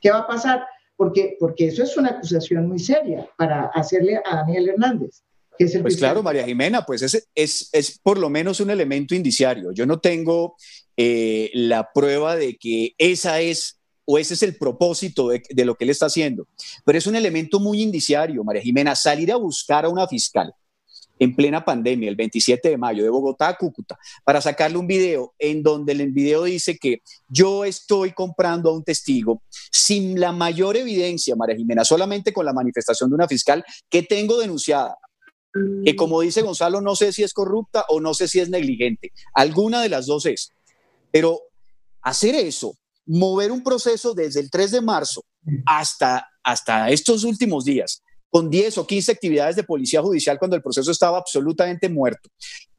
¿Qué 0.00 0.10
va 0.10 0.18
a 0.18 0.26
pasar? 0.26 0.64
Porque, 0.96 1.36
porque 1.38 1.68
eso 1.68 1.82
es 1.82 1.96
una 1.96 2.10
acusación 2.10 2.68
muy 2.68 2.78
seria 2.78 3.28
para 3.36 3.66
hacerle 3.66 4.20
a 4.24 4.36
Daniel 4.36 4.70
Hernández. 4.70 5.22
Que 5.56 5.64
es 5.64 5.74
el 5.74 5.82
pues 5.82 5.96
claro, 5.96 6.22
María 6.22 6.44
Jimena, 6.44 6.84
pues 6.84 7.02
es, 7.02 7.28
es, 7.34 7.68
es, 7.72 7.98
por 7.98 8.18
lo 8.18 8.30
menos 8.30 8.60
un 8.60 8.70
elemento 8.70 9.14
indiciario. 9.14 9.72
Yo 9.72 9.86
no 9.86 10.00
tengo 10.00 10.56
eh, 10.96 11.50
la 11.54 11.92
prueba 11.92 12.36
de 12.36 12.56
que 12.56 12.94
esa 12.98 13.40
es 13.40 13.79
o 14.12 14.18
ese 14.18 14.34
es 14.34 14.42
el 14.42 14.56
propósito 14.56 15.28
de, 15.28 15.64
lo 15.64 15.76
que 15.76 15.84
él 15.84 15.90
está 15.90 16.06
haciendo. 16.06 16.48
Pero 16.84 16.98
es 16.98 17.06
un 17.06 17.14
elemento 17.14 17.60
muy 17.60 17.80
indiciario, 17.80 18.42
María 18.42 18.60
Jimena, 18.60 18.96
salir 18.96 19.30
a 19.30 19.36
buscar 19.36 19.84
a 19.84 19.88
una 19.88 20.08
fiscal 20.08 20.52
en 21.20 21.36
plena 21.36 21.64
pandemia, 21.64 22.08
el 22.08 22.16
27 22.16 22.70
de 22.70 22.76
mayo, 22.76 23.04
de 23.04 23.08
Bogotá 23.08 23.46
a 23.46 23.56
Cúcuta, 23.56 23.96
para 24.24 24.40
sacarle 24.40 24.78
un 24.78 24.88
video 24.88 25.32
en 25.38 25.62
donde 25.62 25.92
el 25.92 26.10
video 26.10 26.42
dice 26.42 26.76
que 26.76 27.02
yo 27.28 27.64
estoy 27.64 28.12
comprando 28.12 28.70
a 28.70 28.72
un 28.72 28.82
testigo 28.82 29.42
sin 29.70 30.18
la 30.18 30.32
mayor 30.32 30.76
evidencia, 30.76 31.36
María 31.36 31.54
Jimena, 31.54 31.84
solamente 31.84 32.32
con 32.32 32.44
la 32.44 32.52
manifestación 32.52 33.10
de 33.10 33.14
una 33.14 33.28
fiscal 33.28 33.64
que 33.88 34.02
tengo 34.02 34.40
denunciada, 34.40 34.96
que 35.84 35.94
como 35.94 36.20
dice 36.20 36.42
Gonzalo, 36.42 36.80
no 36.80 36.96
sé 36.96 37.12
si 37.12 37.22
es 37.22 37.32
corrupta 37.32 37.84
o 37.90 38.00
no 38.00 38.12
sé 38.12 38.26
si 38.26 38.40
es 38.40 38.50
negligente, 38.50 39.12
alguna 39.34 39.80
de 39.82 39.88
las 39.88 40.06
dos 40.06 40.26
es, 40.26 40.50
pero 41.12 41.38
hacer 42.02 42.34
eso 42.34 42.74
mover 43.10 43.50
un 43.50 43.62
proceso 43.62 44.14
desde 44.14 44.40
el 44.40 44.50
3 44.50 44.70
de 44.70 44.80
marzo 44.80 45.24
hasta, 45.66 46.28
hasta 46.44 46.90
estos 46.90 47.24
últimos 47.24 47.64
días, 47.64 48.02
con 48.30 48.48
10 48.48 48.78
o 48.78 48.86
15 48.86 49.10
actividades 49.10 49.56
de 49.56 49.64
policía 49.64 50.00
judicial 50.00 50.38
cuando 50.38 50.56
el 50.56 50.62
proceso 50.62 50.92
estaba 50.92 51.18
absolutamente 51.18 51.88
muerto. 51.88 52.30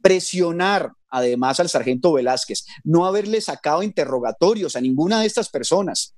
Presionar 0.02 0.94
además 1.10 1.60
al 1.60 1.68
sargento 1.68 2.14
Velázquez, 2.14 2.66
no 2.86 3.06
haberle 3.06 3.42
sacado 3.42 3.84
interrogatorios 3.84 4.78
a 4.78 4.82
ninguna 4.82 5.20
de 5.20 5.28
estas 5.28 5.50
personas, 5.50 6.16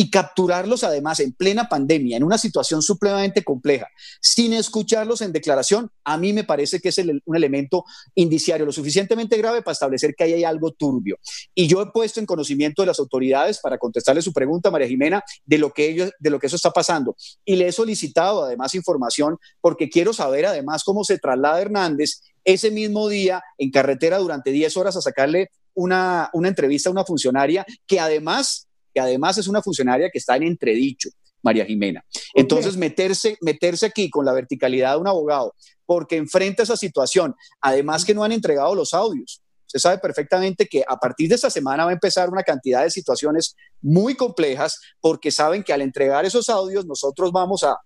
y 0.00 0.10
capturarlos 0.10 0.84
además 0.84 1.18
en 1.18 1.32
plena 1.32 1.68
pandemia, 1.68 2.16
en 2.16 2.22
una 2.22 2.38
situación 2.38 2.82
supremamente 2.82 3.42
compleja, 3.42 3.88
sin 4.20 4.52
escucharlos 4.52 5.22
en 5.22 5.32
declaración, 5.32 5.90
a 6.04 6.16
mí 6.16 6.32
me 6.32 6.44
parece 6.44 6.78
que 6.78 6.90
es 6.90 6.98
un 6.98 7.34
elemento 7.34 7.84
indiciario 8.14 8.64
lo 8.64 8.70
suficientemente 8.70 9.36
grave 9.36 9.60
para 9.60 9.72
establecer 9.72 10.14
que 10.14 10.22
ahí 10.22 10.34
hay 10.34 10.44
algo 10.44 10.70
turbio. 10.70 11.18
Y 11.52 11.66
yo 11.66 11.82
he 11.82 11.86
puesto 11.86 12.20
en 12.20 12.26
conocimiento 12.26 12.82
de 12.82 12.86
las 12.86 13.00
autoridades 13.00 13.58
para 13.58 13.76
contestarle 13.76 14.22
su 14.22 14.32
pregunta, 14.32 14.70
María 14.70 14.86
Jimena, 14.86 15.20
de 15.44 15.58
lo 15.58 15.72
que 15.72 15.88
ellos, 15.88 16.12
de 16.20 16.30
lo 16.30 16.38
que 16.38 16.46
eso 16.46 16.54
está 16.54 16.70
pasando. 16.70 17.16
Y 17.44 17.56
le 17.56 17.66
he 17.66 17.72
solicitado 17.72 18.44
además 18.44 18.76
información 18.76 19.36
porque 19.60 19.90
quiero 19.90 20.12
saber 20.12 20.46
además 20.46 20.84
cómo 20.84 21.02
se 21.02 21.18
traslada 21.18 21.60
Hernández 21.60 22.20
ese 22.44 22.70
mismo 22.70 23.08
día 23.08 23.42
en 23.58 23.72
carretera 23.72 24.18
durante 24.18 24.52
10 24.52 24.76
horas 24.76 24.96
a 24.96 25.00
sacarle 25.00 25.50
una, 25.74 26.30
una 26.34 26.46
entrevista 26.46 26.88
a 26.88 26.92
una 26.92 27.04
funcionaria 27.04 27.66
que 27.84 27.98
además 27.98 28.67
además 28.98 29.38
es 29.38 29.48
una 29.48 29.62
funcionaria 29.62 30.10
que 30.10 30.18
está 30.18 30.36
en 30.36 30.44
entredicho, 30.44 31.10
María 31.42 31.64
Jimena. 31.64 32.04
Entonces, 32.34 32.76
meterse, 32.76 33.36
meterse 33.40 33.86
aquí 33.86 34.10
con 34.10 34.24
la 34.24 34.32
verticalidad 34.32 34.94
de 34.94 35.00
un 35.00 35.08
abogado, 35.08 35.54
porque 35.86 36.16
enfrenta 36.16 36.62
esa 36.62 36.76
situación, 36.76 37.34
además 37.60 38.04
que 38.04 38.14
no 38.14 38.24
han 38.24 38.32
entregado 38.32 38.74
los 38.74 38.94
audios. 38.94 39.42
Usted 39.66 39.80
sabe 39.80 39.98
perfectamente 39.98 40.66
que 40.66 40.82
a 40.88 40.96
partir 40.96 41.28
de 41.28 41.34
esta 41.34 41.50
semana 41.50 41.84
va 41.84 41.90
a 41.90 41.92
empezar 41.92 42.30
una 42.30 42.42
cantidad 42.42 42.82
de 42.82 42.90
situaciones 42.90 43.54
muy 43.82 44.14
complejas, 44.14 44.80
porque 45.00 45.30
saben 45.30 45.62
que 45.62 45.72
al 45.72 45.82
entregar 45.82 46.24
esos 46.24 46.48
audios, 46.48 46.86
nosotros 46.86 47.32
vamos 47.32 47.64
a 47.64 47.76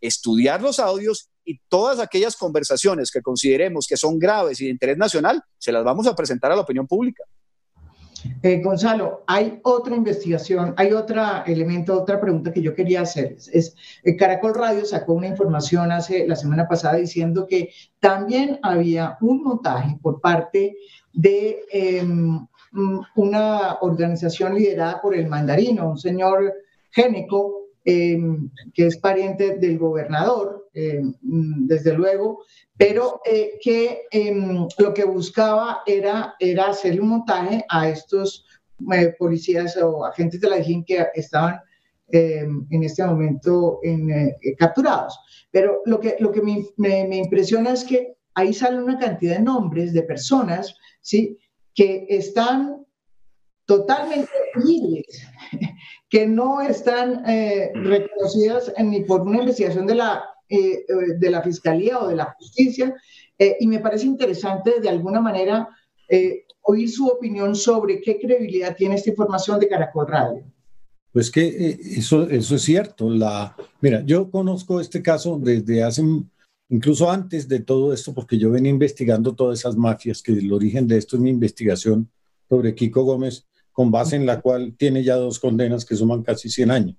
estudiar 0.00 0.62
los 0.62 0.78
audios 0.78 1.30
y 1.44 1.58
todas 1.68 1.98
aquellas 1.98 2.36
conversaciones 2.36 3.10
que 3.10 3.22
consideremos 3.22 3.86
que 3.88 3.96
son 3.96 4.18
graves 4.18 4.60
y 4.60 4.66
de 4.66 4.70
interés 4.70 4.96
nacional, 4.96 5.42
se 5.58 5.72
las 5.72 5.84
vamos 5.84 6.06
a 6.06 6.14
presentar 6.14 6.52
a 6.52 6.56
la 6.56 6.62
opinión 6.62 6.86
pública. 6.86 7.24
Eh, 8.42 8.60
Gonzalo, 8.62 9.24
hay 9.26 9.60
otra 9.62 9.96
investigación, 9.96 10.74
hay 10.76 10.92
otro 10.92 11.22
elemento, 11.46 12.00
otra 12.00 12.20
pregunta 12.20 12.52
que 12.52 12.62
yo 12.62 12.74
quería 12.74 13.02
hacer. 13.02 13.36
Es, 13.52 13.76
eh, 14.02 14.16
Caracol 14.16 14.54
Radio 14.54 14.84
sacó 14.84 15.14
una 15.14 15.28
información 15.28 15.92
hace 15.92 16.26
la 16.26 16.36
semana 16.36 16.68
pasada 16.68 16.96
diciendo 16.96 17.46
que 17.48 17.70
también 18.00 18.58
había 18.62 19.16
un 19.20 19.42
montaje 19.42 19.98
por 20.02 20.20
parte 20.20 20.76
de 21.12 21.60
em, 21.70 22.46
una 23.16 23.78
organización 23.80 24.54
liderada 24.54 25.00
por 25.00 25.14
el 25.14 25.28
mandarino, 25.28 25.90
un 25.90 25.98
señor 25.98 26.52
Géneco, 26.90 27.68
em, 27.84 28.50
que 28.72 28.86
es 28.86 28.96
pariente 28.98 29.56
del 29.58 29.78
gobernador, 29.78 30.61
em, 30.74 31.14
desde 31.66 31.92
luego, 31.92 32.44
pero 32.78 33.20
eh, 33.24 33.58
que 33.62 34.02
em, 34.10 34.66
lo 34.78 34.94
que 34.94 35.04
buscaba 35.04 35.82
era, 35.86 36.34
era 36.40 36.68
hacerle 36.68 37.00
un 37.00 37.10
montaje 37.10 37.64
a 37.68 37.88
estos 37.88 38.46
eh, 38.92 39.14
policías 39.18 39.76
o 39.76 40.04
agentes 40.04 40.40
de 40.40 40.48
la 40.48 40.56
DGIN 40.56 40.84
que 40.84 41.06
estaban 41.14 41.60
em, 42.08 42.66
en 42.70 42.82
este 42.82 43.04
momento 43.04 43.80
en, 43.82 44.10
eh, 44.10 44.36
capturados. 44.58 45.18
Pero 45.50 45.82
lo 45.84 46.00
que, 46.00 46.16
lo 46.18 46.32
que 46.32 46.40
me, 46.40 46.64
me, 46.76 47.16
impresiona 47.18 47.72
es 47.72 47.84
que 47.84 48.14
ahí 48.34 48.54
sale 48.54 48.82
una 48.82 48.98
cantidad 48.98 49.36
de 49.36 49.42
nombres 49.42 49.92
de 49.92 50.02
personas 50.02 50.74
¿sí? 51.02 51.38
que 51.74 52.06
están 52.08 52.84
totalmente 53.66 54.32
libres, 54.56 55.22
que 56.08 56.26
no 56.26 56.60
están 56.62 57.22
reconocidas 57.74 58.72
ni 58.78 59.04
por 59.04 59.20
una 59.20 59.38
investigación 59.38 59.86
de 59.86 59.94
la 59.94 60.31
eh, 60.52 60.84
eh, 60.86 60.94
de 61.18 61.30
la 61.30 61.42
Fiscalía 61.42 61.98
o 61.98 62.08
de 62.08 62.16
la 62.16 62.34
Justicia, 62.38 62.94
eh, 63.38 63.56
y 63.60 63.66
me 63.66 63.78
parece 63.78 64.06
interesante 64.06 64.80
de 64.80 64.88
alguna 64.88 65.20
manera 65.20 65.68
oír 66.64 66.90
su 66.90 67.06
opinión 67.06 67.56
sobre 67.56 68.02
qué 68.02 68.18
credibilidad 68.20 68.76
tiene 68.76 68.96
esta 68.96 69.08
información 69.08 69.58
de 69.58 69.66
Caracol 69.66 70.06
Radio. 70.06 70.44
Pues 71.10 71.30
que 71.30 71.78
eso, 71.96 72.28
eso 72.28 72.54
es 72.54 72.62
cierto. 72.62 73.08
La, 73.08 73.56
mira, 73.80 74.02
yo 74.04 74.30
conozco 74.30 74.78
este 74.78 75.00
caso 75.00 75.38
desde 75.42 75.82
hace 75.82 76.02
incluso 76.68 77.10
antes 77.10 77.48
de 77.48 77.60
todo 77.60 77.94
esto, 77.94 78.12
porque 78.12 78.36
yo 78.36 78.50
venía 78.50 78.70
investigando 78.70 79.34
todas 79.34 79.60
esas 79.60 79.74
mafias, 79.74 80.22
que 80.22 80.32
el 80.32 80.52
origen 80.52 80.86
de 80.86 80.98
esto 80.98 81.16
es 81.16 81.22
mi 81.22 81.30
investigación 81.30 82.10
sobre 82.48 82.74
Kiko 82.74 83.04
Gómez, 83.04 83.46
con 83.72 83.90
base 83.90 84.16
en 84.16 84.26
la 84.26 84.40
cual 84.40 84.74
tiene 84.76 85.02
ya 85.02 85.16
dos 85.16 85.38
condenas 85.38 85.84
que 85.84 85.96
suman 85.96 86.22
casi 86.22 86.48
100 86.48 86.70
años. 86.70 86.96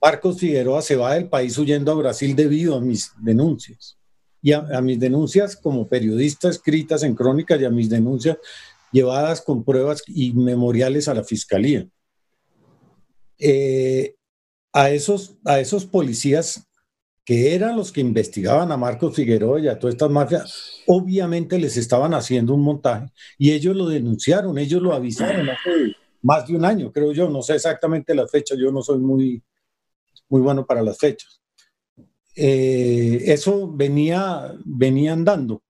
Marcos 0.00 0.38
Figueroa 0.38 0.82
se 0.82 0.96
va 0.96 1.14
del 1.14 1.28
país 1.28 1.56
huyendo 1.58 1.90
a 1.90 1.94
Brasil 1.94 2.36
debido 2.36 2.76
a 2.76 2.80
mis 2.80 3.12
denuncias. 3.22 3.98
Y 4.42 4.52
a, 4.52 4.62
mis 4.82 5.00
denuncias 5.00 5.56
como 5.56 5.88
periodista 5.88 6.50
escritas 6.50 7.02
en 7.02 7.14
crónicas 7.14 7.58
y 7.58 7.64
a 7.64 7.70
mis 7.70 7.88
denuncias 7.88 8.36
llevadas 8.92 9.40
con 9.40 9.64
pruebas 9.64 10.02
y 10.06 10.34
memoriales 10.34 11.08
a 11.08 11.14
la 11.14 11.24
fiscalía. 11.24 11.88
Eh, 13.38 14.14
a, 14.72 14.90
esos, 14.90 15.36
a 15.46 15.60
esos 15.60 15.86
policías 15.86 16.66
que 17.24 17.54
eran 17.54 17.76
los 17.76 17.90
que 17.90 18.02
investigaban 18.02 18.70
a 18.70 18.76
Marcos 18.76 19.14
Figueroa 19.16 19.58
y 19.58 19.68
a 19.68 19.78
todas 19.78 19.94
estas 19.94 20.10
mafias, 20.10 20.82
obviamente 20.86 21.58
les 21.58 21.76
estaban 21.76 22.12
haciendo 22.12 22.54
un 22.54 22.62
montaje 22.62 23.06
y 23.38 23.52
ellos 23.52 23.74
lo 23.74 23.88
denunciaron, 23.88 24.58
ellos 24.58 24.82
lo 24.82 24.92
avisaron 24.92 25.48
hace 25.48 25.96
más 26.20 26.46
de 26.46 26.56
un 26.56 26.64
año, 26.64 26.92
creo 26.92 27.12
yo, 27.12 27.28
no 27.28 27.42
sé 27.42 27.54
exactamente 27.54 28.14
la 28.14 28.26
fecha, 28.28 28.54
yo 28.58 28.70
no 28.70 28.82
soy 28.82 28.98
muy, 28.98 29.42
muy 30.28 30.40
bueno 30.40 30.66
para 30.66 30.82
las 30.82 30.98
fechas. 30.98 31.40
Eh, 32.36 33.22
eso 33.26 33.70
venía, 33.70 34.54
venía 34.64 35.12
andando, 35.12 35.62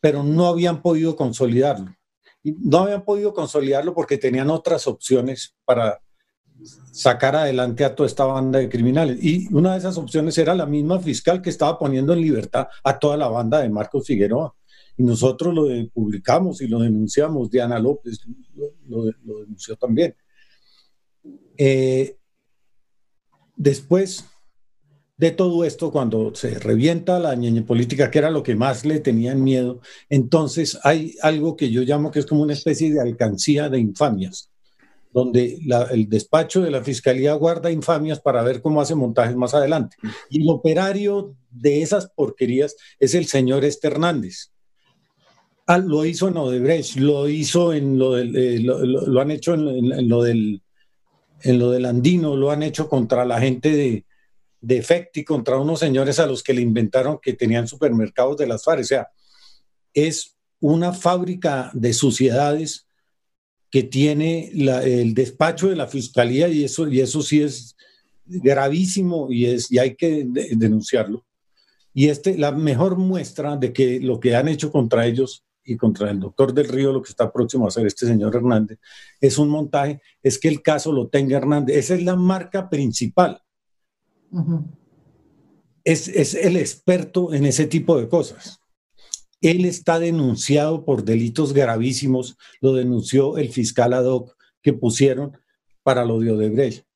pero 0.00 0.22
no 0.22 0.46
habían 0.46 0.80
podido 0.82 1.16
consolidarlo. 1.16 1.94
no 2.42 2.80
habían 2.80 3.04
podido 3.04 3.32
consolidarlo 3.32 3.94
porque 3.94 4.18
tenían 4.18 4.50
otras 4.50 4.86
opciones 4.86 5.56
para, 5.64 6.03
sacar 6.64 7.36
adelante 7.36 7.84
a 7.84 7.94
toda 7.94 8.06
esta 8.06 8.24
banda 8.24 8.58
de 8.58 8.68
criminales. 8.68 9.18
Y 9.22 9.52
una 9.52 9.72
de 9.72 9.78
esas 9.78 9.96
opciones 9.98 10.36
era 10.38 10.54
la 10.54 10.66
misma 10.66 10.98
fiscal 11.00 11.42
que 11.42 11.50
estaba 11.50 11.78
poniendo 11.78 12.12
en 12.12 12.20
libertad 12.20 12.68
a 12.82 12.98
toda 12.98 13.16
la 13.16 13.28
banda 13.28 13.60
de 13.60 13.68
Marcos 13.68 14.06
Figueroa. 14.06 14.54
Y 14.96 15.02
nosotros 15.02 15.52
lo 15.52 15.66
publicamos 15.92 16.60
y 16.62 16.68
lo 16.68 16.78
denunciamos. 16.78 17.50
Diana 17.50 17.78
López 17.78 18.20
lo, 18.86 19.06
denunció 19.40 19.76
también. 19.76 20.14
Eh, 21.56 22.16
después 23.56 24.24
de 25.16 25.30
todo 25.32 25.64
esto, 25.64 25.90
cuando 25.90 26.34
se 26.34 26.58
revienta 26.58 27.18
la 27.18 27.34
ñeñe 27.34 27.62
política, 27.62 28.10
que 28.10 28.18
era 28.18 28.30
lo 28.30 28.42
que 28.42 28.54
más 28.54 28.84
le 28.84 29.00
tenían 29.00 29.42
miedo, 29.42 29.80
entonces 30.08 30.78
hay 30.82 31.14
algo 31.22 31.56
que 31.56 31.70
yo 31.70 31.82
llamo 31.82 32.10
que 32.10 32.20
es 32.20 32.26
como 32.26 32.42
una 32.42 32.52
especie 32.52 32.92
de 32.92 33.00
alcancía 33.00 33.68
de 33.68 33.78
infamias 33.78 34.50
donde 35.14 35.60
el 35.92 36.08
despacho 36.08 36.60
de 36.62 36.72
la 36.72 36.82
Fiscalía 36.82 37.34
guarda 37.34 37.70
infamias 37.70 38.18
para 38.18 38.42
ver 38.42 38.60
cómo 38.60 38.80
hace 38.80 38.96
montajes 38.96 39.36
más 39.36 39.54
adelante. 39.54 39.96
Y 40.28 40.42
el 40.42 40.50
operario 40.50 41.36
de 41.52 41.82
esas 41.82 42.10
porquerías 42.10 42.74
es 42.98 43.14
el 43.14 43.26
señor 43.26 43.64
Este 43.64 43.86
Hernández. 43.86 44.50
Ah, 45.68 45.78
lo 45.78 46.04
hizo 46.04 46.26
en 46.26 46.36
Odebrecht, 46.36 46.96
lo 46.96 47.28
hizo 47.28 47.72
en 47.72 47.96
lo 47.96 48.18
eh, 48.18 48.58
lo, 48.58 49.20
han 49.20 49.30
hecho 49.30 49.54
en, 49.54 50.08
lo 50.08 50.24
del 50.24 50.60
en 51.42 51.58
lo 51.60 51.70
del 51.70 51.84
Andino, 51.84 52.34
lo 52.34 52.50
han 52.50 52.64
hecho 52.64 52.88
contra 52.88 53.24
la 53.24 53.40
gente 53.40 53.70
de, 53.70 54.04
de 54.60 55.24
contra 55.24 55.58
unos 55.58 55.78
señores 55.78 56.18
a 56.18 56.26
los 56.26 56.42
que 56.42 56.54
le 56.54 56.60
inventaron 56.60 57.20
que 57.22 57.34
tenían 57.34 57.68
supermercados 57.68 58.36
de 58.36 58.48
las 58.48 58.64
FARC. 58.64 58.80
O 58.80 58.84
sea, 58.84 59.08
es 59.92 60.36
una 60.58 60.92
fábrica 60.92 61.70
de 61.72 61.92
suciedades 61.92 62.83
que 63.74 63.82
tiene 63.82 64.52
el 64.54 65.14
despacho 65.14 65.68
de 65.68 65.74
la 65.74 65.88
fiscalía 65.88 66.46
y 66.46 66.62
eso, 66.62 66.86
y 66.86 67.00
eso 67.00 67.22
sí 67.22 67.42
es 67.42 67.74
gravísimo 68.24 69.32
y, 69.32 69.46
es, 69.46 69.68
y 69.68 69.80
hay 69.80 69.96
que 69.96 70.24
denunciarlo. 70.24 71.24
Y 71.92 72.06
este, 72.06 72.38
la 72.38 72.52
mejor 72.52 72.96
muestra 72.96 73.56
de 73.56 73.72
que 73.72 73.98
lo 73.98 74.20
que 74.20 74.36
han 74.36 74.46
hecho 74.46 74.70
contra 74.70 75.06
ellos 75.06 75.42
y 75.64 75.76
contra 75.76 76.08
el 76.08 76.20
doctor 76.20 76.54
del 76.54 76.68
Río, 76.68 76.92
lo 76.92 77.02
que 77.02 77.10
está 77.10 77.32
próximo 77.32 77.64
a 77.64 77.68
hacer 77.68 77.84
este 77.84 78.06
señor 78.06 78.36
Hernández, 78.36 78.78
es 79.20 79.38
un 79.38 79.48
montaje, 79.48 80.00
es 80.22 80.38
que 80.38 80.46
el 80.46 80.62
caso 80.62 80.92
lo 80.92 81.08
tenga 81.08 81.36
Hernández. 81.36 81.76
Esa 81.76 81.94
es 81.96 82.04
la 82.04 82.14
marca 82.14 82.70
principal. 82.70 83.42
es, 85.82 86.06
es 86.06 86.34
el 86.34 86.58
experto 86.58 87.34
en 87.34 87.44
ese 87.44 87.66
tipo 87.66 87.98
de 88.00 88.08
cosas. 88.08 88.60
Él 89.44 89.66
está 89.66 89.98
denunciado 89.98 90.86
por 90.86 91.04
delitos 91.04 91.52
gravísimos, 91.52 92.38
lo 92.62 92.72
denunció 92.72 93.36
el 93.36 93.50
fiscal 93.50 93.92
ad 93.92 94.06
hoc 94.06 94.34
que 94.62 94.72
pusieron 94.72 95.36
para 95.82 96.06
lo 96.06 96.18
de 96.18 96.32
Odebrecht. 96.32 96.86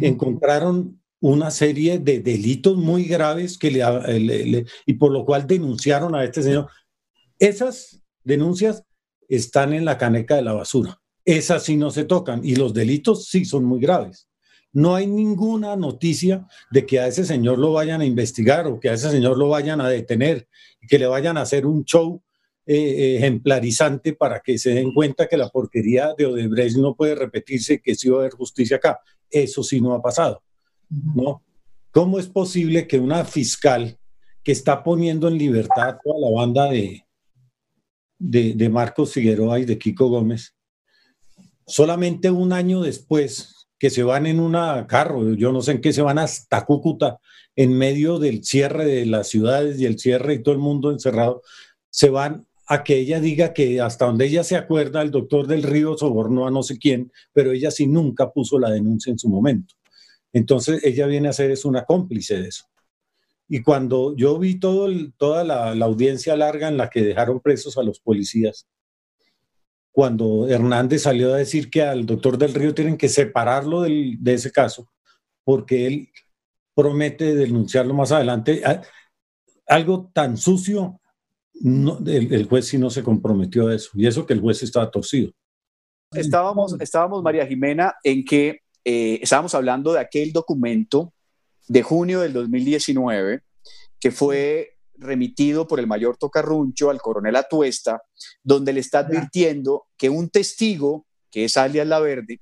Encontraron 0.00 0.98
una 1.20 1.50
serie 1.50 1.98
de 1.98 2.20
delitos 2.20 2.78
muy 2.78 3.04
graves 3.04 3.58
que 3.58 3.70
le, 3.70 4.64
y 4.86 4.94
por 4.94 5.12
lo 5.12 5.26
cual 5.26 5.46
denunciaron 5.46 6.14
a 6.14 6.24
este 6.24 6.42
señor. 6.42 6.70
Esas 7.38 8.02
denuncias 8.24 8.82
están 9.28 9.74
en 9.74 9.84
la 9.84 9.98
caneca 9.98 10.36
de 10.36 10.42
la 10.42 10.54
basura. 10.54 10.98
Esas 11.26 11.64
sí 11.64 11.76
no 11.76 11.90
se 11.90 12.04
tocan 12.04 12.40
y 12.42 12.56
los 12.56 12.72
delitos 12.72 13.26
sí 13.26 13.44
son 13.44 13.66
muy 13.66 13.78
graves. 13.78 14.29
No 14.72 14.94
hay 14.94 15.06
ninguna 15.06 15.74
noticia 15.76 16.46
de 16.70 16.86
que 16.86 17.00
a 17.00 17.08
ese 17.08 17.24
señor 17.24 17.58
lo 17.58 17.72
vayan 17.72 18.00
a 18.00 18.04
investigar 18.04 18.66
o 18.66 18.78
que 18.78 18.88
a 18.88 18.94
ese 18.94 19.10
señor 19.10 19.36
lo 19.36 19.48
vayan 19.48 19.80
a 19.80 19.88
detener, 19.88 20.46
que 20.88 20.98
le 20.98 21.06
vayan 21.06 21.36
a 21.36 21.42
hacer 21.42 21.66
un 21.66 21.84
show 21.84 22.22
eh, 22.66 23.16
ejemplarizante 23.16 24.12
para 24.12 24.40
que 24.40 24.58
se 24.58 24.70
den 24.70 24.94
cuenta 24.94 25.26
que 25.26 25.36
la 25.36 25.48
porquería 25.48 26.14
de 26.16 26.26
Odebrecht 26.26 26.76
no 26.76 26.94
puede 26.94 27.16
repetirse, 27.16 27.80
que 27.80 27.96
sí 27.96 28.08
va 28.08 28.18
a 28.18 28.20
haber 28.20 28.32
justicia 28.32 28.76
acá. 28.76 29.00
Eso 29.28 29.62
sí 29.64 29.80
no 29.80 29.92
ha 29.92 30.00
pasado. 30.00 30.42
¿no? 30.88 31.42
¿Cómo 31.90 32.20
es 32.20 32.28
posible 32.28 32.86
que 32.86 33.00
una 33.00 33.24
fiscal 33.24 33.98
que 34.44 34.52
está 34.52 34.84
poniendo 34.84 35.26
en 35.26 35.38
libertad 35.38 35.88
a 35.88 35.98
toda 35.98 36.20
la 36.20 36.30
banda 36.30 36.70
de, 36.70 37.04
de, 38.18 38.54
de 38.54 38.68
Marcos 38.68 39.12
Figueroa 39.12 39.58
y 39.58 39.64
de 39.64 39.78
Kiko 39.78 40.08
Gómez, 40.08 40.54
solamente 41.66 42.30
un 42.30 42.52
año 42.52 42.82
después 42.82 43.59
que 43.80 43.88
se 43.88 44.02
van 44.02 44.26
en 44.26 44.40
una 44.40 44.86
carro, 44.86 45.32
yo 45.32 45.52
no 45.52 45.62
sé 45.62 45.72
en 45.72 45.80
qué 45.80 45.94
se 45.94 46.02
van 46.02 46.18
hasta 46.18 46.66
Cúcuta, 46.66 47.18
en 47.56 47.72
medio 47.72 48.18
del 48.18 48.44
cierre 48.44 48.84
de 48.84 49.06
las 49.06 49.28
ciudades 49.28 49.80
y 49.80 49.86
el 49.86 49.98
cierre 49.98 50.34
y 50.34 50.42
todo 50.42 50.54
el 50.54 50.60
mundo 50.60 50.92
encerrado, 50.92 51.42
se 51.88 52.10
van 52.10 52.46
a 52.66 52.84
que 52.84 52.98
ella 52.98 53.20
diga 53.20 53.54
que 53.54 53.80
hasta 53.80 54.04
donde 54.04 54.26
ella 54.26 54.44
se 54.44 54.56
acuerda, 54.56 55.00
el 55.00 55.10
doctor 55.10 55.46
del 55.46 55.62
río 55.62 55.96
sobornó 55.96 56.46
a 56.46 56.50
no 56.50 56.62
sé 56.62 56.78
quién, 56.78 57.10
pero 57.32 57.52
ella 57.52 57.70
sí 57.70 57.86
nunca 57.86 58.30
puso 58.30 58.58
la 58.58 58.70
denuncia 58.70 59.10
en 59.10 59.18
su 59.18 59.30
momento. 59.30 59.74
Entonces 60.34 60.84
ella 60.84 61.06
viene 61.06 61.28
a 61.28 61.32
ser 61.32 61.50
es 61.50 61.64
una 61.64 61.86
cómplice 61.86 62.36
de 62.36 62.48
eso. 62.48 62.66
Y 63.48 63.62
cuando 63.62 64.14
yo 64.14 64.38
vi 64.38 64.60
todo 64.60 64.88
toda 65.16 65.42
la 65.42 65.84
audiencia 65.84 66.36
larga 66.36 66.68
en 66.68 66.76
la 66.76 66.90
que 66.90 67.02
dejaron 67.02 67.40
presos 67.40 67.78
a 67.78 67.82
los 67.82 67.98
policías, 67.98 68.68
cuando 69.92 70.48
Hernández 70.48 71.02
salió 71.02 71.34
a 71.34 71.38
decir 71.38 71.70
que 71.70 71.82
al 71.82 72.06
doctor 72.06 72.38
del 72.38 72.54
Río 72.54 72.74
tienen 72.74 72.96
que 72.96 73.08
separarlo 73.08 73.82
de 73.82 74.34
ese 74.34 74.52
caso, 74.52 74.90
porque 75.44 75.86
él 75.86 76.08
promete 76.74 77.34
denunciarlo 77.34 77.94
más 77.94 78.12
adelante. 78.12 78.62
Ah, 78.64 78.82
algo 79.66 80.10
tan 80.12 80.36
sucio, 80.36 81.00
el, 81.54 82.46
juez 82.48 82.66
sí 82.66 82.78
no 82.78 82.90
se 82.90 83.02
comprometió 83.02 83.68
a 83.68 83.74
eso, 83.74 83.90
y 83.94 84.06
eso 84.06 84.26
que 84.26 84.34
el 84.34 84.40
juez 84.40 84.62
estaba 84.62 84.90
torcido. 84.90 85.32
Estábamos, 86.12 86.76
estábamos 86.80 87.22
María 87.22 87.46
Jimena, 87.46 87.94
en 88.02 88.24
que 88.24 88.60
eh, 88.84 89.18
estábamos 89.22 89.54
hablando 89.54 89.92
de 89.92 90.00
aquel 90.00 90.32
documento 90.32 91.12
de 91.68 91.82
junio 91.82 92.20
del 92.20 92.32
2019 92.32 93.42
que 94.00 94.10
fue 94.10 94.78
remitido 95.00 95.66
por 95.66 95.80
el 95.80 95.86
mayor 95.86 96.16
Tocarruncho 96.16 96.90
al 96.90 97.00
coronel 97.00 97.36
Atuesta, 97.36 98.02
donde 98.42 98.72
le 98.72 98.80
está 98.80 99.00
advirtiendo 99.00 99.86
que 99.96 100.10
un 100.10 100.28
testigo, 100.28 101.06
que 101.30 101.44
es 101.44 101.56
alias 101.56 101.86
La 101.86 102.00
Verde, 102.00 102.40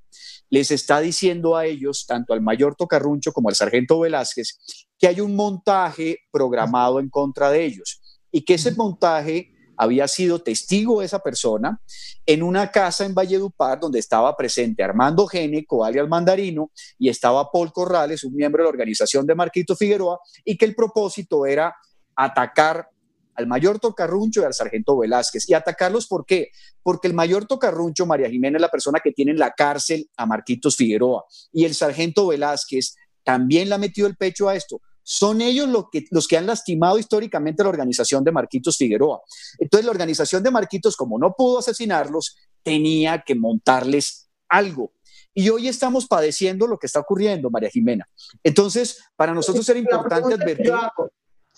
les 0.51 0.71
está 0.71 1.01
diciendo 1.01 1.57
a 1.57 1.67
ellos, 1.67 2.05
tanto 2.07 2.33
al 2.33 2.41
mayor 2.41 2.75
Tocarruncho 2.75 3.33
como 3.33 3.49
al 3.49 3.55
sargento 3.55 4.01
Velázquez, 4.01 4.59
que 4.99 5.07
hay 5.07 5.21
un 5.21 5.37
montaje 5.37 6.19
programado 6.31 7.01
en 7.01 7.09
contra 7.09 7.51
de 7.51 7.65
ellos 7.65 8.01
y 8.31 8.45
que 8.45 8.55
ese 8.55 8.73
montaje 8.73 9.53
había 9.79 10.09
sido 10.09 10.41
testigo 10.41 11.01
de 11.01 11.07
esa 11.07 11.21
persona 11.21 11.81
en 12.27 12.43
una 12.43 12.71
casa 12.71 13.07
en 13.07 13.15
Valledupar 13.15 13.79
donde 13.79 14.01
estaba 14.01 14.37
presente 14.37 14.83
Armando 14.83 15.27
Géneco, 15.27 15.85
alias 15.85 16.09
Mandarino, 16.09 16.73
y 16.99 17.09
estaba 17.09 17.51
Paul 17.51 17.73
Corrales, 17.73 18.25
un 18.25 18.35
miembro 18.35 18.63
de 18.63 18.65
la 18.65 18.71
organización 18.71 19.25
de 19.25 19.37
Marquito 19.37 19.77
Figueroa, 19.77 20.19
y 20.45 20.57
que 20.57 20.65
el 20.65 20.75
propósito 20.75 21.47
era 21.47 21.75
atacar 22.19 22.91
al 23.37 23.47
mayor 23.47 23.79
Tocarruncho 23.79 24.43
y 24.43 24.45
al 24.45 24.53
sargento 24.53 24.99
Velázquez. 24.99 25.49
¿Y 25.49 25.55
atacarlos 25.55 26.09
por 26.09 26.27
qué? 26.27 26.51
Porque 26.83 27.07
el 27.07 27.15
mayor 27.15 27.47
Tocarruncho, 27.47 28.05
María 28.05 28.29
Jiménez, 28.29 28.57
es 28.57 28.63
la 28.63 28.71
persona 28.71 28.99
que 29.03 29.13
tiene 29.13 29.31
en 29.31 29.39
la 29.39 29.53
cárcel 29.53 30.11
a 30.17 30.27
Marquitos 30.27 30.77
Figueroa. 30.77 31.25
Y 31.53 31.65
el 31.65 31.75
sargento 31.75 32.27
Velázquez 32.27 32.97
también 33.23 33.69
le 33.69 33.77
ha 33.77 33.79
metido 33.79 34.09
el 34.09 34.17
pecho 34.17 34.49
a 34.49 34.57
esto. 34.57 34.81
Son 35.05 35.41
ellos 35.41 35.69
los 35.69 35.85
que, 35.93 36.07
los 36.11 36.27
que 36.27 36.37
han 36.37 36.47
lastimado 36.47 36.99
históricamente 36.99 37.63
a 37.63 37.65
la 37.65 37.71
organización 37.71 38.25
de 38.25 38.33
Marquitos 38.33 38.77
Figueroa. 38.77 39.21
Entonces 39.61 39.85
la 39.85 39.93
organización 39.93 40.43
de 40.43 40.51
Marquitos, 40.51 40.97
como 40.97 41.17
no 41.19 41.35
pudo 41.35 41.61
asesinarlos, 41.61 42.37
tenía 42.65 43.23
que 43.25 43.37
montarles 43.37 44.29
algo. 44.49 44.93
Y 45.33 45.49
hoy 45.51 45.69
estamos 45.69 46.09
padeciendo 46.09 46.67
lo 46.67 46.79
que 46.79 46.89
está 46.89 46.99
ocurriendo, 46.99 47.49
María 47.51 47.71
Jimena. 47.71 48.09
Entonces, 48.43 49.05
para 49.15 49.33
nosotros 49.33 49.69
era 49.69 49.79
importante 49.79 50.35
advertir... 50.35 50.73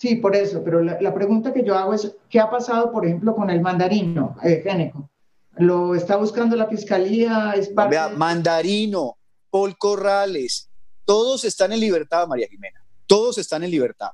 Sí, 0.01 0.15
por 0.15 0.35
eso, 0.35 0.63
pero 0.63 0.81
la, 0.81 1.13
pregunta 1.13 1.53
que 1.53 1.63
yo 1.63 1.77
hago 1.77 1.93
es, 1.93 2.11
¿qué 2.27 2.39
ha 2.39 2.49
pasado, 2.49 2.91
por 2.91 3.05
ejemplo, 3.05 3.35
con 3.35 3.51
el 3.51 3.61
mandarino 3.61 4.35
eh, 4.43 4.61
Géneco? 4.63 5.11
¿Lo 5.57 5.93
está 5.93 6.15
buscando 6.15 6.55
la 6.55 6.65
fiscalía? 6.65 7.53
¿Es 7.55 7.71
Vea, 7.75 8.09
mandarino, 8.09 9.19
Paul 9.51 9.77
Corrales, 9.77 10.71
todos 11.05 11.45
están 11.45 11.71
en 11.71 11.81
libertad, 11.81 12.27
María 12.27 12.47
Jimena, 12.49 12.83
todos 13.05 13.37
están 13.37 13.63
en 13.63 13.69
libertad. 13.69 14.09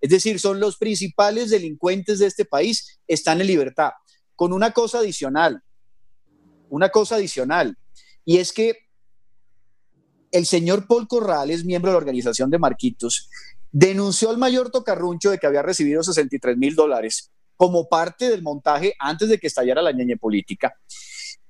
Es 0.00 0.08
decir, 0.08 0.40
son 0.40 0.58
los 0.58 0.78
principales 0.78 1.50
delincuentes 1.50 2.18
de 2.18 2.28
este 2.28 2.46
país, 2.46 2.98
están 3.06 3.38
en 3.42 3.46
libertad. 3.46 3.90
Con 4.36 4.54
una 4.54 4.70
cosa 4.70 5.00
adicional, 5.00 5.62
una 6.70 6.88
cosa 6.88 7.16
adicional, 7.16 7.76
y 8.24 8.38
es 8.38 8.54
que 8.54 8.78
el 10.32 10.46
señor 10.46 10.86
Paul 10.86 11.06
Corrales, 11.06 11.66
miembro 11.66 11.90
de 11.90 11.94
la 11.94 11.98
organización 11.98 12.48
de 12.48 12.58
Marquitos, 12.58 13.28
denunció 13.78 14.30
al 14.30 14.38
mayor 14.38 14.70
tocarruncho 14.70 15.30
de 15.30 15.36
que 15.36 15.46
había 15.46 15.60
recibido 15.60 16.02
63 16.02 16.56
mil 16.56 16.74
dólares 16.74 17.30
como 17.56 17.86
parte 17.90 18.30
del 18.30 18.42
montaje 18.42 18.94
antes 18.98 19.28
de 19.28 19.36
que 19.36 19.48
estallara 19.48 19.82
la 19.82 19.92
ñeñe 19.92 20.16
política. 20.16 20.74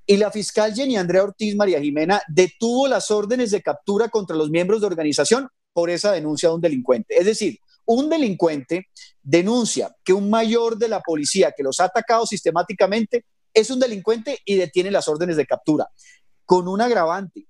Y 0.05 0.17
la 0.17 0.33
fiscal 0.33 0.75
Jenny 0.75 0.97
Andrea 0.97 1.23
Ortiz 1.23 1.55
María 1.55 1.81
Jimena 1.81 2.21
detuvo 2.27 2.89
las 2.89 3.13
órdenes 3.13 3.53
de 3.53 3.63
captura 3.63 4.09
contra 4.09 4.35
los 4.35 4.51
miembros 4.51 4.81
de 4.81 4.89
organización 4.89 5.49
por 5.73 5.89
esa 5.89 6.11
denuncia 6.11 6.49
de 6.49 6.57
un 6.57 6.61
delincuente. 6.61 7.17
Es 7.17 7.27
decir, 7.27 7.61
un 7.85 8.11
delincuente 8.11 8.89
denuncia 9.23 9.95
que 10.03 10.13
un 10.13 10.29
mayor 10.29 10.79
de 10.79 10.89
la 10.89 11.03
policía 11.03 11.53
que 11.57 11.63
los 11.63 11.79
ha 11.79 11.85
atacado 11.85 12.27
sistemáticamente 12.27 13.25
es 13.55 13.71
un 13.71 13.79
delincuente 13.79 14.41
y 14.45 14.57
detiene 14.57 14.91
las 14.91 15.07
órdenes 15.07 15.37
de 15.37 15.47
captura, 15.47 15.89
con 16.45 16.67
un 16.67 16.81
agravante. 16.81 17.47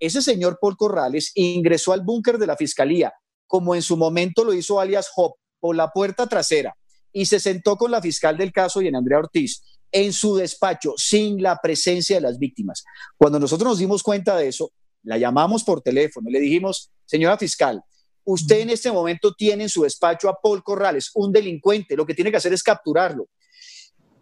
Ese 0.00 0.20
señor 0.20 0.58
Paul 0.60 0.76
Corrales 0.76 1.30
ingresó 1.36 1.92
al 1.92 2.00
búnker 2.00 2.38
de 2.38 2.48
la 2.48 2.56
fiscalía, 2.56 3.12
como 3.50 3.74
en 3.74 3.82
su 3.82 3.96
momento 3.96 4.44
lo 4.44 4.54
hizo 4.54 4.78
alias 4.78 5.10
Hop, 5.16 5.34
por 5.58 5.74
la 5.74 5.90
puerta 5.90 6.28
trasera, 6.28 6.76
y 7.12 7.26
se 7.26 7.40
sentó 7.40 7.76
con 7.76 7.90
la 7.90 8.00
fiscal 8.00 8.38
del 8.38 8.52
caso 8.52 8.80
en 8.80 8.94
Andrea 8.94 9.18
Ortiz 9.18 9.60
en 9.90 10.12
su 10.12 10.36
despacho 10.36 10.94
sin 10.96 11.42
la 11.42 11.58
presencia 11.60 12.14
de 12.14 12.22
las 12.22 12.38
víctimas. 12.38 12.84
Cuando 13.16 13.40
nosotros 13.40 13.70
nos 13.70 13.78
dimos 13.78 14.04
cuenta 14.04 14.36
de 14.36 14.46
eso, 14.46 14.70
la 15.02 15.18
llamamos 15.18 15.64
por 15.64 15.80
teléfono 15.80 16.30
y 16.30 16.32
le 16.32 16.38
dijimos, 16.38 16.92
señora 17.04 17.36
fiscal, 17.36 17.82
usted 18.22 18.60
en 18.60 18.70
este 18.70 18.92
momento 18.92 19.34
tiene 19.34 19.64
en 19.64 19.68
su 19.68 19.82
despacho 19.82 20.28
a 20.28 20.36
Paul 20.40 20.62
Corrales, 20.62 21.10
un 21.14 21.32
delincuente, 21.32 21.96
lo 21.96 22.06
que 22.06 22.14
tiene 22.14 22.30
que 22.30 22.36
hacer 22.36 22.52
es 22.52 22.62
capturarlo. 22.62 23.26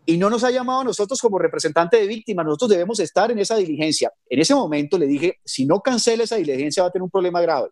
Y 0.06 0.16
no 0.16 0.30
nos 0.30 0.42
ha 0.42 0.50
llamado 0.50 0.80
a 0.80 0.84
nosotros 0.84 1.20
como 1.20 1.38
representante 1.38 1.98
de 1.98 2.06
víctimas, 2.06 2.46
nosotros 2.46 2.70
debemos 2.70 2.98
estar 2.98 3.30
en 3.30 3.40
esa 3.40 3.56
diligencia. 3.56 4.10
En 4.30 4.40
ese 4.40 4.54
momento 4.54 4.96
le 4.96 5.06
dije, 5.06 5.36
si 5.44 5.66
no 5.66 5.80
cancela 5.80 6.24
esa 6.24 6.36
diligencia 6.36 6.82
va 6.82 6.88
a 6.88 6.92
tener 6.92 7.02
un 7.02 7.10
problema 7.10 7.42
grave. 7.42 7.68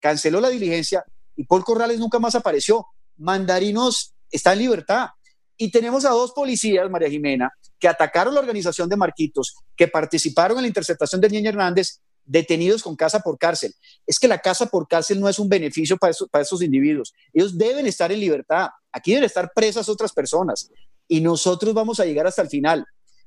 Canceló 0.00 0.40
la 0.40 0.48
diligencia 0.48 1.04
y 1.36 1.44
Paul 1.44 1.64
Corrales 1.64 1.98
nunca 1.98 2.18
más 2.18 2.34
apareció. 2.34 2.86
Mandarinos 3.16 4.14
está 4.30 4.52
en 4.52 4.60
libertad. 4.60 5.08
Y 5.56 5.70
tenemos 5.70 6.04
a 6.04 6.10
dos 6.10 6.32
policías, 6.32 6.90
María 6.90 7.08
Jimena, 7.08 7.50
que 7.78 7.88
atacaron 7.88 8.34
la 8.34 8.40
organización 8.40 8.88
de 8.88 8.96
Marquitos, 8.96 9.56
que 9.74 9.88
participaron 9.88 10.58
en 10.58 10.62
la 10.62 10.68
interceptación 10.68 11.20
de 11.20 11.30
Niña 11.30 11.48
Hernández, 11.48 12.00
detenidos 12.24 12.82
con 12.82 12.94
casa 12.94 13.20
por 13.20 13.38
cárcel. 13.38 13.72
Es 14.06 14.18
que 14.18 14.28
la 14.28 14.38
casa 14.38 14.66
por 14.66 14.86
cárcel 14.86 15.18
no 15.18 15.28
es 15.28 15.38
un 15.38 15.48
beneficio 15.48 15.96
para, 15.96 16.12
para 16.30 16.42
esos 16.42 16.60
individuos. 16.60 17.14
Ellos 17.32 17.56
deben 17.56 17.86
estar 17.86 18.12
en 18.12 18.20
libertad. 18.20 18.68
Aquí 18.92 19.12
deben 19.12 19.24
estar 19.24 19.50
presas 19.54 19.88
otras 19.88 20.12
personas. 20.12 20.68
Y 21.08 21.20
nosotros 21.20 21.72
vamos 21.72 22.00
a 22.00 22.04
llegar 22.04 22.26
hasta 22.26 22.42
el 22.42 22.48
final. 22.48 22.84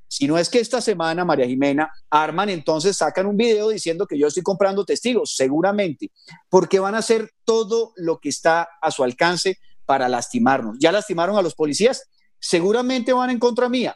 Si 0.09 0.27
no 0.27 0.39
es 0.39 0.49
que 0.49 0.59
esta 0.59 0.81
semana, 0.81 1.23
María 1.23 1.45
Jimena, 1.45 1.91
arman, 2.09 2.49
entonces 2.49 2.97
sacan 2.97 3.27
un 3.27 3.37
video 3.37 3.69
diciendo 3.69 4.07
que 4.07 4.17
yo 4.17 4.25
estoy 4.25 4.41
comprando 4.41 4.83
testigos, 4.83 5.35
seguramente, 5.35 6.11
porque 6.49 6.79
van 6.79 6.95
a 6.95 6.97
hacer 6.97 7.31
todo 7.45 7.93
lo 7.95 8.17
que 8.17 8.29
está 8.29 8.67
a 8.81 8.89
su 8.89 9.03
alcance 9.03 9.59
para 9.85 10.09
lastimarnos. 10.09 10.77
Ya 10.79 10.91
lastimaron 10.91 11.37
a 11.37 11.43
los 11.43 11.53
policías, 11.53 12.09
seguramente 12.39 13.13
van 13.13 13.29
en 13.29 13.37
contra 13.37 13.69
mía, 13.69 13.95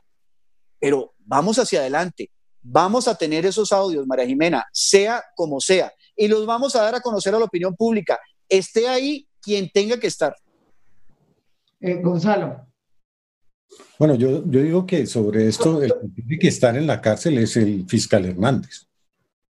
pero 0.79 1.15
vamos 1.17 1.57
hacia 1.57 1.79
adelante. 1.79 2.29
Vamos 2.61 3.07
a 3.07 3.15
tener 3.15 3.45
esos 3.47 3.71
audios, 3.71 4.05
María 4.05 4.27
Jimena, 4.27 4.67
sea 4.71 5.23
como 5.35 5.59
sea, 5.59 5.91
y 6.15 6.27
los 6.27 6.45
vamos 6.45 6.75
a 6.75 6.83
dar 6.83 6.93
a 6.93 7.01
conocer 7.01 7.33
a 7.33 7.39
la 7.39 7.45
opinión 7.45 7.75
pública. 7.75 8.19
Esté 8.47 8.87
ahí 8.87 9.27
quien 9.41 9.67
tenga 9.71 9.99
que 9.99 10.07
estar. 10.07 10.35
Eh, 11.81 11.95
Gonzalo. 12.03 12.67
Bueno, 13.97 14.15
yo, 14.15 14.43
yo 14.49 14.61
digo 14.61 14.85
que 14.85 15.05
sobre 15.05 15.47
esto, 15.47 15.81
el 15.81 15.91
que 15.93 16.21
tiene 16.21 16.39
que 16.39 16.47
estar 16.47 16.75
en 16.75 16.87
la 16.87 17.01
cárcel 17.01 17.37
es 17.37 17.57
el 17.57 17.85
fiscal 17.87 18.25
Hernández. 18.25 18.87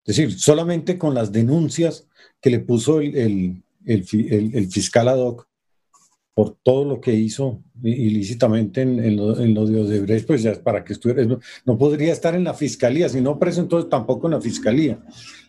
Es 0.05 0.16
decir, 0.16 0.39
solamente 0.39 0.97
con 0.97 1.14
las 1.14 1.32
denuncias 1.32 2.07
que 2.41 2.49
le 2.49 2.59
puso 2.59 3.01
el, 3.01 3.16
el, 3.16 3.64
el, 3.86 4.55
el 4.55 4.72
fiscal 4.72 5.07
ad 5.07 5.20
hoc 5.20 5.47
por 6.34 6.57
todo 6.64 6.86
lo 6.86 7.01
que 7.01 7.14
hizo 7.14 7.62
ilícitamente 7.84 8.82
en, 8.82 9.03
en, 9.03 9.18
lo, 9.18 9.38
en 9.39 9.53
de 9.53 9.82
Odebrecht, 9.82 10.28
pues 10.28 10.43
ya 10.43 10.53
para 10.53 10.84
que 10.84 10.93
estuviera, 10.93 11.24
no, 11.66 11.78
podría 11.78 12.14
estar 12.14 12.36
en 12.36 12.43
la 12.43 12.53
fiscalía, 12.53 13.09
si 13.09 13.22
no 13.22 13.38
preso 13.38 13.62
entonces 13.62 13.89
tampoco 13.89 14.28
en 14.28 14.34
la 14.34 14.41
fiscalía. 14.41 14.99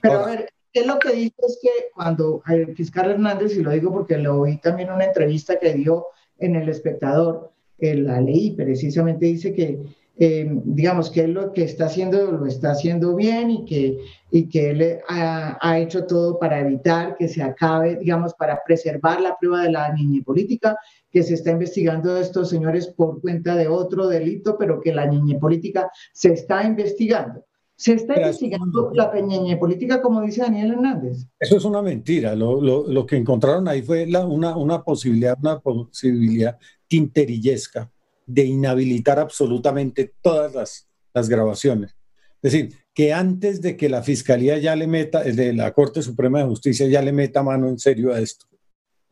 Pero 0.01 0.21
a 0.21 0.27
ver, 0.27 0.53
es 0.73 0.87
lo 0.87 0.99
que 0.99 1.13
dice 1.13 1.35
es 1.39 1.59
que 1.63 1.71
cuando 1.95 2.43
el 2.49 2.75
fiscal 2.75 3.11
Hernández, 3.11 3.57
y 3.57 3.63
lo 3.63 3.71
digo 3.71 3.93
porque 3.93 4.19
lo 4.19 4.41
oí 4.41 4.59
también 4.59 4.89
en 4.89 4.95
una 4.97 5.05
entrevista 5.05 5.59
que 5.59 5.75
dio 5.75 6.07
en 6.39 6.57
El 6.57 6.69
Espectador, 6.69 7.52
que 7.83 7.97
la 7.97 8.21
leí 8.21 8.53
precisamente, 8.53 9.27
dice 9.27 9.53
que 9.53 9.81
eh, 10.17 10.49
digamos 10.65 11.11
que 11.11 11.27
lo 11.27 11.53
que 11.53 11.65
está 11.65 11.87
haciendo 11.87 12.31
lo 12.31 12.47
está 12.47 12.71
haciendo 12.71 13.17
bien 13.17 13.51
y 13.51 13.65
que, 13.65 13.99
y 14.31 14.49
que 14.49 14.71
él 14.71 14.99
ha, 15.09 15.59
ha, 15.61 15.79
hecho 15.81 16.07
todo 16.07 16.39
para 16.39 16.61
evitar 16.61 17.17
que 17.17 17.27
se 17.27 17.43
acabe, 17.43 17.97
digamos, 17.97 18.35
para 18.35 18.61
preservar 18.65 19.21
la 19.21 19.37
prueba 19.37 19.65
de 19.65 19.73
la 19.73 19.93
niña 19.93 20.23
política, 20.25 20.77
que 21.11 21.25
se 21.25 21.35
está 21.35 21.51
investigando 21.51 22.15
a 22.15 22.21
estos 22.21 22.51
señores 22.51 22.87
por 22.87 23.21
cuenta 23.21 23.57
de 23.57 23.67
otro 23.67 24.07
delito, 24.07 24.57
pero 24.57 24.81
que 24.81 24.95
la 24.95 25.07
niña 25.07 25.41
política 25.41 25.91
se 26.13 26.35
está 26.35 26.63
investigando. 26.63 27.45
Se 27.83 27.95
está 27.95 28.15
investigando 28.17 28.93
la 28.95 29.13
niña 29.13 29.59
política, 29.59 30.01
como 30.01 30.21
dice 30.21 30.43
Daniel 30.43 30.71
Hernández. 30.71 31.27
Eso 31.41 31.57
es 31.57 31.65
una 31.65 31.83
mentira. 31.83 32.37
Lo, 32.37 32.61
lo, 32.61 32.87
lo 32.87 33.05
que 33.05 33.17
encontraron 33.17 33.67
ahí 33.67 33.83
fue 33.83 34.07
la, 34.07 34.25
una, 34.25 34.57
una 34.57 34.85
posibilidad, 34.85 35.37
una 35.43 35.59
posibilidad 35.59 36.57
tinterillesca 36.87 37.91
de 38.25 38.45
inhabilitar 38.45 39.19
absolutamente 39.19 40.15
todas 40.23 40.55
las, 40.55 40.89
las 41.13 41.29
grabaciones. 41.29 41.97
Es 42.41 42.53
decir, 42.53 42.73
que 42.95 43.13
antes 43.13 43.61
de 43.61 43.77
que 43.77 43.89
la 43.89 44.05
Fiscalía 44.05 44.59
ya 44.59 44.77
le 44.77 44.87
meta, 44.87 45.25
de 45.25 45.53
la 45.53 45.73
Corte 45.73 46.03
Suprema 46.03 46.39
de 46.39 46.47
Justicia 46.47 46.87
ya 46.87 47.03
le 47.03 47.13
meta 47.13 47.43
mano 47.43 47.69
en 47.69 47.81
serio 47.81 48.13
a 48.13 48.21
esto, 48.21 48.47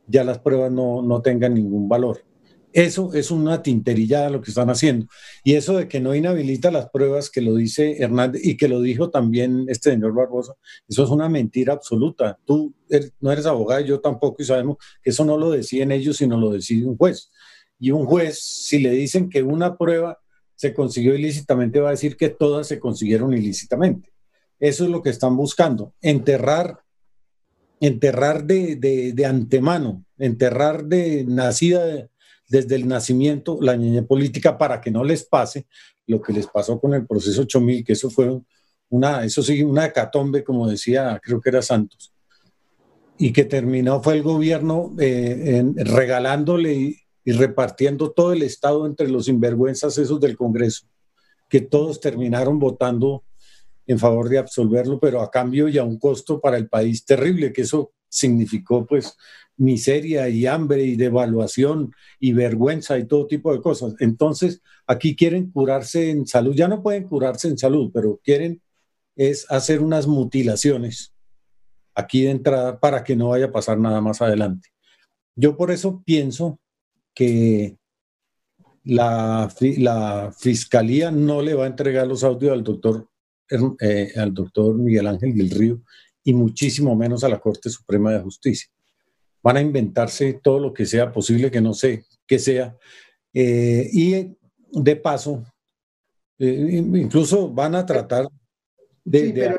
ya 0.06 0.22
las 0.22 0.38
pruebas 0.38 0.70
no, 0.70 1.02
no 1.02 1.20
tengan 1.22 1.54
ningún 1.54 1.88
valor. 1.88 2.22
Eso 2.72 3.12
es 3.14 3.30
una 3.30 3.62
tinterilla 3.62 4.30
lo 4.30 4.40
que 4.40 4.50
están 4.50 4.70
haciendo. 4.70 5.06
Y 5.42 5.54
eso 5.54 5.76
de 5.76 5.88
que 5.88 6.00
no 6.00 6.14
inhabilita 6.14 6.70
las 6.70 6.88
pruebas, 6.90 7.28
que 7.28 7.40
lo 7.40 7.54
dice 7.54 8.00
Hernández 8.00 8.42
y 8.44 8.56
que 8.56 8.68
lo 8.68 8.80
dijo 8.80 9.10
también 9.10 9.64
este 9.68 9.90
señor 9.90 10.14
Barbosa, 10.14 10.54
eso 10.88 11.02
es 11.02 11.10
una 11.10 11.28
mentira 11.28 11.72
absoluta. 11.72 12.38
Tú 12.44 12.72
no 13.20 13.32
eres 13.32 13.46
abogado, 13.46 13.80
yo 13.84 14.00
tampoco, 14.00 14.42
y 14.42 14.44
sabemos 14.44 14.76
que 15.02 15.10
eso 15.10 15.24
no 15.24 15.36
lo 15.36 15.50
deciden 15.50 15.90
ellos, 15.90 16.18
sino 16.18 16.38
lo 16.38 16.50
decide 16.50 16.86
un 16.86 16.96
juez. 16.96 17.30
Y 17.78 17.90
un 17.90 18.04
juez, 18.04 18.38
si 18.40 18.78
le 18.78 18.90
dicen 18.90 19.28
que 19.28 19.42
una 19.42 19.76
prueba 19.76 20.18
se 20.54 20.74
consiguió 20.74 21.14
ilícitamente, 21.14 21.80
va 21.80 21.88
a 21.88 21.92
decir 21.92 22.16
que 22.16 22.28
todas 22.28 22.68
se 22.68 22.78
consiguieron 22.78 23.32
ilícitamente. 23.32 24.12
Eso 24.60 24.84
es 24.84 24.90
lo 24.90 25.02
que 25.02 25.08
están 25.08 25.34
buscando, 25.34 25.94
enterrar, 26.02 26.80
enterrar 27.80 28.44
de, 28.44 28.76
de, 28.76 29.24
antemano, 29.26 30.04
enterrar 30.18 30.84
de 30.84 31.24
nacida 31.24 32.09
desde 32.50 32.74
el 32.74 32.88
nacimiento 32.88 33.58
la 33.60 33.76
niña 33.76 34.02
política 34.02 34.58
para 34.58 34.80
que 34.80 34.90
no 34.90 35.04
les 35.04 35.24
pase 35.24 35.66
lo 36.06 36.20
que 36.20 36.32
les 36.32 36.48
pasó 36.48 36.80
con 36.80 36.92
el 36.94 37.06
proceso 37.06 37.42
8000, 37.42 37.84
que 37.84 37.92
eso 37.92 38.10
fue 38.10 38.40
una, 38.88 39.24
eso 39.24 39.40
sí, 39.42 39.62
una 39.62 39.86
hecatombe, 39.86 40.42
como 40.42 40.68
decía, 40.68 41.20
creo 41.22 41.40
que 41.40 41.48
era 41.48 41.62
Santos, 41.62 42.12
y 43.16 43.32
que 43.32 43.44
terminó 43.44 44.02
fue 44.02 44.14
el 44.14 44.22
gobierno 44.22 44.92
eh, 44.98 45.64
regalándole 45.76 46.96
y 47.24 47.32
repartiendo 47.32 48.10
todo 48.10 48.32
el 48.32 48.42
Estado 48.42 48.84
entre 48.84 49.08
los 49.08 49.26
sinvergüenzas 49.26 49.96
esos 49.98 50.18
del 50.18 50.36
Congreso, 50.36 50.86
que 51.48 51.60
todos 51.60 52.00
terminaron 52.00 52.58
votando 52.58 53.22
en 53.86 53.98
favor 54.00 54.28
de 54.28 54.38
absolverlo, 54.38 54.98
pero 54.98 55.20
a 55.20 55.30
cambio 55.30 55.68
y 55.68 55.78
a 55.78 55.84
un 55.84 55.98
costo 55.98 56.40
para 56.40 56.56
el 56.56 56.68
país 56.68 57.04
terrible, 57.04 57.52
que 57.52 57.62
eso 57.62 57.92
significó 58.08 58.84
pues 58.84 59.16
miseria 59.60 60.28
y 60.30 60.46
hambre 60.46 60.82
y 60.84 60.96
devaluación 60.96 61.92
y 62.18 62.32
vergüenza 62.32 62.98
y 62.98 63.06
todo 63.06 63.26
tipo 63.26 63.52
de 63.52 63.60
cosas. 63.60 63.94
Entonces, 64.00 64.62
aquí 64.86 65.14
quieren 65.14 65.50
curarse 65.50 66.10
en 66.10 66.26
salud, 66.26 66.54
ya 66.54 66.66
no 66.66 66.82
pueden 66.82 67.04
curarse 67.04 67.48
en 67.48 67.58
salud, 67.58 67.90
pero 67.92 68.18
quieren 68.24 68.62
es 69.16 69.46
hacer 69.50 69.82
unas 69.82 70.06
mutilaciones 70.06 71.12
aquí 71.94 72.22
de 72.22 72.30
entrada 72.30 72.80
para 72.80 73.04
que 73.04 73.14
no 73.14 73.28
vaya 73.28 73.46
a 73.46 73.52
pasar 73.52 73.78
nada 73.78 74.00
más 74.00 74.22
adelante. 74.22 74.70
Yo 75.36 75.56
por 75.58 75.70
eso 75.70 76.02
pienso 76.06 76.58
que 77.14 77.76
la, 78.84 79.52
la, 79.76 80.32
fiscalía 80.38 81.10
no 81.10 81.42
le 81.42 81.52
va 81.52 81.64
a 81.64 81.68
entregar 81.68 82.06
los 82.06 82.24
audios 82.24 82.52
al 82.52 82.64
doctor, 82.64 83.08
eh, 83.80 84.12
al 84.16 84.32
doctor 84.32 84.74
Miguel 84.74 85.06
Ángel 85.06 85.34
del 85.34 85.50
Río 85.50 85.82
y 86.24 86.32
muchísimo 86.32 86.96
menos 86.96 87.22
a 87.22 87.28
la 87.28 87.40
Corte 87.40 87.68
Suprema 87.68 88.12
de 88.12 88.20
Justicia. 88.20 88.70
Van 89.42 89.56
a 89.56 89.60
inventarse 89.60 90.40
todo 90.42 90.58
lo 90.58 90.72
que 90.72 90.86
sea 90.86 91.12
posible, 91.12 91.50
que 91.50 91.60
no 91.60 91.74
sé 91.74 92.04
qué 92.26 92.38
sea. 92.38 92.76
Eh, 93.32 93.88
y 93.92 94.36
de 94.72 94.96
paso, 94.96 95.44
eh, 96.38 96.82
incluso 96.94 97.48
van 97.48 97.74
a 97.74 97.86
tratar 97.86 98.28
de... 99.04 99.54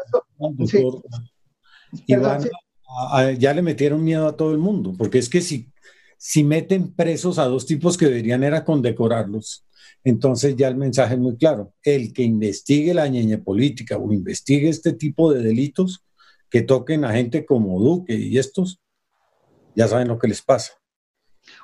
y 2.08 2.16
ya 3.40 3.54
le 3.54 3.62
metieron 3.62 4.04
miedo 4.04 4.28
a 4.28 4.36
todo 4.36 4.52
el 4.52 4.58
mundo, 4.58 4.94
porque 4.98 5.20
es 5.20 5.30
que 5.30 5.42
si, 5.42 5.70
si 6.18 6.44
meten 6.44 6.94
presos 6.94 7.40
a 7.40 7.46
dos 7.46 7.66
tipos 7.66 7.98
que 7.98 8.06
deberían 8.06 8.44
era 8.44 8.64
condecorarlos, 8.64 9.66
entonces 10.04 10.56
ya 10.56 10.68
el 10.68 10.76
mensaje 10.76 11.14
es 11.14 11.20
muy 11.20 11.38
claro. 11.38 11.74
El 11.84 12.12
que 12.12 12.24
investigue 12.24 12.94
la 12.94 13.08
ñeñe 13.08 13.38
política 13.38 13.98
o 13.98 14.12
investigue 14.12 14.70
este 14.70 14.94
tipo 14.94 15.32
de 15.32 15.44
delitos 15.44 16.04
que 16.50 16.62
toquen 16.62 17.06
a 17.06 17.14
gente 17.14 17.46
como 17.46 17.80
Duque 17.80 18.16
y 18.16 18.38
estos, 18.38 18.81
ya 19.76 19.88
saben 19.88 20.08
lo 20.08 20.18
que 20.18 20.28
les 20.28 20.42
pasa. 20.42 20.74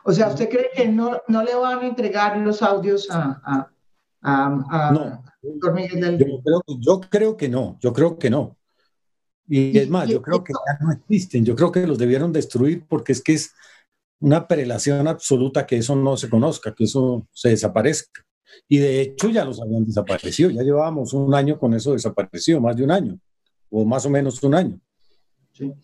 O 0.03 0.11
sea, 0.11 0.29
¿usted 0.29 0.49
cree 0.49 0.69
que 0.73 0.87
no, 0.87 1.21
no 1.27 1.43
le 1.43 1.55
van 1.55 1.79
a 1.79 1.87
entregar 1.87 2.37
los 2.37 2.61
audios 2.61 3.07
a, 3.11 3.69
a, 4.21 4.91
no, 4.91 5.23
yo 5.41 5.59
creo, 7.09 7.37
que 7.37 7.47
no, 7.47 7.77
yo 7.79 7.93
creo 7.93 8.17
que 8.17 8.29
no. 8.29 8.57
Y, 9.47 9.77
es 9.77 9.89
más, 9.89 10.09
yo 10.09 10.21
creo 10.21 10.43
que 10.43 10.53
ya 10.53 10.85
no 10.85 10.91
existen, 10.91 11.45
yo 11.45 11.55
creo 11.55 11.71
que 11.71 11.87
los 11.87 11.97
debieron 11.97 12.33
destruir 12.33 12.85
porque 12.87 13.13
es 13.13 13.21
que 13.21 13.33
es 13.33 13.53
una 14.19 14.47
prelación 14.47 15.07
absoluta 15.07 15.65
que 15.65 15.77
eso 15.77 15.95
no 15.95 16.17
se 16.17 16.29
conozca, 16.29 16.73
que 16.73 16.83
eso 16.83 17.27
se 17.31 17.49
desaparezca. 17.49 18.25
Y 18.67 18.79
de 18.79 19.01
hecho 19.01 19.29
ya 19.29 19.45
los 19.45 19.61
habían 19.61 19.85
desaparecido, 19.85 20.49
ya 20.49 20.63
llevábamos 20.63 21.13
un 21.13 21.33
año 21.33 21.57
con 21.59 21.73
eso 21.73 21.93
desaparecido, 21.93 22.59
más 22.59 22.75
de 22.75 22.83
un 22.83 22.91
año, 22.91 23.19
o 23.69 23.85
más 23.85 24.05
o 24.05 24.09
menos 24.09 24.41
un 24.43 24.55
año. 24.55 24.79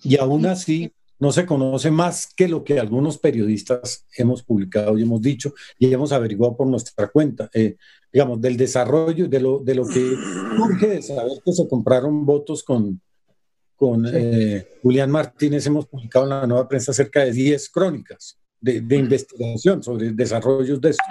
Y 0.03 0.17
aún 0.17 0.45
así 0.45 0.91
no 1.23 1.31
se 1.31 1.45
conoce 1.45 1.89
más 1.89 2.27
que 2.35 2.49
lo 2.49 2.65
que 2.65 2.77
algunos 2.77 3.17
periodistas 3.17 4.05
hemos 4.17 4.43
publicado 4.43 4.97
y 4.97 5.03
hemos 5.03 5.21
dicho 5.21 5.53
y 5.79 5.91
hemos 5.93 6.11
averiguado 6.11 6.57
por 6.57 6.67
nuestra 6.67 7.07
cuenta. 7.07 7.49
Eh, 7.53 7.77
digamos, 8.11 8.41
del 8.41 8.57
desarrollo, 8.57 9.29
de 9.29 9.39
lo, 9.39 9.59
de 9.59 9.73
lo 9.73 9.87
que 9.87 10.15
surge 10.57 10.87
de 10.87 11.01
saber 11.01 11.39
que 11.43 11.53
se 11.53 11.65
compraron 11.69 12.25
votos 12.25 12.61
con, 12.61 12.99
con 13.77 14.05
eh, 14.13 14.67
Julián 14.81 15.11
Martínez, 15.11 15.65
hemos 15.65 15.85
publicado 15.85 16.25
en 16.25 16.29
la 16.31 16.45
nueva 16.45 16.67
prensa 16.67 16.91
cerca 16.91 17.23
de 17.23 17.31
10 17.31 17.69
crónicas 17.69 18.37
de, 18.59 18.81
de, 18.81 18.97
investigación 18.97 19.81
sobre 19.81 20.11
desarrollos 20.11 20.81
de 20.81 20.89
esto. 20.89 21.03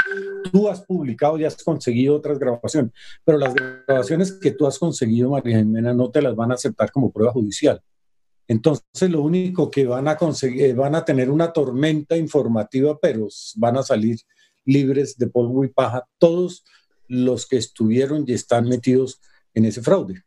Tú 0.53 0.69
has 0.69 0.83
publicado 0.83 1.39
y 1.39 1.47
has 1.47 1.57
conseguido 1.65 2.17
otras 2.17 2.39
grabaciones, 2.39 2.93
pero 3.25 3.39
las 3.39 3.55
grabaciones 3.55 4.33
que 4.33 4.51
tú 4.51 4.67
has 4.67 4.79
conseguido, 4.79 5.31
María 5.31 5.59
Jimena, 5.59 5.95
no 5.95 6.11
te 6.11 6.21
las 6.21 6.37
van 6.37 6.51
a 6.51 6.55
aceptar 6.55 6.93
como 6.93 7.11
prueba 7.11 7.33
judicial. 7.33 7.81
Entonces, 8.53 9.09
lo 9.09 9.23
único 9.23 9.71
que 9.71 9.87
van 9.87 10.09
a 10.09 10.17
conseguir, 10.19 10.75
van 10.75 10.95
a 10.95 11.07
tener 11.07 11.31
una 11.31 11.55
tormenta 11.55 12.19
informativa, 12.19 12.99
pero 13.01 13.27
van 13.57 13.79
a 13.79 13.83
salir 13.83 14.19
libres 14.67 15.17
de 15.17 15.27
polvo 15.27 15.65
y 15.65 15.69
paja 15.69 16.07
todos 16.19 16.63
los 17.09 17.47
que 17.47 17.57
estuvieron 17.57 18.25
y 18.27 18.35
están 18.35 18.69
metidos 18.69 19.23
en 19.55 19.65
ese 19.65 19.81
fraude. 19.81 20.23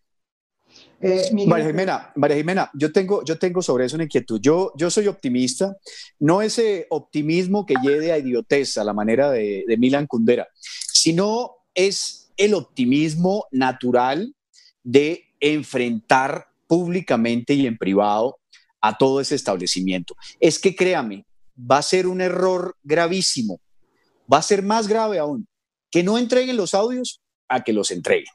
Eh, 0.99 1.30
María 1.45 1.67
Jimena, 1.67 2.11
María 2.15 2.38
Jimena, 2.38 2.71
yo 2.73 2.91
tengo, 2.91 3.23
yo 3.23 3.38
tengo 3.38 3.61
sobre 3.61 3.86
eso 3.86 3.95
una 3.95 4.05
inquietud. 4.05 4.41
Yo, 4.41 4.73
yo 4.76 4.89
soy 4.89 5.05
optimista, 5.05 5.78
no 6.17 6.41
ese 6.41 6.88
optimismo 6.89 7.63
que 7.63 7.76
lleve 7.84 8.11
a 8.11 8.17
idiotez 8.17 8.76
a 8.80 8.84
la 8.84 8.93
manera 8.93 9.30
de, 9.30 9.65
de 9.67 9.78
Milan 9.78 10.07
Kundera, 10.07 10.47
sino 10.91 11.57
es 11.76 12.32
el 12.38 12.55
optimismo 12.55 13.45
natural 13.51 14.34
de 14.82 15.26
enfrentar 15.39 16.55
públicamente 16.68 17.53
y 17.53 17.68
en 17.68 17.78
privado 17.78 18.39
a 18.82 18.97
todo 18.97 19.20
ese 19.20 19.36
establecimiento. 19.36 20.16
Es 20.39 20.59
que 20.59 20.76
créame, 20.76 21.26
va 21.59 21.78
a 21.78 21.84
ser 21.84 22.07
un 22.07 22.22
error 22.22 22.76
gravísimo, 22.84 23.59
va 24.32 24.39
a 24.39 24.43
ser 24.43 24.61
más 24.61 24.88
grave 24.88 25.20
aún 25.20 25.47
que 25.89 26.03
no 26.03 26.18
entreguen 26.18 26.57
los 26.57 26.74
audios 26.74 27.22
a 27.47 27.63
que 27.63 27.74
los 27.74 27.89
entreguen. 27.91 28.34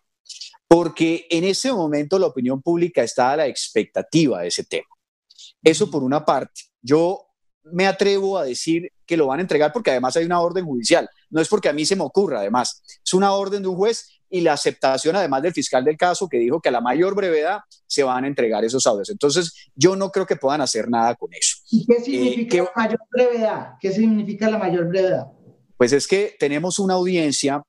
Porque 0.67 1.27
en 1.31 1.45
ese 1.45 1.73
momento 1.73 2.19
la 2.19 2.27
opinión 2.27 2.63
pública 2.63 3.03
está 3.03 3.33
a 3.33 3.37
la 3.37 3.47
expectativa 3.47 4.41
de 4.41 4.49
ese 4.49 4.65
tema. 4.65 4.89
Eso 5.63 5.91
por 5.91 6.03
una 6.03 6.25
parte. 6.25 6.63
Yo 6.81 7.27
me 7.65 7.87
atrevo 7.87 8.39
a 8.39 8.45
decir 8.45 8.91
que 9.05 9.17
lo 9.17 9.27
van 9.27 9.41
a 9.41 9.43
entregar 9.43 9.73
porque 9.73 9.91
además 9.91 10.17
hay 10.17 10.25
una 10.25 10.41
orden 10.41 10.65
judicial. 10.65 11.09
No 11.29 11.41
es 11.41 11.49
porque 11.49 11.69
a 11.69 11.73
mí 11.73 11.85
se 11.85 11.97
me 11.97 12.05
ocurra, 12.05 12.41
además. 12.41 12.83
Es 13.05 13.13
una 13.13 13.33
orden 13.33 13.63
de 13.63 13.69
un 13.69 13.77
juez 13.77 14.20
y 14.31 14.41
la 14.41 14.53
aceptación 14.53 15.17
además 15.17 15.43
del 15.43 15.53
fiscal 15.53 15.85
del 15.85 15.97
caso 15.97 16.29
que 16.29 16.39
dijo 16.39 16.61
que 16.61 16.69
a 16.69 16.73
la 16.73 16.81
mayor 16.81 17.15
brevedad 17.15 17.59
se 17.87 18.03
van 18.03 18.25
a 18.25 18.27
entregar 18.29 18.65
esos 18.65 18.87
audios. 18.87 19.11
Entonces, 19.11 19.71
yo 19.75 19.97
no 19.97 20.11
creo 20.11 20.25
que 20.25 20.37
puedan 20.37 20.61
hacer 20.61 20.89
nada 20.89 21.15
con 21.17 21.31
eso. 21.35 21.57
¿Y 21.71 21.85
qué 21.85 22.01
significa 22.01 22.57
eh, 22.57 22.63
la 22.63 22.83
mayor 22.83 23.01
brevedad? 23.11 23.69
¿Qué 23.81 23.93
significa 23.93 24.49
la 24.49 24.59
mayor 24.59 24.89
brevedad? 24.89 25.27
Pues 25.77 25.93
es 25.93 26.07
que 26.07 26.37
tenemos 26.39 26.79
una 26.79 26.95
audiencia 26.95 27.63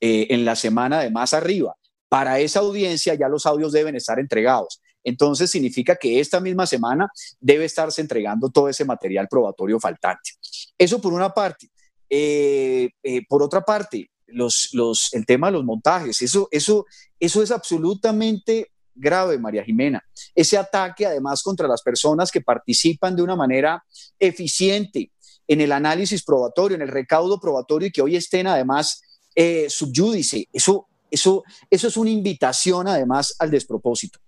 eh, 0.00 0.26
en 0.30 0.44
la 0.44 0.56
semana 0.56 1.00
de 1.00 1.10
más 1.10 1.32
arriba. 1.32 1.74
Para 2.08 2.40
esa 2.40 2.60
audiencia 2.60 3.14
ya 3.14 3.28
los 3.28 3.46
audios 3.46 3.72
deben 3.72 3.96
estar 3.96 4.18
entregados. 4.18 4.80
Entonces 5.04 5.50
significa 5.50 5.96
que 5.96 6.18
esta 6.18 6.40
misma 6.40 6.66
semana 6.66 7.08
debe 7.38 7.66
estarse 7.66 8.00
entregando 8.00 8.48
todo 8.48 8.68
ese 8.68 8.84
material 8.84 9.28
probatorio 9.28 9.78
faltante. 9.78 10.32
Eso 10.76 11.00
por 11.00 11.12
una 11.12 11.32
parte. 11.32 11.68
Eh, 12.08 12.90
eh, 13.02 13.22
por 13.28 13.42
otra 13.42 13.60
parte, 13.60 14.10
los, 14.26 14.70
los, 14.72 15.12
el 15.14 15.26
tema 15.26 15.48
de 15.48 15.54
los 15.54 15.64
montajes, 15.64 16.22
eso, 16.22 16.48
eso, 16.50 16.86
eso 17.18 17.42
es 17.42 17.50
absolutamente 17.50 18.72
grave, 18.94 19.38
María 19.38 19.64
Jimena. 19.64 20.02
Ese 20.34 20.56
ataque 20.56 21.06
además 21.06 21.42
contra 21.42 21.68
las 21.68 21.82
personas 21.82 22.30
que 22.30 22.40
participan 22.40 23.16
de 23.16 23.22
una 23.22 23.36
manera 23.36 23.84
eficiente 24.18 25.10
en 25.46 25.60
el 25.60 25.72
análisis 25.72 26.22
probatorio, 26.22 26.76
en 26.76 26.82
el 26.82 26.88
recaudo 26.88 27.38
probatorio 27.38 27.88
y 27.88 27.92
que 27.92 28.02
hoy 28.02 28.16
estén 28.16 28.46
además 28.46 29.02
eh, 29.34 29.66
subyúdice. 29.68 30.48
Eso, 30.52 30.88
eso, 31.10 31.42
eso 31.70 31.88
es 31.88 31.96
una 31.96 32.10
invitación 32.10 32.88
además 32.88 33.34
al 33.38 33.50
despropósito. 33.50 34.18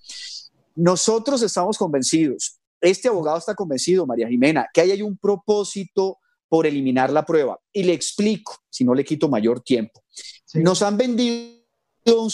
Nosotros 0.74 1.40
estamos 1.42 1.78
convencidos, 1.78 2.58
este 2.80 3.08
abogado 3.08 3.38
está 3.38 3.54
convencido, 3.54 4.06
María 4.06 4.28
Jimena, 4.28 4.66
que 4.72 4.82
hay 4.82 5.02
un 5.02 5.16
propósito 5.16 6.18
por 6.48 6.66
eliminar 6.66 7.10
la 7.10 7.24
prueba. 7.24 7.58
Y 7.72 7.82
le 7.82 7.92
explico, 7.92 8.56
si 8.70 8.84
no 8.84 8.94
le 8.94 9.04
quito 9.04 9.28
mayor 9.28 9.60
tiempo. 9.60 10.02
Nos 10.54 10.82
han 10.82 10.96
vendido 10.96 11.56
un 12.06 12.30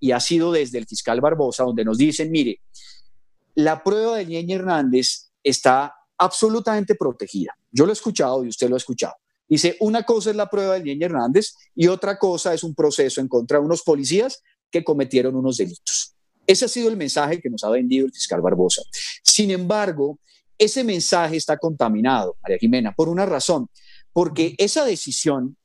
y 0.00 0.12
ha 0.12 0.20
sido 0.20 0.52
desde 0.52 0.78
el 0.78 0.86
fiscal 0.86 1.20
Barbosa, 1.20 1.64
donde 1.64 1.84
nos 1.84 1.98
dicen, 1.98 2.30
mire, 2.30 2.60
la 3.54 3.82
prueba 3.82 4.18
de 4.18 4.26
Ñeñe 4.26 4.54
Hernández 4.54 5.30
está 5.42 5.92
absolutamente 6.18 6.94
protegida. 6.94 7.56
Yo 7.70 7.84
lo 7.84 7.92
he 7.92 7.94
escuchado 7.94 8.44
y 8.44 8.48
usted 8.48 8.68
lo 8.68 8.76
ha 8.76 8.78
escuchado. 8.78 9.14
Dice, 9.48 9.76
una 9.80 10.02
cosa 10.04 10.30
es 10.30 10.36
la 10.36 10.48
prueba 10.48 10.74
de 10.74 10.84
Ñeñe 10.84 11.06
Hernández 11.06 11.54
y 11.74 11.88
otra 11.88 12.18
cosa 12.18 12.54
es 12.54 12.62
un 12.62 12.74
proceso 12.74 13.20
en 13.20 13.28
contra 13.28 13.58
de 13.58 13.64
unos 13.64 13.82
policías 13.82 14.42
que 14.70 14.84
cometieron 14.84 15.34
unos 15.34 15.56
delitos. 15.56 16.14
Ese 16.46 16.66
ha 16.66 16.68
sido 16.68 16.88
el 16.88 16.96
mensaje 16.96 17.40
que 17.40 17.50
nos 17.50 17.64
ha 17.64 17.70
vendido 17.70 18.06
el 18.06 18.12
fiscal 18.12 18.40
Barbosa. 18.40 18.82
Sin 19.22 19.50
embargo, 19.50 20.18
ese 20.58 20.84
mensaje 20.84 21.36
está 21.36 21.56
contaminado, 21.56 22.36
María 22.42 22.58
Jimena, 22.58 22.92
por 22.92 23.08
una 23.08 23.26
razón, 23.26 23.68
porque 24.12 24.54
esa 24.58 24.84
decisión 24.84 25.56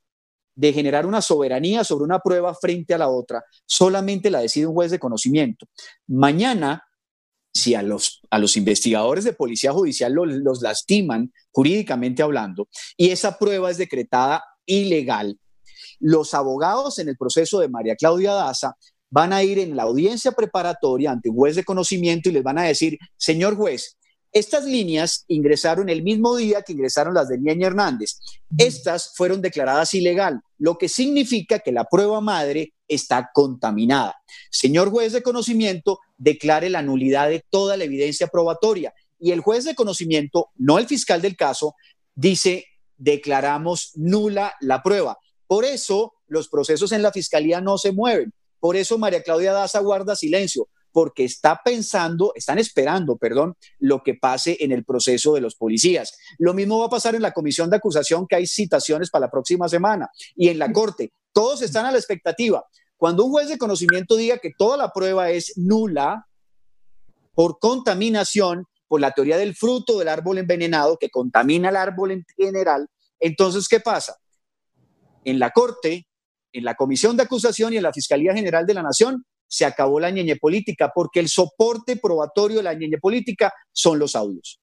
de 0.55 0.71
generar 0.71 1.05
una 1.05 1.21
soberanía 1.21 1.83
sobre 1.83 2.05
una 2.05 2.19
prueba 2.19 2.53
frente 2.53 2.93
a 2.93 2.99
la 2.99 3.09
otra 3.09 3.43
solamente 3.65 4.29
la 4.29 4.39
decide 4.39 4.67
un 4.67 4.75
juez 4.75 4.91
de 4.91 4.99
conocimiento. 4.99 5.65
Mañana 6.07 6.83
si 7.53 7.75
a 7.75 7.83
los, 7.83 8.21
a 8.31 8.39
los 8.39 8.57
investigadores 8.57 9.23
de 9.23 9.33
policía 9.33 9.71
judicial 9.71 10.13
los, 10.13 10.61
lastiman 10.61 11.31
jurídicamente 11.51 12.23
hablando 12.23 12.67
y 12.97 13.09
esa 13.09 13.37
prueba 13.37 13.69
es 13.69 13.77
decretada 13.77 14.43
ilegal, 14.65 15.39
los 15.99 16.33
abogados 16.33 16.99
en 16.99 17.09
el 17.09 17.17
proceso 17.17 17.59
de 17.59 17.69
María 17.69 17.95
Claudia 17.95 18.33
Daza 18.33 18.75
van 19.09 19.31
a 19.31 19.43
ir 19.43 19.59
en 19.59 19.75
la 19.75 19.83
audiencia 19.83 20.31
preparatoria 20.31 21.11
ante 21.11 21.29
un 21.29 21.35
juez 21.35 21.55
de 21.55 21.63
conocimiento 21.63 22.29
y 22.29 22.31
les 22.31 22.41
van 22.41 22.57
a 22.57 22.63
decir, 22.63 22.97
señor 23.15 23.55
juez, 23.55 23.97
estas 24.33 24.65
líneas 24.65 25.25
ingresaron 25.27 25.89
el 25.89 26.01
mismo 26.01 26.35
día 26.35 26.63
que 26.63 26.73
ingresaron 26.73 27.13
las 27.13 27.29
de 27.29 27.37
Ñeña 27.37 27.67
Hernández. 27.67 28.17
Estas 28.57 29.13
fueron 29.15 29.41
declaradas 29.41 29.93
ilegal, 29.93 30.41
lo 30.57 30.77
que 30.77 30.89
significa 30.89 31.59
que 31.59 31.71
la 31.71 31.85
prueba 31.85 32.19
madre 32.19 32.73
está 32.87 33.29
contaminada. 33.33 34.15
Señor 34.49 34.89
juez 34.89 35.13
de 35.13 35.21
conocimiento, 35.21 35.99
declare 36.17 36.69
la 36.69 36.81
nulidad 36.81 37.29
de 37.29 37.45
toda 37.47 37.77
la 37.77 37.83
evidencia 37.83 38.27
probatoria. 38.27 38.93
Y 39.19 39.31
el 39.31 39.41
juez 39.41 39.65
de 39.65 39.75
conocimiento, 39.75 40.49
no 40.55 40.79
el 40.79 40.87
fiscal 40.87 41.21
del 41.21 41.37
caso, 41.37 41.75
dice, 42.15 42.65
declaramos 42.97 43.91
nula 43.95 44.55
la 44.61 44.81
prueba. 44.81 45.17
Por 45.45 45.63
eso 45.63 46.13
los 46.27 46.49
procesos 46.49 46.91
en 46.91 47.03
la 47.03 47.11
fiscalía 47.11 47.61
no 47.61 47.77
se 47.77 47.91
mueven. 47.91 48.33
Por 48.59 48.75
eso 48.75 48.97
María 48.97 49.21
Claudia 49.21 49.53
Daza 49.53 49.79
guarda 49.79 50.15
silencio, 50.15 50.67
porque 50.93 51.25
está 51.25 51.59
pensando, 51.65 52.31
están 52.35 52.59
esperando, 52.59 53.17
perdón, 53.17 53.55
lo 53.79 54.03
que 54.03 54.13
pase 54.13 54.57
en 54.59 54.71
el 54.71 54.85
proceso 54.85 55.33
de 55.33 55.41
los 55.41 55.55
policías. 55.55 56.15
Lo 56.37 56.53
mismo 56.53 56.79
va 56.79 56.85
a 56.85 56.89
pasar 56.89 57.15
en 57.15 57.23
la 57.23 57.33
comisión 57.33 57.69
de 57.69 57.77
acusación, 57.77 58.27
que 58.27 58.35
hay 58.35 58.47
citaciones 58.47 59.09
para 59.09 59.25
la 59.25 59.31
próxima 59.31 59.67
semana, 59.67 60.09
y 60.35 60.49
en 60.49 60.59
la 60.59 60.71
corte. 60.71 61.11
Todos 61.33 61.63
están 61.63 61.87
a 61.87 61.91
la 61.91 61.97
expectativa. 61.97 62.63
Cuando 62.95 63.25
un 63.25 63.31
juez 63.31 63.49
de 63.49 63.57
conocimiento 63.57 64.15
diga 64.15 64.37
que 64.37 64.51
toda 64.55 64.77
la 64.77 64.93
prueba 64.93 65.31
es 65.31 65.53
nula 65.57 66.27
por 67.33 67.57
contaminación, 67.57 68.65
por 68.87 69.01
la 69.01 69.11
teoría 69.11 69.37
del 69.37 69.55
fruto 69.55 69.97
del 69.97 70.07
árbol 70.07 70.37
envenenado 70.37 70.97
que 70.97 71.09
contamina 71.09 71.69
el 71.69 71.75
árbol 71.75 72.11
en 72.11 72.25
general. 72.37 72.87
Entonces, 73.19 73.67
¿qué 73.67 73.79
pasa? 73.79 74.15
En 75.25 75.39
la 75.39 75.49
Corte, 75.49 76.07
en 76.51 76.63
la 76.63 76.75
Comisión 76.75 77.17
de 77.17 77.23
Acusación 77.23 77.73
y 77.73 77.77
en 77.77 77.83
la 77.83 77.91
Fiscalía 77.91 78.35
General 78.35 78.67
de 78.67 78.75
la 78.75 78.83
Nación 78.83 79.25
se 79.47 79.65
acabó 79.65 79.99
la 79.99 80.09
ñeñe 80.09 80.35
política 80.37 80.91
porque 80.93 81.19
el 81.19 81.27
soporte 81.27 81.97
probatorio 81.97 82.57
de 82.57 82.63
la 82.63 82.73
ñeñe 82.73 82.97
política 82.97 83.53
son 83.71 83.99
los 83.99 84.15
audios. 84.15 84.59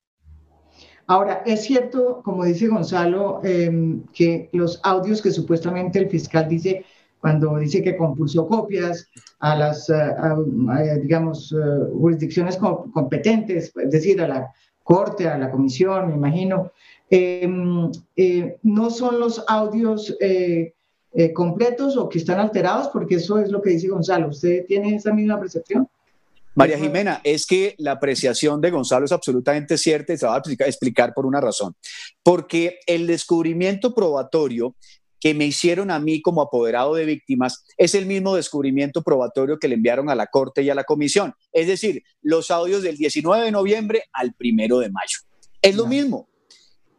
Ahora, 1.07 1.43
es 1.45 1.65
cierto, 1.65 2.23
como 2.25 2.45
dice 2.45 2.69
Gonzalo, 2.69 3.41
em, 3.43 4.05
que 4.13 4.49
los 4.53 4.81
audios 4.85 5.21
que 5.21 5.33
supuestamente 5.33 5.99
el 5.99 6.09
fiscal 6.09 6.49
dice 6.49 6.85
cuando 7.21 7.59
dice 7.59 7.83
que 7.83 7.97
compulsó 7.97 8.47
copias 8.47 9.07
a 9.41 9.57
las, 9.57 9.91
eh, 9.91 11.01
digamos, 11.03 11.53
eh, 11.53 11.57
jurisdicciones 11.93 12.57
competentes, 12.57 13.73
es 13.77 13.91
decir, 13.91 14.23
a 14.23 14.29
la 14.29 14.53
Corte, 14.83 15.29
a 15.29 15.37
la 15.37 15.51
Comisión, 15.51 16.09
me 16.09 16.15
imagino, 16.15 16.73
em, 17.11 17.91
eh, 18.17 18.59
no 18.63 18.89
son 18.91 19.21
los 19.21 19.45
audios 19.49 20.17
completos 21.35 21.97
o 21.97 22.09
que 22.09 22.19
están 22.19 22.39
alterados, 22.39 22.89
porque 22.89 23.17
eso 23.17 23.39
es 23.39 23.51
lo 23.51 23.61
que 23.61 23.71
dice 23.71 23.89
Gonzalo. 23.89 24.29
¿Usted 24.29 24.65
tiene 24.67 24.95
esa 24.95 25.13
misma 25.13 25.39
percepción? 25.41 25.89
María 26.55 26.79
Jimena, 26.79 27.21
es 27.25 27.47
que 27.47 27.75
la 27.79 27.93
apreciación 27.93 28.61
de 28.61 28.71
Gonzalo 28.71 29.05
es 29.05 29.13
absolutamente 29.13 29.79
cierta 29.79 30.13
y 30.13 30.19
se 30.19 30.27
va 30.27 30.37
a 30.37 30.67
explicar 30.67 31.15
por 31.15 31.25
una 31.25 31.41
razón. 31.41 31.75
Porque 32.23 32.81
el 32.87 33.07
descubrimiento 33.07 33.95
probatorio 33.95 34.75
que 35.21 35.35
me 35.35 35.47
hicieron 35.47 35.91
a 35.91 36.01
mí 36.01 36.23
como 36.23 36.41
apoderado 36.41 36.95
de 36.95 37.05
víctimas 37.05 37.65
es 37.77 37.95
el 37.95 38.07
mismo 38.07 38.35
descubrimiento 38.35 39.03
probatorio 39.03 39.59
que 39.59 39.69
le 39.69 39.75
enviaron 39.75 40.09
a 40.09 40.15
la 40.15 40.27
Corte 40.27 40.63
y 40.63 40.71
a 40.71 40.75
la 40.75 40.85
Comisión. 40.85 41.35
Es 41.53 41.67
decir, 41.67 42.03
los 42.23 42.51
audios 42.51 42.83
del 42.83 42.97
19 42.97 43.45
de 43.45 43.51
noviembre 43.53 44.05
al 44.13 44.33
primero 44.33 44.79
de 44.79 44.91
mayo. 44.91 45.19
Es 45.63 45.77
lo 45.77 45.87
mismo. 45.87 46.29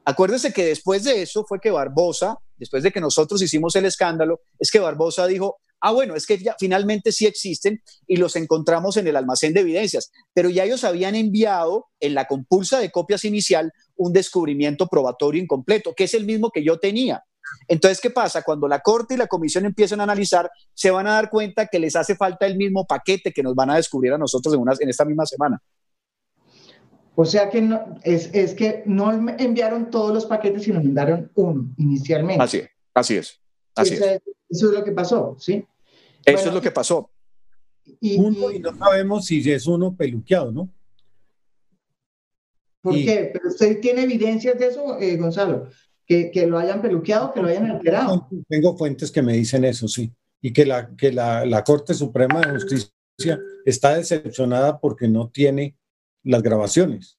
Acuérdese 0.06 0.54
que 0.54 0.66
después 0.66 1.04
de 1.04 1.22
eso 1.24 1.46
fue 1.48 1.60
que 1.60 1.72
Barbosa, 1.72 2.38
después 2.62 2.84
de 2.84 2.92
que 2.92 3.02
nosotros 3.02 3.42
hicimos 3.42 3.76
el 3.76 3.86
escándalo, 3.86 4.42
es 4.60 4.70
que 4.70 4.78
Barbosa 4.78 5.26
dijo, 5.26 5.58
ah, 5.80 5.92
bueno, 5.92 6.16
es 6.16 6.28
que 6.28 6.38
ya 6.38 6.56
finalmente 6.60 7.12
sí 7.12 7.26
existen 7.26 7.82
y 8.06 8.18
los 8.18 8.36
encontramos 8.36 8.98
en 8.98 9.08
el 9.08 9.16
almacén 9.16 9.52
de 9.52 9.62
evidencias, 9.62 10.12
pero 10.32 10.48
ya 10.48 10.64
ellos 10.64 10.84
habían 10.84 11.16
enviado 11.16 11.88
en 12.00 12.14
la 12.14 12.26
compulsa 12.26 12.80
de 12.80 12.92
copias 12.92 13.26
inicial 13.26 13.72
un 13.96 14.14
descubrimiento 14.14 14.86
probatorio 14.88 15.42
incompleto, 15.42 15.96
que 15.96 16.04
es 16.04 16.14
el 16.14 16.26
mismo 16.26 16.52
que 16.52 16.64
yo 16.64 16.78
tenía. 16.78 17.24
Entonces, 17.68 18.00
¿qué 18.00 18.12
pasa? 18.12 18.44
Cuando 18.44 18.68
la 18.68 18.82
Corte 18.82 19.16
y 19.16 19.18
la 19.18 19.26
Comisión 19.26 19.66
empiezan 19.66 20.00
a 20.02 20.04
analizar, 20.04 20.52
se 20.76 20.92
van 20.92 21.08
a 21.08 21.14
dar 21.14 21.32
cuenta 21.32 21.66
que 21.66 21.80
les 21.80 21.96
hace 21.96 22.16
falta 22.16 22.46
el 22.46 22.58
mismo 22.58 22.86
paquete 22.86 23.34
que 23.34 23.42
nos 23.42 23.56
van 23.56 23.72
a 23.72 23.76
descubrir 23.78 24.14
a 24.14 24.20
nosotros 24.20 24.54
en, 24.54 24.62
en 24.82 24.90
esta 24.90 25.04
misma 25.04 25.26
semana. 25.26 25.60
O 27.16 27.26
sea 27.26 27.50
que 27.50 27.62
no, 27.62 27.96
es, 28.04 28.30
es, 28.34 28.54
que 28.54 28.84
no 28.86 29.12
enviaron 29.12 29.90
todos 29.90 30.14
los 30.14 30.26
paquetes, 30.26 30.64
sino 30.64 30.80
enviaron 30.80 31.32
uno 31.36 31.70
inicialmente. 31.78 32.44
Así, 32.44 32.62
así 32.94 33.18
es. 33.18 33.40
Así 33.76 33.96
es. 33.96 34.02
Eso 34.50 34.70
es 34.70 34.78
lo 34.78 34.84
que 34.84 34.92
pasó, 34.92 35.36
¿sí? 35.40 35.66
Eso 36.26 36.48
es 36.50 36.54
lo 36.54 36.62
que 36.62 36.72
pasó. 36.72 37.10
Y, 38.00 38.18
uno, 38.20 38.52
y 38.52 38.60
no 38.60 38.78
sabemos 38.78 39.26
si 39.26 39.50
es 39.52 39.68
uno 39.68 39.96
peluqueado, 39.96 40.52
¿no? 40.52 40.70
¿Por 42.82 42.96
qué? 42.96 43.30
Pero 43.34 43.50
usted 43.50 43.80
tiene 43.80 44.04
evidencias 44.04 44.58
de 44.58 44.68
eso, 44.68 44.98
eh, 45.00 45.18
Gonzalo 45.18 45.68
que, 46.32 46.46
lo 46.48 46.60
hayan 46.60 46.82
peluqueado, 46.82 47.34
que 47.34 47.42
lo 47.42 47.48
hayan 47.48 47.72
alterado. 47.72 48.28
Tengo 48.50 48.78
fuentes 48.78 49.12
que 49.12 49.22
me 49.22 49.34
dicen 49.34 49.64
eso, 49.64 49.88
sí. 49.88 50.12
Y 50.42 50.52
que 50.52 50.66
la, 50.66 50.94
que 50.96 51.12
la, 51.12 51.46
la 51.46 51.64
Corte 51.64 51.94
Suprema 51.94 52.42
de 52.42 52.52
Justicia 52.52 53.40
está 53.66 53.96
decepcionada 53.96 54.80
porque 54.80 55.08
no 55.08 55.30
tiene 55.30 55.78
las 56.24 56.42
grabaciones. 56.42 57.18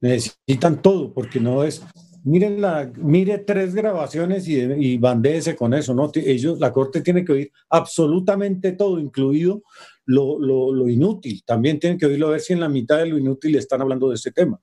Necesitan 0.00 0.82
todo, 0.82 1.12
porque 1.12 1.40
no 1.40 1.64
es. 1.64 1.82
Miren 2.24 2.60
la, 2.60 2.90
mire 2.96 3.38
tres 3.38 3.74
grabaciones 3.74 4.48
y, 4.48 4.56
y 4.60 4.98
bandéese 4.98 5.54
con 5.54 5.74
eso, 5.74 5.94
¿no? 5.94 6.10
Ellos, 6.14 6.58
la 6.58 6.72
Corte 6.72 7.02
tiene 7.02 7.24
que 7.24 7.32
oír 7.32 7.52
absolutamente 7.68 8.72
todo, 8.72 8.98
incluido 8.98 9.62
lo, 10.06 10.38
lo, 10.38 10.88
inútil. 10.88 11.42
También 11.44 11.78
tienen 11.78 11.98
que 11.98 12.06
oírlo 12.06 12.28
a 12.28 12.32
ver 12.32 12.40
si 12.40 12.52
en 12.52 12.60
la 12.60 12.68
mitad 12.68 12.98
de 12.98 13.06
lo 13.06 13.18
inútil 13.18 13.56
están 13.56 13.80
hablando 13.82 14.08
de 14.08 14.16
este 14.16 14.32
tema. 14.32 14.60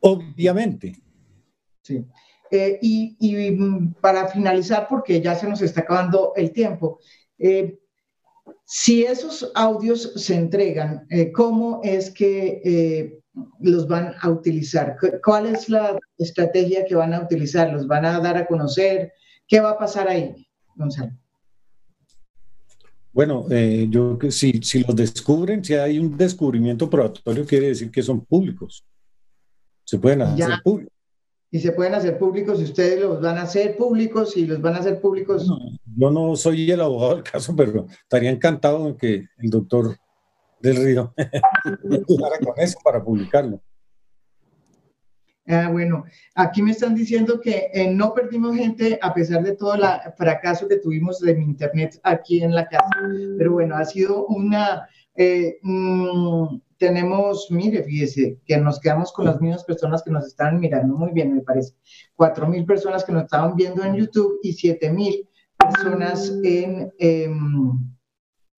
Obviamente. 0.00 0.92
Sí. 1.82 2.04
Eh, 2.50 2.78
y, 2.80 3.50
mm, 3.52 3.94
para 3.94 4.28
finalizar, 4.28 4.86
porque 4.88 5.20
ya 5.20 5.34
se 5.34 5.48
nos 5.48 5.62
está 5.62 5.80
acabando 5.80 6.32
el 6.36 6.52
tiempo, 6.52 7.00
eh, 7.38 7.78
si 8.64 9.04
esos 9.04 9.50
audios 9.54 10.12
se 10.16 10.34
entregan, 10.34 11.06
eh, 11.10 11.32
¿cómo 11.32 11.80
es 11.82 12.10
que 12.10 13.20
los 13.60 13.88
van 13.88 14.14
a 14.20 14.30
utilizar? 14.30 14.96
¿Cuál 15.24 15.46
es 15.46 15.68
la 15.68 15.98
estrategia 16.18 16.84
que 16.84 16.94
van 16.94 17.14
a 17.14 17.22
utilizar? 17.22 17.72
¿Los 17.72 17.86
van 17.86 18.04
a 18.04 18.20
dar 18.20 18.36
a 18.36 18.46
conocer? 18.46 19.12
¿Qué 19.46 19.60
va 19.60 19.70
a 19.70 19.78
pasar 19.78 20.08
ahí, 20.08 20.46
Gonzalo? 20.76 21.12
Bueno, 23.12 23.46
yo 23.48 24.18
que 24.18 24.30
si, 24.30 24.60
si 24.62 24.82
los 24.82 24.96
descubren, 24.96 25.64
si 25.64 25.74
hay 25.74 25.98
un 25.98 26.16
descubrimiento 26.16 26.88
probatorio, 26.90 27.46
quiere 27.46 27.68
decir 27.68 27.90
que 27.90 28.02
son 28.02 28.24
públicos. 28.24 28.84
Se 29.84 29.98
pueden 29.98 30.22
hacer 30.22 30.62
públicos 30.62 30.94
y 31.54 31.60
se 31.60 31.70
pueden 31.70 31.94
hacer 31.94 32.18
públicos 32.18 32.60
y 32.60 32.64
ustedes 32.64 33.00
los 33.00 33.20
van 33.20 33.38
a 33.38 33.42
hacer 33.42 33.76
públicos 33.76 34.36
y 34.36 34.44
los 34.44 34.60
van 34.60 34.74
a 34.74 34.78
hacer 34.78 35.00
públicos. 35.00 35.48
Yo 35.96 36.10
no 36.10 36.36
soy 36.36 36.70
el 36.70 36.80
abogado 36.80 37.16
del 37.16 37.24
caso, 37.24 37.54
pero 37.56 37.86
estaría 37.88 38.30
encantado 38.30 38.88
en 38.88 38.96
que 38.96 39.26
el 39.38 39.50
doctor 39.50 39.96
del 40.60 40.76
Río 40.76 41.14
ayudara 41.84 42.38
con 42.42 42.54
eso 42.58 42.78
para 42.82 43.02
publicarlo. 43.02 43.60
Ah, 45.46 45.68
bueno, 45.70 46.04
aquí 46.34 46.62
me 46.62 46.70
están 46.70 46.94
diciendo 46.94 47.38
que 47.38 47.68
eh, 47.74 47.90
no 47.90 48.14
perdimos 48.14 48.56
gente 48.56 48.98
a 49.02 49.12
pesar 49.12 49.42
de 49.42 49.54
todo 49.54 49.74
el 49.74 49.82
fracaso 50.16 50.66
que 50.66 50.78
tuvimos 50.78 51.20
de 51.20 51.34
mi 51.34 51.44
internet 51.44 52.00
aquí 52.02 52.42
en 52.42 52.54
la 52.54 52.66
casa. 52.66 52.88
Pero 53.36 53.52
bueno, 53.52 53.76
ha 53.76 53.84
sido 53.84 54.26
una, 54.26 54.88
eh, 55.14 55.58
mm, 55.60 56.60
tenemos, 56.78 57.48
mire, 57.50 57.82
fíjese, 57.82 58.38
que 58.46 58.56
nos 58.56 58.80
quedamos 58.80 59.12
con 59.12 59.26
las 59.26 59.38
mismas 59.38 59.64
personas 59.64 60.02
que 60.02 60.10
nos 60.10 60.26
están 60.26 60.58
mirando, 60.58 60.96
muy 60.96 61.12
bien, 61.12 61.34
me 61.34 61.42
parece. 61.42 61.74
Cuatro 62.14 62.48
mil 62.48 62.64
personas 62.64 63.04
que 63.04 63.12
nos 63.12 63.24
estaban 63.24 63.54
viendo 63.54 63.84
en 63.84 63.96
YouTube 63.96 64.38
y 64.42 64.54
siete 64.54 64.90
mil 64.90 65.28
personas 65.72 66.32
en, 66.42 66.92
em, 66.98 67.78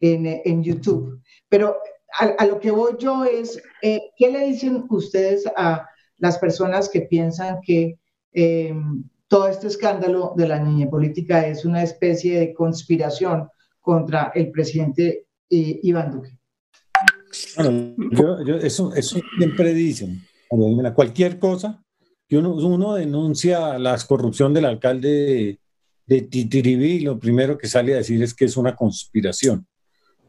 en, 0.00 0.40
en, 0.44 0.62
YouTube. 0.62 1.20
Pero 1.48 1.76
a, 2.18 2.46
lo 2.46 2.58
que 2.60 2.70
voy 2.70 2.92
yo 2.98 3.24
es, 3.24 3.62
eh, 3.82 4.00
¿qué 4.16 4.30
le 4.30 4.46
dicen 4.46 4.84
ustedes 4.88 5.44
a 5.56 5.86
las 6.18 6.38
personas 6.38 6.88
que 6.88 7.02
piensan 7.02 7.58
que 7.62 7.98
em, 8.32 9.04
todo 9.28 9.48
este 9.48 9.66
escándalo 9.66 10.34
de 10.36 10.48
la 10.48 10.58
niña 10.58 10.88
política 10.88 11.46
es 11.46 11.64
una 11.64 11.82
especie 11.82 12.38
de 12.38 12.54
conspiración 12.54 13.48
contra 13.80 14.32
el 14.34 14.50
presidente 14.50 15.26
eh, 15.50 15.80
Iván 15.82 16.12
Duque? 16.12 16.38
Bueno, 17.56 17.94
yo, 18.44 18.56
eso, 18.56 18.94
eso 18.94 19.18
siempre 19.38 19.74
dicen. 19.74 20.22
Cualquier 20.94 21.38
cosa 21.38 21.82
que 22.28 22.38
uno, 22.38 22.54
uno 22.54 22.94
denuncia 22.94 23.78
la 23.78 23.96
corrupción 24.06 24.54
del 24.54 24.64
alcalde 24.64 25.58
de, 26.06 26.22
Titiribí, 26.22 27.00
lo 27.00 27.18
primero 27.18 27.58
que 27.58 27.68
sale 27.68 27.94
a 27.94 27.98
decir 27.98 28.22
es 28.22 28.34
que 28.34 28.44
es 28.44 28.56
una 28.56 28.74
conspiración. 28.74 29.66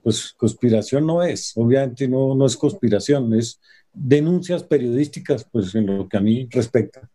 Pues 0.03 0.34
conspiración 0.34 1.05
no 1.05 1.21
es, 1.23 1.53
obviamente 1.55 2.07
no, 2.07 2.34
no 2.36 2.45
es 2.45 2.55
conspiración, 2.55 3.34
es 3.34 3.59
denuncias 3.93 4.63
periodísticas, 4.63 5.45
pues 5.51 5.73
en 5.75 5.86
lo 5.86 6.07
que 6.07 6.17
a 6.17 6.21
mí 6.21 6.47
respecta, 6.51 7.09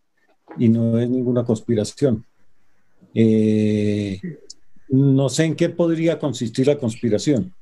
y 0.59 0.69
no 0.69 0.99
es 0.99 1.09
ninguna 1.09 1.45
conspiración. 1.45 2.25
Eh, 3.15 4.21
no 4.89 5.29
sé 5.29 5.45
en 5.45 5.57
qué 5.57 5.69
podría 5.69 6.19
consistir 6.19 6.67
la 6.67 6.79
conspiración 6.79 7.55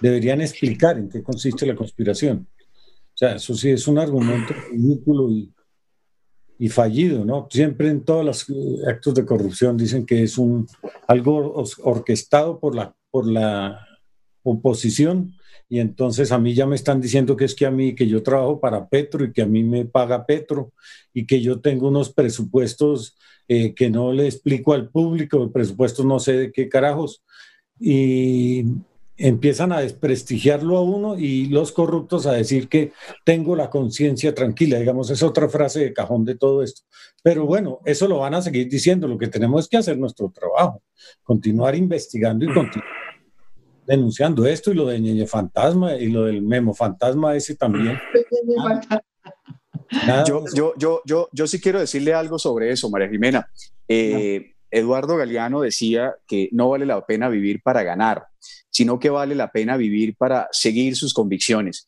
deberían 0.00 0.40
explicar 0.40 0.98
en 0.98 1.08
qué 1.08 1.22
consiste 1.22 1.66
la 1.66 1.74
conspiración. 1.74 2.46
O 3.14 3.16
sea, 3.20 3.36
eso 3.36 3.54
sí 3.54 3.70
es 3.70 3.86
un 3.86 3.98
argumento 3.98 4.54
ridículo 4.70 5.30
y, 5.30 5.52
y 6.60 6.68
fallido, 6.68 7.24
¿no? 7.24 7.48
Siempre 7.50 7.88
en 7.88 8.04
todos 8.04 8.22
los 8.22 8.46
actos 8.86 9.14
de 9.14 9.24
corrupción 9.24 9.78
dicen 9.78 10.04
que 10.04 10.22
es 10.22 10.36
un, 10.36 10.68
algo 11.08 11.64
orquestado 11.82 12.60
por 12.60 12.74
la, 12.74 12.94
por 13.10 13.26
la 13.26 13.86
oposición 14.42 15.32
y 15.70 15.78
entonces 15.78 16.32
a 16.32 16.38
mí 16.38 16.52
ya 16.52 16.66
me 16.66 16.76
están 16.76 17.00
diciendo 17.00 17.34
que 17.34 17.46
es 17.46 17.54
que 17.54 17.64
a 17.64 17.70
mí, 17.70 17.94
que 17.94 18.06
yo 18.06 18.22
trabajo 18.22 18.60
para 18.60 18.90
Petro 18.90 19.24
y 19.24 19.32
que 19.32 19.40
a 19.40 19.46
mí 19.46 19.62
me 19.62 19.86
paga 19.86 20.26
Petro 20.26 20.74
y 21.14 21.24
que 21.24 21.40
yo 21.40 21.60
tengo 21.60 21.88
unos 21.88 22.12
presupuestos 22.12 23.16
eh, 23.48 23.72
que 23.74 23.88
no 23.88 24.12
le 24.12 24.26
explico 24.26 24.74
al 24.74 24.90
público, 24.90 25.50
presupuestos 25.50 26.04
no 26.04 26.18
sé 26.18 26.34
de 26.34 26.52
qué 26.52 26.68
carajos. 26.68 27.24
Y 27.78 28.66
empiezan 29.20 29.70
a 29.72 29.80
desprestigiarlo 29.80 30.78
a 30.78 30.82
uno 30.82 31.18
y 31.18 31.46
los 31.46 31.72
corruptos 31.72 32.26
a 32.26 32.32
decir 32.32 32.68
que 32.68 32.92
tengo 33.24 33.54
la 33.54 33.68
conciencia 33.68 34.34
tranquila, 34.34 34.78
digamos, 34.78 35.10
es 35.10 35.22
otra 35.22 35.48
frase 35.48 35.80
de 35.80 35.92
cajón 35.92 36.24
de 36.24 36.36
todo 36.36 36.62
esto. 36.62 36.82
Pero 37.22 37.44
bueno, 37.44 37.80
eso 37.84 38.08
lo 38.08 38.18
van 38.18 38.34
a 38.34 38.42
seguir 38.42 38.68
diciendo, 38.68 39.06
lo 39.06 39.18
que 39.18 39.28
tenemos 39.28 39.64
es 39.64 39.68
que 39.68 39.76
hacer 39.76 39.98
nuestro 39.98 40.30
trabajo, 40.30 40.82
continuar 41.22 41.74
investigando 41.74 42.44
y 42.46 42.54
continuar 42.54 43.00
denunciando 43.86 44.46
esto 44.46 44.70
y 44.70 44.74
lo 44.74 44.86
de 44.86 45.00
Ñeñe 45.00 45.26
Fantasma 45.26 45.96
y 45.96 46.06
lo 46.10 46.24
del 46.24 46.42
Memo 46.42 46.72
Fantasma 46.72 47.34
ese 47.34 47.56
también. 47.56 47.98
yo, 50.26 50.44
yo, 50.54 50.74
yo, 50.78 51.02
yo, 51.04 51.28
yo 51.32 51.46
sí 51.46 51.60
quiero 51.60 51.80
decirle 51.80 52.14
algo 52.14 52.38
sobre 52.38 52.70
eso, 52.70 52.88
María 52.88 53.08
Jimena. 53.08 53.50
Eh, 53.88 54.54
Eduardo 54.70 55.16
Galeano 55.16 55.60
decía 55.60 56.14
que 56.26 56.48
no 56.52 56.70
vale 56.70 56.86
la 56.86 57.04
pena 57.04 57.28
vivir 57.28 57.62
para 57.62 57.82
ganar, 57.82 58.26
sino 58.70 58.98
que 58.98 59.10
vale 59.10 59.34
la 59.34 59.50
pena 59.50 59.76
vivir 59.76 60.16
para 60.16 60.48
seguir 60.52 60.96
sus 60.96 61.12
convicciones. 61.12 61.86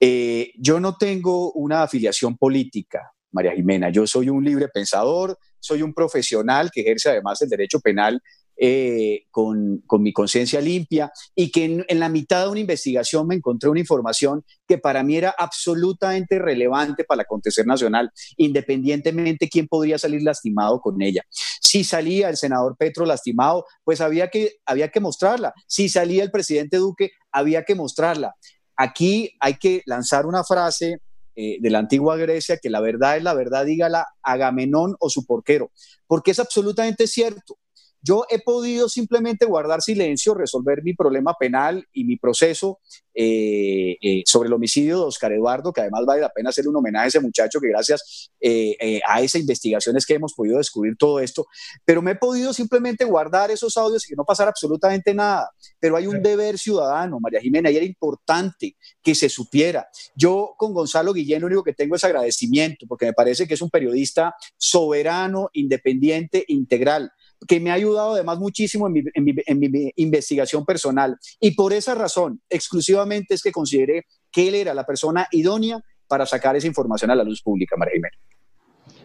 Eh, 0.00 0.52
yo 0.56 0.80
no 0.80 0.96
tengo 0.96 1.52
una 1.52 1.82
afiliación 1.82 2.36
política, 2.36 3.12
María 3.30 3.52
Jimena. 3.52 3.90
Yo 3.90 4.06
soy 4.06 4.28
un 4.28 4.44
libre 4.44 4.68
pensador, 4.68 5.38
soy 5.60 5.82
un 5.82 5.94
profesional 5.94 6.70
que 6.72 6.80
ejerce 6.80 7.10
además 7.10 7.40
el 7.42 7.48
derecho 7.48 7.80
penal 7.80 8.20
eh, 8.64 9.26
con, 9.32 9.82
mi 9.98 10.12
conciencia 10.12 10.60
limpia 10.60 11.10
y 11.34 11.50
que 11.50 11.64
en, 11.64 11.98
la 11.98 12.08
mitad 12.08 12.44
de 12.44 12.50
una 12.50 12.60
investigación 12.60 13.26
me 13.26 13.34
encontré 13.34 13.68
una 13.68 13.80
información 13.80 14.44
que 14.68 14.78
para 14.78 15.02
mí 15.02 15.16
era 15.16 15.34
absolutamente 15.36 16.38
relevante 16.38 17.02
para 17.02 17.22
el 17.22 17.24
acontecer 17.24 17.66
nacional, 17.66 18.12
independientemente 18.36 19.48
quién 19.48 19.66
podría 19.66 19.98
salir 19.98 20.22
lastimado 20.22 20.80
con 20.80 21.02
ella. 21.02 21.24
Si 21.60 21.82
salía 21.82 22.28
el 22.28 22.36
senador 22.36 22.76
Petro 22.78 23.04
lastimado, 23.04 23.66
pues 23.82 24.00
había 24.00 24.28
que, 24.28 24.52
había 24.64 24.90
que 24.92 25.00
mostrarla. 25.00 25.52
Si 25.66 25.88
salía 25.88 26.22
el 26.22 26.30
presidente 26.30 26.76
Duque, 26.76 27.10
había 27.32 27.64
que 27.64 27.74
mostrarla. 27.74 28.36
Aquí 28.76 29.34
hay 29.40 29.54
que 29.54 29.82
lanzar 29.86 30.24
una 30.24 30.44
frase 30.44 30.98
eh, 31.34 31.56
de 31.60 31.70
la 31.70 31.80
antigua 31.80 32.16
Grecia, 32.16 32.58
que 32.62 32.70
la 32.70 32.80
verdad 32.80 33.16
es 33.16 33.24
la 33.24 33.34
verdad, 33.34 33.64
dígala 33.64 34.06
Agamenón 34.22 34.94
o 35.00 35.10
su 35.10 35.26
porquero, 35.26 35.72
porque 36.06 36.30
es 36.30 36.38
absolutamente 36.38 37.08
cierto. 37.08 37.58
Yo 38.02 38.24
he 38.28 38.40
podido 38.40 38.88
simplemente 38.88 39.46
guardar 39.46 39.80
silencio, 39.80 40.34
resolver 40.34 40.82
mi 40.82 40.94
problema 40.94 41.34
penal 41.38 41.86
y 41.92 42.04
mi 42.04 42.16
proceso 42.16 42.80
eh, 43.14 43.96
eh, 44.00 44.22
sobre 44.26 44.48
el 44.48 44.54
homicidio 44.54 44.98
de 44.98 45.04
Oscar 45.04 45.32
Eduardo, 45.32 45.72
que 45.72 45.82
además 45.82 46.04
vale 46.04 46.22
la 46.22 46.30
pena 46.30 46.50
hacerle 46.50 46.70
un 46.70 46.76
homenaje 46.76 47.04
a 47.04 47.08
ese 47.08 47.20
muchacho 47.20 47.60
que 47.60 47.68
gracias 47.68 48.30
eh, 48.40 49.00
a 49.06 49.20
esa 49.20 49.38
investigación 49.38 49.96
es 49.96 50.04
que 50.04 50.14
hemos 50.14 50.34
podido 50.34 50.58
descubrir 50.58 50.96
todo 50.96 51.20
esto, 51.20 51.46
pero 51.84 52.02
me 52.02 52.12
he 52.12 52.14
podido 52.16 52.52
simplemente 52.52 53.04
guardar 53.04 53.52
esos 53.52 53.76
audios 53.76 54.04
y 54.04 54.08
que 54.08 54.16
no 54.16 54.24
pasara 54.24 54.50
absolutamente 54.50 55.14
nada. 55.14 55.50
Pero 55.78 55.96
hay 55.96 56.08
un 56.08 56.22
deber 56.22 56.58
ciudadano, 56.58 57.20
María 57.20 57.40
Jimena, 57.40 57.70
y 57.70 57.76
era 57.76 57.86
importante 57.86 58.76
que 59.02 59.14
se 59.14 59.28
supiera. 59.28 59.86
Yo 60.16 60.54
con 60.56 60.72
Gonzalo 60.72 61.12
Guillén 61.12 61.42
lo 61.42 61.46
único 61.46 61.62
que 61.62 61.74
tengo 61.74 61.94
es 61.94 62.02
agradecimiento, 62.02 62.86
porque 62.88 63.06
me 63.06 63.12
parece 63.12 63.46
que 63.46 63.54
es 63.54 63.62
un 63.62 63.70
periodista 63.70 64.34
soberano, 64.56 65.50
independiente, 65.52 66.44
integral 66.48 67.12
que 67.46 67.60
me 67.60 67.70
ha 67.70 67.74
ayudado 67.74 68.14
además 68.14 68.38
muchísimo 68.38 68.88
en 68.88 69.24
mi, 69.24 69.92
investigación 69.96 70.64
personal. 70.64 71.16
Y 71.40 71.52
por 71.52 71.72
esa 71.72 71.94
razón, 71.94 72.40
exclusivamente 72.48 73.34
es 73.34 73.42
que 73.42 73.52
consideré 73.52 74.06
que 74.30 74.48
él 74.48 74.54
era 74.54 74.74
la 74.74 74.84
persona 74.84 75.26
idónea 75.30 75.80
para 76.06 76.26
sacar 76.26 76.56
esa 76.56 76.66
información 76.66 77.10
a 77.10 77.14
la 77.14 77.24
luz 77.24 77.42
pública, 77.42 77.76
María 77.76 77.94
Jiménez. 77.94 78.18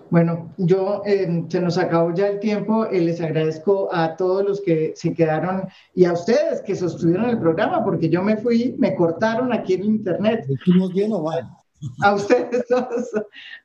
Bueno, 0.10 0.54
yo 0.58 1.02
eh, 1.06 1.44
se 1.50 1.60
nos 1.60 1.78
acabó 1.78 2.14
ya 2.14 2.28
el 2.28 2.40
tiempo. 2.40 2.86
Eh, 2.86 3.02
les 3.02 3.20
agradezco 3.20 3.90
a 3.94 4.16
todos 4.16 4.44
los 4.44 4.62
que 4.62 4.94
se 4.96 5.14
quedaron 5.14 5.68
y 5.94 6.06
a 6.06 6.14
ustedes 6.14 6.62
que 6.62 6.76
sostuvieron 6.76 7.30
el 7.30 7.40
programa, 7.40 7.84
porque 7.84 8.10
yo 8.10 8.24
me 8.24 8.38
fui, 8.38 8.76
me 8.78 8.96
cortaron 8.96 9.52
aquí 9.52 9.74
en 9.74 9.84
internet. 9.84 10.46
¿Estuvimos 10.50 10.94
bien 10.94 11.12
o 11.12 11.24
mal? 11.24 11.50
A 12.02 12.14
ustedes 12.14 12.66
dos, 12.70 13.12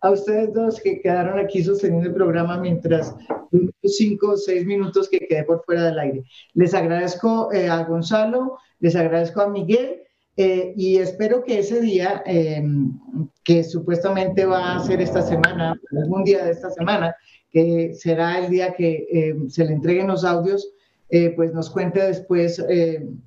a 0.01 0.11
ustedes 0.11 0.53
dos 0.53 0.81
que 0.81 1.01
quedaron 1.01 1.39
aquí 1.39 1.63
sosteniendo 1.63 2.09
el 2.09 2.15
programa 2.15 2.59
mientras 2.59 3.15
cinco 3.85 4.33
o 4.33 4.37
seis 4.37 4.67
minutos 4.67 5.09
que 5.09 5.21
quedé 5.21 5.45
por 5.45 5.65
fuera 5.65 5.85
del 5.85 5.99
aire. 5.99 6.25
Les 6.55 6.75
agradezco 6.75 7.53
eh, 7.53 7.69
a 7.69 7.85
Gonzalo, 7.85 8.59
les 8.81 8.97
agradezco 8.97 9.41
a 9.41 9.49
Miguel 9.49 10.03
eh, 10.37 10.73
y 10.77 10.99
espero 10.99 11.43
que 11.45 11.59
ese 11.59 11.81
día, 11.81 12.23
em, 12.27 12.93
que 13.45 13.63
supuestamente 13.65 14.47
va 14.47 14.77
a 14.77 14.81
ser 14.81 15.01
esta 15.01 15.23
semana, 15.23 15.75
algún 16.03 16.25
día 16.25 16.45
de 16.45 16.53
esta 16.53 16.71
semana, 16.71 17.15
que 17.51 17.93
será 17.95 18.39
el 18.39 18.51
día 18.51 18.73
que 18.75 19.07
em, 19.11 19.49
se 19.51 19.65
le 19.65 19.75
entreguen 19.75 20.09
los 20.09 20.25
audios, 20.25 20.67
eh, 21.11 21.31
pues 21.37 21.53
nos 21.53 21.69
cuente 21.69 22.03
después 22.03 22.65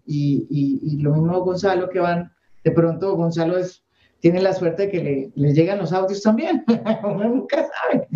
y, 0.08 0.48
y 0.50 0.98
lo 1.04 1.14
mismo 1.14 1.42
Gonzalo 1.42 1.88
que 1.90 2.00
van, 2.00 2.32
de 2.64 2.72
pronto 2.72 3.16
Gonzalo 3.16 3.60
es 3.60 3.85
tiene 4.26 4.42
la 4.42 4.56
suerte 4.56 4.88
de 4.88 4.90
que 4.90 5.32
le, 5.36 5.54
llegan 5.54 5.78
los 5.78 5.94
audios 5.94 6.24
también. 6.24 6.66
Uno 7.04 7.30
nunca 7.30 7.70
sabe. 7.70 8.08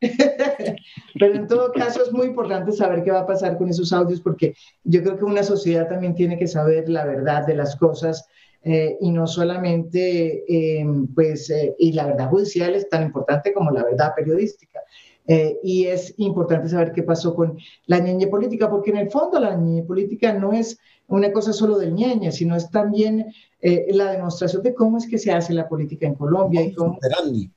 Pero 1.18 1.34
en 1.34 1.48
todo 1.48 1.72
caso 1.72 2.04
es 2.04 2.12
muy 2.12 2.26
importante 2.26 2.70
saber 2.70 3.02
qué 3.02 3.10
va 3.10 3.22
a 3.22 3.26
pasar 3.26 3.58
con 3.58 3.70
esos 3.70 3.92
audios 3.92 4.20
porque 4.20 4.54
yo 4.84 5.02
creo 5.02 5.18
que 5.18 5.24
una 5.24 5.42
sociedad 5.42 5.88
también 5.88 6.14
tiene 6.14 6.38
que 6.38 6.46
saber 6.46 6.88
la 6.88 7.04
verdad 7.04 7.44
de 7.44 7.56
las 7.56 7.74
cosas 7.74 8.24
eh, 8.62 8.96
y 9.00 9.10
no 9.10 9.26
solamente, 9.26 10.44
em, 10.46 11.08
pues, 11.12 11.50
eh, 11.50 11.74
y 11.76 11.90
la 11.90 12.06
verdad 12.06 12.30
judicial 12.30 12.76
es 12.76 12.88
tan 12.88 13.02
importante 13.02 13.52
como 13.52 13.72
la 13.72 13.82
verdad 13.82 14.12
periodística. 14.14 14.78
Eh, 15.26 15.58
y 15.64 15.86
es 15.86 16.14
importante 16.18 16.68
saber 16.68 16.92
qué 16.92 17.02
pasó 17.02 17.34
con 17.34 17.58
la 17.86 17.98
ñeñe 17.98 18.28
política, 18.28 18.70
porque 18.70 18.90
en 18.90 18.98
el 18.98 19.10
fondo 19.10 19.40
la 19.40 19.56
ñeñe 19.56 19.82
política 19.82 20.32
no 20.34 20.52
es 20.52 20.78
una 21.08 21.32
cosa 21.32 21.52
solo 21.52 21.78
del 21.78 21.94
ñeñe, 21.94 22.32
sino 22.32 22.56
es 22.56 22.70
también 22.70 23.32
eh, 23.60 23.86
la 23.90 24.12
demostración 24.12 24.62
de 24.62 24.74
cómo 24.74 24.98
es 24.98 25.06
que 25.06 25.18
se 25.18 25.32
hace 25.32 25.52
la 25.52 25.68
política 25.68 26.06
en 26.06 26.14
Colombia. 26.14 26.62
y 26.62 26.72
cómo... 26.72 26.94
operandi. 26.94 27.50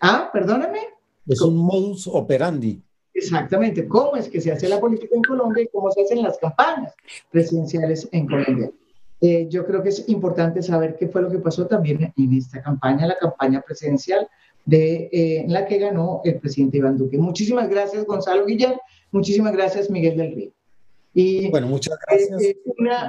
Ah, 0.00 0.30
perdóname. 0.32 0.80
Es 1.26 1.40
un 1.40 1.56
modus 1.56 2.06
operandi. 2.06 2.82
Exactamente, 3.12 3.86
cómo 3.86 4.16
es 4.16 4.28
que 4.28 4.40
se 4.40 4.52
hace 4.52 4.68
la 4.68 4.80
política 4.80 5.14
en 5.14 5.22
Colombia 5.22 5.62
y 5.64 5.68
cómo 5.68 5.90
se 5.90 6.02
hacen 6.02 6.22
las 6.22 6.38
campañas 6.38 6.94
presidenciales 7.30 8.08
en 8.12 8.26
Colombia. 8.26 8.70
Eh, 9.20 9.46
yo 9.50 9.66
creo 9.66 9.82
que 9.82 9.90
es 9.90 10.08
importante 10.08 10.62
saber 10.62 10.96
qué 10.96 11.08
fue 11.08 11.20
lo 11.20 11.30
que 11.30 11.38
pasó 11.38 11.66
también 11.66 12.12
en 12.16 12.32
esta 12.32 12.62
campaña, 12.62 13.06
la 13.06 13.18
campaña 13.18 13.60
presidencial 13.60 14.26
de, 14.64 15.10
eh, 15.12 15.40
en 15.40 15.52
la 15.52 15.66
que 15.66 15.78
ganó 15.78 16.22
el 16.24 16.38
presidente 16.38 16.78
Iván 16.78 16.96
Duque. 16.96 17.18
Muchísimas 17.18 17.68
gracias, 17.68 18.06
Gonzalo 18.06 18.46
Guillén. 18.46 18.74
Muchísimas 19.10 19.52
gracias, 19.52 19.90
Miguel 19.90 20.16
del 20.16 20.34
Río. 20.34 20.52
Y, 21.12 21.50
bueno, 21.50 21.66
muchas 21.66 21.98
gracias. 22.06 22.42
Eh, 22.42 22.56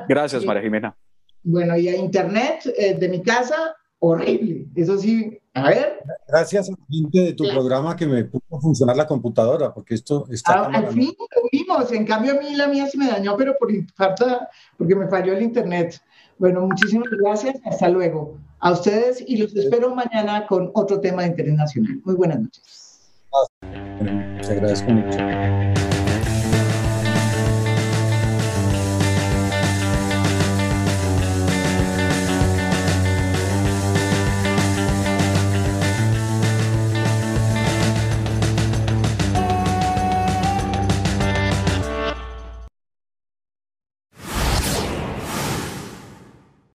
gracias, 0.08 0.46
María 0.46 0.64
Jimena. 0.64 0.96
Bueno, 1.44 1.78
y 1.78 1.88
a 1.88 1.96
internet 1.96 2.64
de 2.64 3.10
mi 3.10 3.22
casa, 3.22 3.76
horrible. 4.00 4.68
Eso 4.76 4.98
sí, 4.98 5.42
a 5.54 5.70
ver. 5.70 6.00
Gracias 6.28 6.70
a 6.70 6.72
la 6.72 6.78
gente 6.90 7.20
de 7.20 7.34
tu 7.34 7.48
programa 7.50 7.96
que 7.96 8.08
me 8.08 8.24
puso 8.24 8.56
a 8.56 8.60
funcionar 8.60 8.96
la 8.96 9.06
computadora, 9.06 9.74
porque 9.74 9.96
esto 9.96 10.26
está. 10.30 10.54
Ah, 10.54 10.72
al 10.74 10.88
fin 10.94 11.14
lo 11.18 11.50
vimos. 11.52 11.92
En 11.92 12.06
cambio, 12.06 12.34
a 12.34 12.42
mí 12.42 12.56
la 12.56 12.68
mía 12.68 12.88
se 12.88 12.98
me 12.98 13.08
dañó, 13.08 13.36
pero 13.36 13.56
por 13.60 13.70
falta, 13.96 14.50
porque 14.78 14.96
me 14.96 15.08
falló 15.08 15.34
el 15.34 15.42
internet. 15.42 16.02
Bueno, 16.38 16.62
muchísimas 16.62 17.10
gracias. 17.12 17.60
Hasta 17.66 17.90
luego. 17.90 18.38
A 18.60 18.72
ustedes 18.72 19.24
y 19.28 19.38
los 19.38 19.56
espero 19.56 19.94
mañana 19.94 20.46
con 20.48 20.72
otro 20.74 21.00
tema 21.00 21.24
de 21.24 21.30
interés 21.30 21.54
nacional. 21.54 22.00
Muy 22.06 22.16
buenas 22.16 22.40
noches. 22.40 23.12
Te 23.62 24.52
agradezco 24.52 24.92
mucho. 24.92 25.18